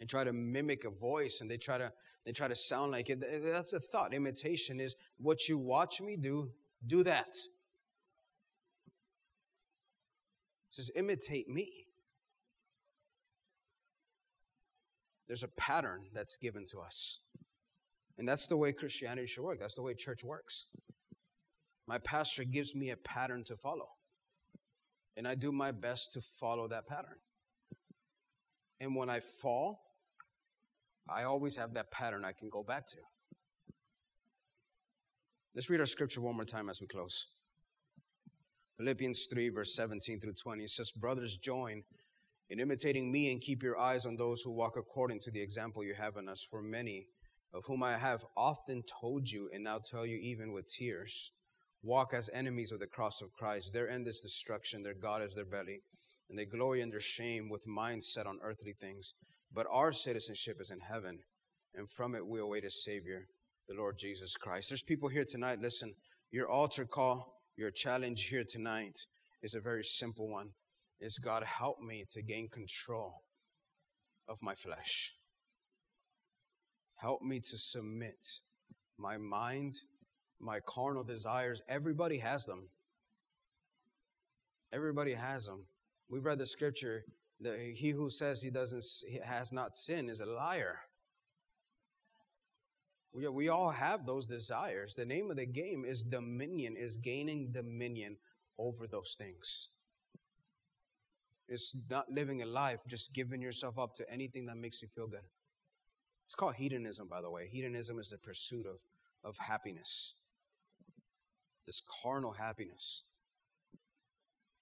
and 0.00 0.08
try 0.08 0.24
to 0.24 0.32
mimic 0.32 0.84
a 0.84 0.90
voice 0.90 1.40
and 1.40 1.50
they 1.50 1.56
try 1.56 1.78
to 1.78 1.92
they 2.24 2.32
try 2.32 2.46
to 2.46 2.54
sound 2.54 2.92
like 2.92 3.08
it. 3.08 3.24
That's 3.42 3.72
a 3.72 3.80
thought. 3.80 4.12
Imitation 4.12 4.80
is 4.80 4.96
what 5.16 5.48
you 5.48 5.56
watch 5.56 6.02
me 6.02 6.16
do 6.16 6.50
do 6.86 7.02
that. 7.04 7.28
It 10.68 10.72
says 10.72 10.90
imitate 10.94 11.48
me. 11.48 11.86
There's 15.26 15.42
a 15.42 15.48
pattern 15.48 16.02
that's 16.14 16.36
given 16.36 16.64
to 16.70 16.80
us. 16.80 17.20
And 18.18 18.28
that's 18.28 18.46
the 18.46 18.56
way 18.56 18.72
christianity 18.72 19.26
should 19.26 19.44
work. 19.44 19.60
That's 19.60 19.74
the 19.74 19.82
way 19.82 19.94
church 19.94 20.24
works. 20.24 20.66
My 21.86 21.98
pastor 21.98 22.44
gives 22.44 22.74
me 22.74 22.90
a 22.90 22.96
pattern 22.96 23.44
to 23.44 23.56
follow. 23.56 23.88
And 25.16 25.26
i 25.26 25.34
do 25.34 25.50
my 25.50 25.72
best 25.72 26.12
to 26.12 26.20
follow 26.20 26.68
that 26.68 26.86
pattern. 26.86 27.16
And 28.80 28.94
when 28.94 29.08
i 29.08 29.20
fall 29.20 29.87
I 31.08 31.24
always 31.24 31.56
have 31.56 31.74
that 31.74 31.90
pattern 31.90 32.24
I 32.24 32.32
can 32.32 32.48
go 32.50 32.62
back 32.62 32.86
to. 32.88 32.98
Let's 35.54 35.70
read 35.70 35.80
our 35.80 35.86
scripture 35.86 36.20
one 36.20 36.36
more 36.36 36.44
time 36.44 36.68
as 36.68 36.80
we 36.80 36.86
close. 36.86 37.26
Philippians 38.76 39.26
3, 39.26 39.48
verse 39.48 39.74
17 39.74 40.20
through 40.20 40.34
20. 40.34 40.64
It 40.64 40.70
says, 40.70 40.92
Brothers, 40.92 41.36
join 41.36 41.82
in 42.50 42.60
imitating 42.60 43.10
me 43.10 43.32
and 43.32 43.40
keep 43.40 43.62
your 43.62 43.78
eyes 43.78 44.06
on 44.06 44.16
those 44.16 44.42
who 44.42 44.52
walk 44.52 44.74
according 44.76 45.20
to 45.20 45.30
the 45.30 45.40
example 45.42 45.82
you 45.82 45.94
have 45.94 46.16
in 46.16 46.28
us. 46.28 46.46
For 46.48 46.62
many, 46.62 47.06
of 47.52 47.64
whom 47.66 47.82
I 47.82 47.96
have 47.96 48.24
often 48.36 48.82
told 49.00 49.30
you 49.30 49.50
and 49.52 49.64
now 49.64 49.78
tell 49.78 50.06
you 50.06 50.18
even 50.18 50.52
with 50.52 50.72
tears, 50.72 51.32
walk 51.82 52.12
as 52.14 52.30
enemies 52.32 52.72
of 52.72 52.80
the 52.80 52.86
cross 52.86 53.22
of 53.22 53.32
Christ. 53.32 53.72
Their 53.72 53.88
end 53.88 54.06
is 54.06 54.20
destruction, 54.20 54.82
their 54.82 54.94
God 54.94 55.22
is 55.22 55.34
their 55.34 55.44
belly, 55.44 55.80
and 56.28 56.38
they 56.38 56.44
glory 56.44 56.80
in 56.80 56.90
their 56.90 57.00
shame 57.00 57.48
with 57.48 57.66
minds 57.66 58.12
set 58.12 58.26
on 58.26 58.38
earthly 58.42 58.72
things. 58.72 59.14
But 59.52 59.66
our 59.70 59.92
citizenship 59.92 60.56
is 60.60 60.70
in 60.70 60.80
heaven, 60.80 61.18
and 61.74 61.88
from 61.88 62.14
it 62.14 62.26
we 62.26 62.40
await 62.40 62.64
a 62.64 62.70
Savior, 62.70 63.26
the 63.68 63.74
Lord 63.74 63.96
Jesus 63.98 64.36
Christ. 64.36 64.70
There's 64.70 64.82
people 64.82 65.08
here 65.08 65.24
tonight, 65.26 65.60
listen, 65.60 65.94
your 66.30 66.48
altar 66.48 66.84
call, 66.84 67.34
your 67.56 67.70
challenge 67.70 68.28
here 68.30 68.44
tonight 68.48 68.98
is 69.42 69.54
a 69.54 69.60
very 69.60 69.82
simple 69.82 70.28
one. 70.28 70.50
Is 71.00 71.18
God 71.18 71.42
help 71.44 71.80
me 71.80 72.04
to 72.10 72.22
gain 72.22 72.48
control 72.48 73.22
of 74.28 74.38
my 74.42 74.54
flesh? 74.54 75.14
Help 76.96 77.22
me 77.22 77.38
to 77.38 77.56
submit 77.56 78.26
my 78.98 79.16
mind, 79.16 79.72
my 80.40 80.58
carnal 80.66 81.04
desires. 81.04 81.62
Everybody 81.68 82.18
has 82.18 82.44
them. 82.44 82.68
Everybody 84.72 85.14
has 85.14 85.46
them. 85.46 85.66
We've 86.10 86.24
read 86.24 86.38
the 86.38 86.46
scripture 86.46 87.04
that 87.40 87.58
he 87.58 87.90
who 87.90 88.10
says 88.10 88.42
he 88.42 88.50
doesn't 88.50 88.84
he 89.08 89.20
has 89.24 89.52
not 89.52 89.76
sinned 89.76 90.10
is 90.10 90.20
a 90.20 90.26
liar. 90.26 90.80
We, 93.12 93.26
we 93.28 93.48
all 93.48 93.70
have 93.70 94.04
those 94.04 94.26
desires. 94.26 94.94
The 94.94 95.06
name 95.06 95.30
of 95.30 95.36
the 95.36 95.46
game 95.46 95.84
is 95.84 96.02
dominion, 96.02 96.76
is 96.76 96.98
gaining 96.98 97.52
dominion 97.52 98.16
over 98.58 98.86
those 98.86 99.16
things. 99.18 99.68
It's 101.48 101.74
not 101.88 102.10
living 102.10 102.42
a 102.42 102.46
life 102.46 102.82
just 102.86 103.14
giving 103.14 103.40
yourself 103.40 103.78
up 103.78 103.94
to 103.94 104.10
anything 104.12 104.46
that 104.46 104.56
makes 104.56 104.82
you 104.82 104.88
feel 104.88 105.06
good. 105.06 105.24
It's 106.26 106.34
called 106.34 106.56
hedonism, 106.56 107.08
by 107.08 107.22
the 107.22 107.30
way. 107.30 107.48
Hedonism 107.50 107.98
is 107.98 108.10
the 108.10 108.18
pursuit 108.18 108.66
of, 108.66 108.84
of 109.24 109.38
happiness, 109.38 110.14
this 111.64 111.82
carnal 112.02 112.32
happiness 112.32 113.04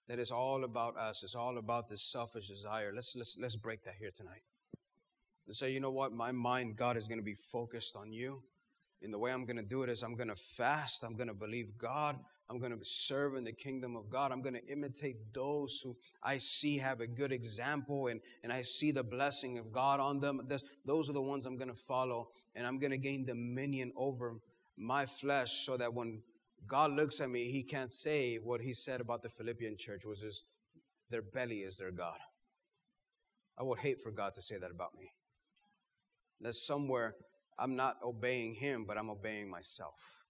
that 0.09 0.19
is 0.19 0.31
all 0.31 0.65
about 0.65 0.97
us. 0.97 1.23
It's 1.23 1.35
all 1.35 1.59
about 1.59 1.89
this 1.89 2.03
selfish 2.03 2.49
desire. 2.49 2.93
Let's 2.95 3.17
let's 3.17 3.39
let's 3.41 3.57
break 3.57 3.85
that 3.85 3.95
here 3.99 4.11
tonight. 4.15 4.43
And 5.47 5.55
say, 5.55 5.73
you 5.73 5.81
know 5.81 5.91
what? 5.91 6.13
My 6.13 6.33
mind, 6.33 6.77
God, 6.77 6.97
is 6.97 7.07
going 7.07 7.19
to 7.19 7.25
be 7.25 7.35
focused 7.35 7.97
on 7.97 8.13
you. 8.13 8.43
And 9.03 9.13
the 9.13 9.19
way 9.19 9.33
I'm 9.33 9.45
going 9.45 9.57
to 9.57 9.63
do 9.63 9.83
it 9.83 9.91
is 9.91 10.03
I'm 10.03 10.17
going 10.17 10.29
to 10.29 10.37
fast. 10.37 11.05
I'm 11.05 11.15
going 11.15 11.29
to 11.29 11.35
believe 11.35 11.79
God. 11.79 12.19
I'm 12.49 12.59
going 12.59 12.77
to 12.77 12.85
serve 12.85 13.35
in 13.35 13.45
the 13.45 13.53
kingdom 13.53 13.97
of 13.97 14.09
God. 14.09 14.33
I'm 14.33 14.41
going 14.41 14.55
to 14.55 14.67
imitate 14.67 15.17
those 15.35 15.81
who 15.83 15.97
I 16.23 16.39
see 16.39 16.79
have 16.79 17.01
a 17.01 17.07
good 17.07 17.33
example 17.33 18.07
and, 18.07 18.21
and 18.43 18.53
I 18.53 18.63
see 18.63 18.93
the 18.93 19.03
blessing 19.03 19.59
of 19.59 19.73
God 19.73 20.01
on 20.01 20.21
them. 20.21 20.49
those 20.85 21.11
are 21.11 21.13
the 21.13 21.23
ones 21.23 21.45
I'm 21.45 21.57
going 21.57 21.71
to 21.71 21.75
follow. 21.75 22.29
And 22.55 22.67
I'm 22.67 22.79
going 22.79 22.93
to 22.93 22.99
gain 22.99 23.25
dominion 23.25 23.93
over 23.97 24.37
my 24.77 25.07
flesh 25.07 25.65
so 25.67 25.77
that 25.77 25.93
when 25.93 26.23
God 26.67 26.93
looks 26.93 27.21
at 27.21 27.31
me, 27.31 27.51
he 27.51 27.62
can't 27.62 27.93
say 27.93 28.37
what 28.37 28.61
he 28.61 28.73
said 28.73 29.01
about 29.01 29.23
the 29.23 29.29
Philippian 29.29 29.77
church, 29.79 30.05
which 30.05 30.23
is 30.23 30.45
their 31.11 31.23
belly 31.23 31.61
is 31.61 31.77
their 31.77 31.93
God. 31.93 32.19
I 33.59 33.62
would 33.62 33.79
hate 33.79 34.01
for 34.01 34.11
God 34.11 34.35
to 34.35 34.43
say 34.43 34.59
that 34.59 34.71
about 34.71 34.95
me. 34.99 35.12
That 36.41 36.55
somewhere 36.55 37.14
I'm 37.59 37.77
not 37.77 37.97
obeying 38.03 38.55
him, 38.55 38.85
but 38.87 38.99
I'm 38.99 39.09
obeying 39.09 39.51
myself. 39.51 40.25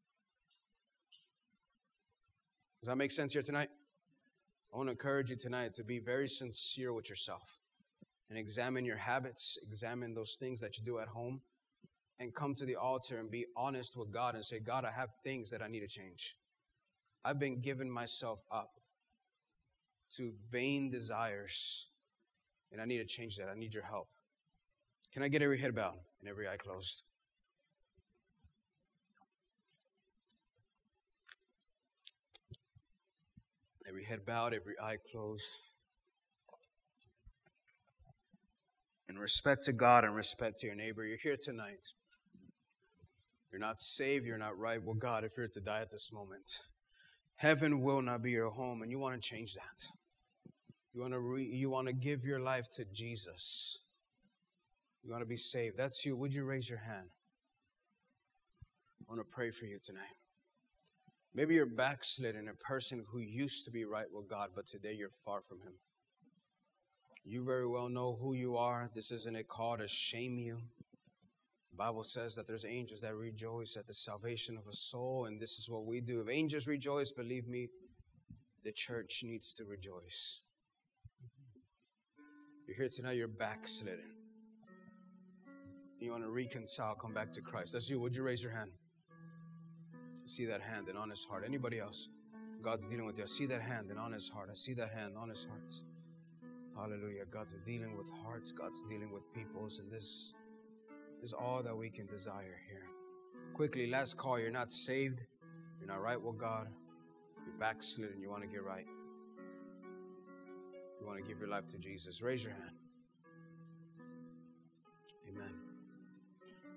Does 2.81 2.89
that 2.89 2.97
make 2.97 3.11
sense 3.11 3.33
here 3.33 3.43
tonight? 3.43 3.71
I 4.73 4.77
want 4.77 4.89
to 4.89 4.93
encourage 4.93 5.31
you 5.31 5.37
tonight 5.37 5.75
to 5.75 5.85
be 5.85 5.99
very 5.99 6.29
sincere 6.29 6.93
with 6.93 7.09
yourself 7.09 7.59
and 8.29 8.39
examine 8.39 8.85
your 8.85 8.97
habits, 8.97 9.59
examine 9.63 10.15
those 10.15 10.37
things 10.39 10.61
that 10.61 10.79
you 10.79 10.85
do 10.85 10.99
at 10.99 11.09
home, 11.09 11.41
and 12.19 12.35
come 12.35 12.55
to 12.55 12.65
the 12.65 12.77
altar 12.77 13.19
and 13.19 13.31
be 13.31 13.47
honest 13.57 13.97
with 13.97 14.11
God 14.11 14.35
and 14.35 14.45
say, 14.45 14.59
God, 14.59 14.85
I 14.85 14.91
have 14.91 15.11
things 15.23 15.51
that 15.51 15.63
I 15.63 15.69
need 15.69 15.81
to 15.81 15.89
change. 15.89 16.37
I've 17.25 17.39
been 17.39 17.61
giving 17.61 17.91
myself 17.91 18.41
up 18.51 18.71
to 20.17 20.33
vain 20.51 20.91
desires, 20.91 21.89
and 22.73 22.81
I 22.81 22.85
need 22.85 22.99
to 22.99 23.05
change 23.05 23.37
that. 23.37 23.49
I 23.49 23.59
need 23.59 23.75
your 23.75 23.83
help. 23.83 24.09
Can 25.13 25.23
I 25.23 25.29
get 25.29 25.43
every 25.43 25.59
head 25.59 25.75
bowed 25.75 25.99
and 26.21 26.29
every 26.29 26.49
eye 26.49 26.57
closed? 26.57 27.03
Every 33.89 34.05
head 34.05 34.25
bowed, 34.27 34.53
every 34.53 34.75
eye 34.83 34.99
closed. 35.11 35.59
In 39.09 39.19
respect 39.19 39.65
to 39.65 39.73
God 39.73 40.05
and 40.05 40.15
respect 40.15 40.61
to 40.61 40.67
your 40.67 40.77
neighbor, 40.77 41.05
you're 41.05 41.17
here 41.17 41.37
tonight. 41.37 41.93
You're 43.57 43.67
not 43.67 43.81
saved, 43.81 44.27
you're 44.27 44.37
not 44.37 44.59
right. 44.59 44.79
Well, 44.85 44.97
God, 44.97 45.25
if 45.25 45.33
you're 45.35 45.49
to 45.49 45.61
die 45.61 45.81
at 45.81 45.91
this 45.91 46.13
moment, 46.13 46.59
heaven 47.37 47.81
will 47.81 48.03
not 48.03 48.23
be 48.23 48.31
your 48.31 48.51
home, 48.51 48.83
and 48.83 48.91
you 48.91 48.99
want 48.99 49.15
to 49.15 49.27
change 49.27 49.55
that. 49.55 49.89
You 50.93 51.01
want 51.01 51.15
to 51.15 51.21
re- 51.21 51.43
you 51.43 51.71
want 51.71 51.87
to 51.87 51.95
give 51.95 52.23
your 52.23 52.39
life 52.39 52.69
to 52.73 52.85
Jesus. 52.93 53.79
You 55.03 55.11
want 55.11 55.23
to 55.23 55.27
be 55.27 55.37
saved. 55.37 55.79
That's 55.79 56.05
you. 56.05 56.19
Would 56.19 56.35
you 56.35 56.45
raise 56.45 56.69
your 56.69 56.81
hand? 56.81 57.07
I 59.01 59.05
want 59.15 59.27
to 59.27 59.35
pray 59.35 59.51
for 59.51 59.65
you 59.65 59.79
tonight. 59.83 60.19
Maybe 61.35 61.55
you're 61.55 61.65
backslidden, 61.65 62.49
a 62.49 62.55
person 62.63 63.07
who 63.11 63.21
used 63.21 63.65
to 63.65 63.71
be 63.71 63.87
right 63.87 64.13
with 64.13 64.29
God, 64.29 64.51
but 64.55 64.67
today 64.67 64.93
you're 64.93 65.09
far 65.09 65.41
from 65.41 65.61
Him. 65.63 65.73
You 67.25 67.43
very 67.43 67.67
well 67.67 67.89
know 67.89 68.19
who 68.21 68.35
you 68.35 68.59
are. 68.59 68.91
This 68.95 69.11
isn't 69.13 69.35
a 69.35 69.45
call 69.45 69.79
to 69.79 69.89
shame 69.89 70.39
you. 70.39 70.59
Bible 71.77 72.05
says 72.05 72.35
that 72.37 72.47
there's 72.47 72.65
angels 72.65 73.01
that 73.03 73.15
rejoice 73.15 73.77
at 73.77 73.87
the 73.87 73.95
salvation 73.95 74.57
of 74.57 74.67
a 74.67 74.73
soul, 74.73 75.27
and 75.27 75.41
this 75.41 75.59
is 75.59 75.69
what 75.69 75.85
we 75.85 76.01
do. 76.01 76.21
If 76.21 76.31
angels 76.31 76.67
rejoice, 76.67 77.13
believe 77.13 77.47
me, 77.47 77.69
the 78.65 78.73
church 78.73 79.23
needs 79.25 79.53
to 79.55 79.65
rejoice. 79.65 80.41
You're 82.67 82.77
here 82.77 82.89
tonight, 82.89 83.17
you're 83.17 83.29
backslidden. 83.29 84.11
You 86.01 86.11
want 86.11 86.25
to 86.25 86.31
reconcile, 86.31 86.95
come 86.95 87.15
back 87.15 87.33
to 87.33 87.41
Christ. 87.41 87.73
That's 87.73 87.89
you. 87.89 88.01
Would 88.01 88.15
you 88.15 88.23
raise 88.23 88.43
your 88.43 88.53
hand? 88.53 88.71
see 90.29 90.45
that 90.47 90.61
hand 90.61 90.89
and 90.89 90.99
honest 90.99 91.29
heart. 91.29 91.45
Anybody 91.47 91.79
else? 91.79 92.09
God's 92.63 92.87
dealing 92.89 93.07
with 93.07 93.17
you. 93.19 93.25
I 93.25 93.27
see 93.27 93.47
that 93.47 93.63
hand 93.63 93.91
and 93.91 93.99
honest 93.99 94.33
heart. 94.33 94.49
I 94.51 94.55
see 94.55 94.75
that 94.75 94.91
hand, 94.91 95.15
honest 95.17 95.49
hearts. 95.49 95.85
Hallelujah. 96.77 97.25
God's 97.31 97.55
dealing 97.65 97.97
with 97.97 98.11
hearts. 98.25 98.53
God's 98.53 98.83
dealing 98.91 99.13
with 99.13 99.23
peoples. 99.33 99.79
And 99.79 99.91
this 99.91 100.35
is 101.23 101.33
all 101.33 101.63
that 101.63 101.77
we 101.77 101.91
can 101.91 102.07
desire 102.07 102.61
here. 102.69 102.87
Quickly, 103.55 103.89
last 103.89 104.17
call. 104.17 104.39
You're 104.39 104.51
not 104.51 104.71
saved. 104.71 105.21
You're 105.79 105.89
not 105.89 106.01
right 106.01 106.21
with 106.21 106.39
God. 106.39 106.69
You're 107.45 107.59
backslidden. 107.59 108.21
You 108.21 108.31
want 108.31 108.43
to 108.43 108.49
get 108.49 108.63
right. 108.63 108.87
You 111.01 111.07
want 111.07 111.19
to 111.19 111.25
give 111.27 111.39
your 111.39 111.49
life 111.49 111.67
to 111.69 111.79
Jesus. 111.79 112.23
Raise 112.23 112.45
your 112.45 112.55
hand. 112.55 112.77
Amen 115.29 115.67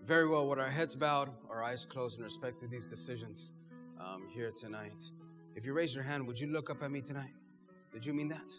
very 0.09 0.27
well 0.27 0.47
with 0.47 0.57
our 0.57 0.71
heads 0.71 0.95
bowed, 0.95 1.29
our 1.51 1.63
eyes 1.63 1.85
closed 1.85 2.17
in 2.17 2.23
respect 2.23 2.57
to 2.57 2.65
these 2.65 2.87
decisions 2.87 3.53
um, 3.99 4.27
here 4.33 4.49
tonight. 4.49 5.03
If 5.55 5.67
you 5.67 5.73
raise 5.73 5.93
your 5.93 6.03
hand, 6.03 6.25
would 6.25 6.39
you 6.39 6.47
look 6.47 6.71
up 6.71 6.81
at 6.81 6.89
me 6.89 6.99
tonight? 6.99 7.29
Did 7.93 8.03
you 8.03 8.13
mean 8.13 8.27
that? 8.29 8.49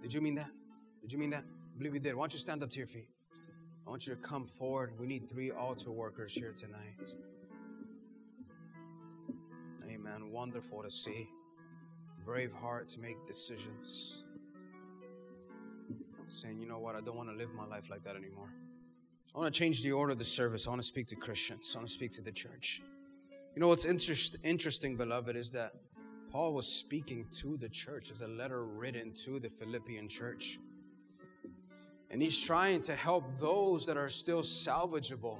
Did 0.00 0.14
you 0.14 0.20
mean 0.20 0.36
that? 0.36 0.50
Did 1.00 1.12
you 1.12 1.18
mean 1.18 1.30
that? 1.30 1.42
I 1.42 1.78
believe 1.78 1.94
you 1.94 2.00
did. 2.00 2.14
Why 2.14 2.22
don't 2.22 2.32
you 2.32 2.38
stand 2.38 2.62
up 2.62 2.70
to 2.70 2.78
your 2.78 2.86
feet? 2.86 3.08
I 3.86 3.90
want 3.90 4.06
you 4.06 4.14
to 4.14 4.20
come 4.20 4.46
forward. 4.46 4.92
We 4.98 5.06
need 5.06 5.28
three 5.28 5.50
altar 5.50 5.90
workers 5.90 6.34
here 6.34 6.52
tonight. 6.56 7.14
Amen. 9.86 10.30
Wonderful 10.30 10.82
to 10.82 10.90
see. 10.90 11.28
Brave 12.24 12.52
hearts 12.52 12.96
make 12.96 13.26
decisions. 13.26 14.24
Saying, 16.28 16.60
you 16.60 16.66
know 16.66 16.78
what, 16.78 16.94
I 16.94 17.00
don't 17.00 17.16
want 17.16 17.28
to 17.28 17.34
live 17.34 17.52
my 17.52 17.66
life 17.66 17.90
like 17.90 18.02
that 18.04 18.16
anymore. 18.16 18.48
I 19.34 19.38
want 19.38 19.52
to 19.52 19.58
change 19.58 19.82
the 19.82 19.92
order 19.92 20.12
of 20.12 20.18
the 20.18 20.24
service. 20.24 20.66
I 20.66 20.70
want 20.70 20.80
to 20.80 20.86
speak 20.86 21.06
to 21.08 21.16
Christians. 21.16 21.72
I 21.74 21.78
want 21.78 21.88
to 21.88 21.94
speak 21.94 22.12
to 22.12 22.22
the 22.22 22.32
church. 22.32 22.80
You 23.54 23.60
know 23.60 23.68
what's 23.68 23.84
interest, 23.84 24.36
interesting, 24.44 24.96
beloved, 24.96 25.36
is 25.36 25.50
that 25.52 25.72
Paul 26.30 26.54
was 26.54 26.66
speaking 26.66 27.26
to 27.40 27.58
the 27.58 27.68
church 27.68 28.10
as 28.10 28.22
a 28.22 28.28
letter 28.28 28.64
written 28.64 29.12
to 29.24 29.38
the 29.38 29.50
Philippian 29.50 30.08
church. 30.08 30.58
And 32.12 32.20
he's 32.20 32.38
trying 32.38 32.82
to 32.82 32.94
help 32.94 33.24
those 33.38 33.86
that 33.86 33.96
are 33.96 34.08
still 34.08 34.42
salvageable. 34.42 35.38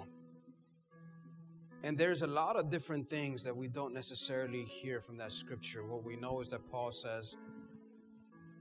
And 1.85 1.99
there's 1.99 2.23
a 2.23 2.27
lot 2.27 2.57
of 2.57 2.71
different 2.71 3.11
things 3.11 3.45
that 3.45 3.55
we 3.55 3.69
don't 3.69 3.93
necessarily 3.93 4.65
hear 4.65 5.03
from 5.03 5.19
that 5.19 5.33
scripture. 5.33 5.85
What 5.85 6.03
we 6.03 6.17
know 6.17 6.41
is 6.41 6.49
that 6.49 6.67
Paul 6.71 6.91
says, 6.91 7.37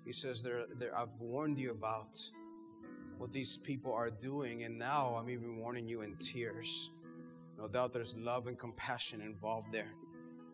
he 0.03 0.11
says, 0.11 0.43
there, 0.43 0.65
there, 0.77 0.97
I've 0.97 1.15
warned 1.21 1.57
you 1.57 1.71
about 1.71 2.19
what 3.17 3.31
these 3.31 3.55
people 3.57 3.93
are 3.93 4.09
doing. 4.09 4.63
And 4.63 4.77
now 4.77 5.15
I'm 5.17 5.29
even 5.29 5.57
warning 5.57 5.87
you 5.87 6.01
in 6.01 6.17
tears. 6.17 6.91
No 7.57 7.69
doubt 7.69 7.93
there's 7.93 8.15
love 8.17 8.47
and 8.47 8.57
compassion 8.59 9.21
involved 9.21 9.71
there. 9.71 9.93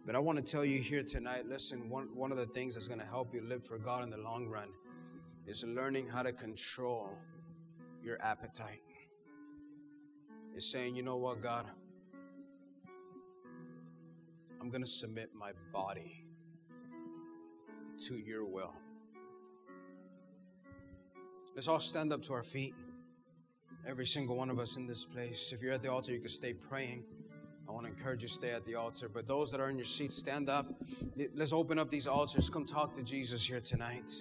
But 0.05 0.15
I 0.15 0.19
want 0.19 0.37
to 0.37 0.43
tell 0.43 0.63
you 0.63 0.79
here 0.79 1.01
tonight 1.01 1.47
listen, 1.47 1.89
one, 1.89 2.09
one 2.13 2.31
of 2.31 2.37
the 2.37 2.45
things 2.45 2.75
that's 2.75 2.87
going 2.87 2.99
to 2.99 3.05
help 3.05 3.33
you 3.33 3.41
live 3.41 3.65
for 3.65 3.79
God 3.79 4.03
in 4.03 4.11
the 4.11 4.17
long 4.17 4.47
run 4.47 4.69
is 5.47 5.63
learning 5.63 6.07
how 6.07 6.21
to 6.21 6.33
control 6.33 7.17
your 8.07 8.21
appetite. 8.23 8.81
Is 10.55 10.65
saying, 10.65 10.95
you 10.95 11.03
know 11.03 11.17
what, 11.17 11.41
God? 11.41 11.65
I'm 14.59 14.67
I'm 14.67 14.71
going 14.71 14.83
to 14.83 14.91
submit 14.91 15.29
my 15.33 15.51
body 15.71 16.25
to 18.05 18.17
your 18.17 18.43
will. 18.43 18.73
Let's 21.55 21.69
all 21.69 21.79
stand 21.79 22.11
up 22.11 22.21
to 22.23 22.33
our 22.33 22.43
feet. 22.43 22.75
Every 23.87 24.05
single 24.05 24.35
one 24.35 24.49
of 24.49 24.59
us 24.59 24.75
in 24.75 24.85
this 24.85 25.05
place. 25.05 25.53
If 25.53 25.61
you're 25.61 25.71
at 25.71 25.81
the 25.81 25.89
altar, 25.89 26.11
you 26.11 26.19
can 26.19 26.27
stay 26.27 26.51
praying. 26.53 27.05
I 27.65 27.71
want 27.71 27.85
to 27.85 27.93
encourage 27.93 28.23
you 28.23 28.27
to 28.27 28.33
stay 28.33 28.51
at 28.51 28.65
the 28.65 28.75
altar. 28.75 29.07
But 29.07 29.25
those 29.25 29.53
that 29.53 29.61
are 29.61 29.69
in 29.69 29.77
your 29.77 29.85
seats, 29.85 30.17
stand 30.17 30.49
up. 30.49 30.65
Let's 31.33 31.53
open 31.53 31.79
up 31.79 31.89
these 31.89 32.05
altars. 32.05 32.49
Come 32.49 32.65
talk 32.65 32.91
to 32.95 33.03
Jesus 33.03 33.47
here 33.47 33.61
tonight. 33.61 34.11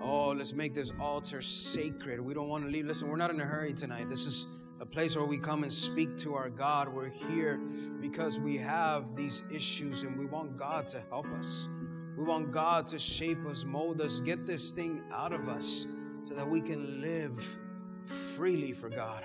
Oh, 0.00 0.30
let's 0.30 0.52
make 0.52 0.74
this 0.74 0.92
altar 1.00 1.40
sacred. 1.40 2.20
We 2.20 2.34
don't 2.34 2.48
want 2.48 2.64
to 2.64 2.70
leave. 2.70 2.86
Listen, 2.86 3.08
we're 3.08 3.16
not 3.16 3.30
in 3.30 3.40
a 3.40 3.44
hurry 3.44 3.72
tonight. 3.72 4.10
This 4.10 4.26
is 4.26 4.46
a 4.80 4.86
place 4.86 5.16
where 5.16 5.24
we 5.24 5.38
come 5.38 5.62
and 5.62 5.72
speak 5.72 6.16
to 6.18 6.34
our 6.34 6.50
God. 6.50 6.88
We're 6.88 7.08
here 7.08 7.58
because 8.00 8.38
we 8.38 8.56
have 8.58 9.16
these 9.16 9.42
issues 9.50 10.02
and 10.02 10.18
we 10.18 10.26
want 10.26 10.56
God 10.56 10.86
to 10.88 11.02
help 11.08 11.26
us. 11.28 11.68
We 12.16 12.24
want 12.24 12.50
God 12.50 12.86
to 12.88 12.98
shape 12.98 13.44
us, 13.46 13.64
mold 13.64 14.00
us, 14.00 14.20
get 14.20 14.46
this 14.46 14.72
thing 14.72 15.02
out 15.12 15.32
of 15.32 15.48
us 15.48 15.86
so 16.28 16.34
that 16.34 16.48
we 16.48 16.60
can 16.60 17.00
live 17.00 17.58
freely 18.04 18.72
for 18.72 18.88
God. 18.88 19.24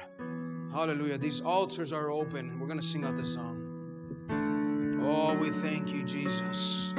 Hallelujah. 0.72 1.18
These 1.18 1.42
altars 1.42 1.92
are 1.92 2.10
open. 2.10 2.60
We're 2.60 2.68
going 2.68 2.80
to 2.80 2.86
sing 2.86 3.04
out 3.04 3.18
this 3.18 3.34
song. 3.34 3.68
Oh, 5.04 5.36
we 5.36 5.50
thank 5.50 5.92
you, 5.92 6.04
Jesus. 6.04 6.94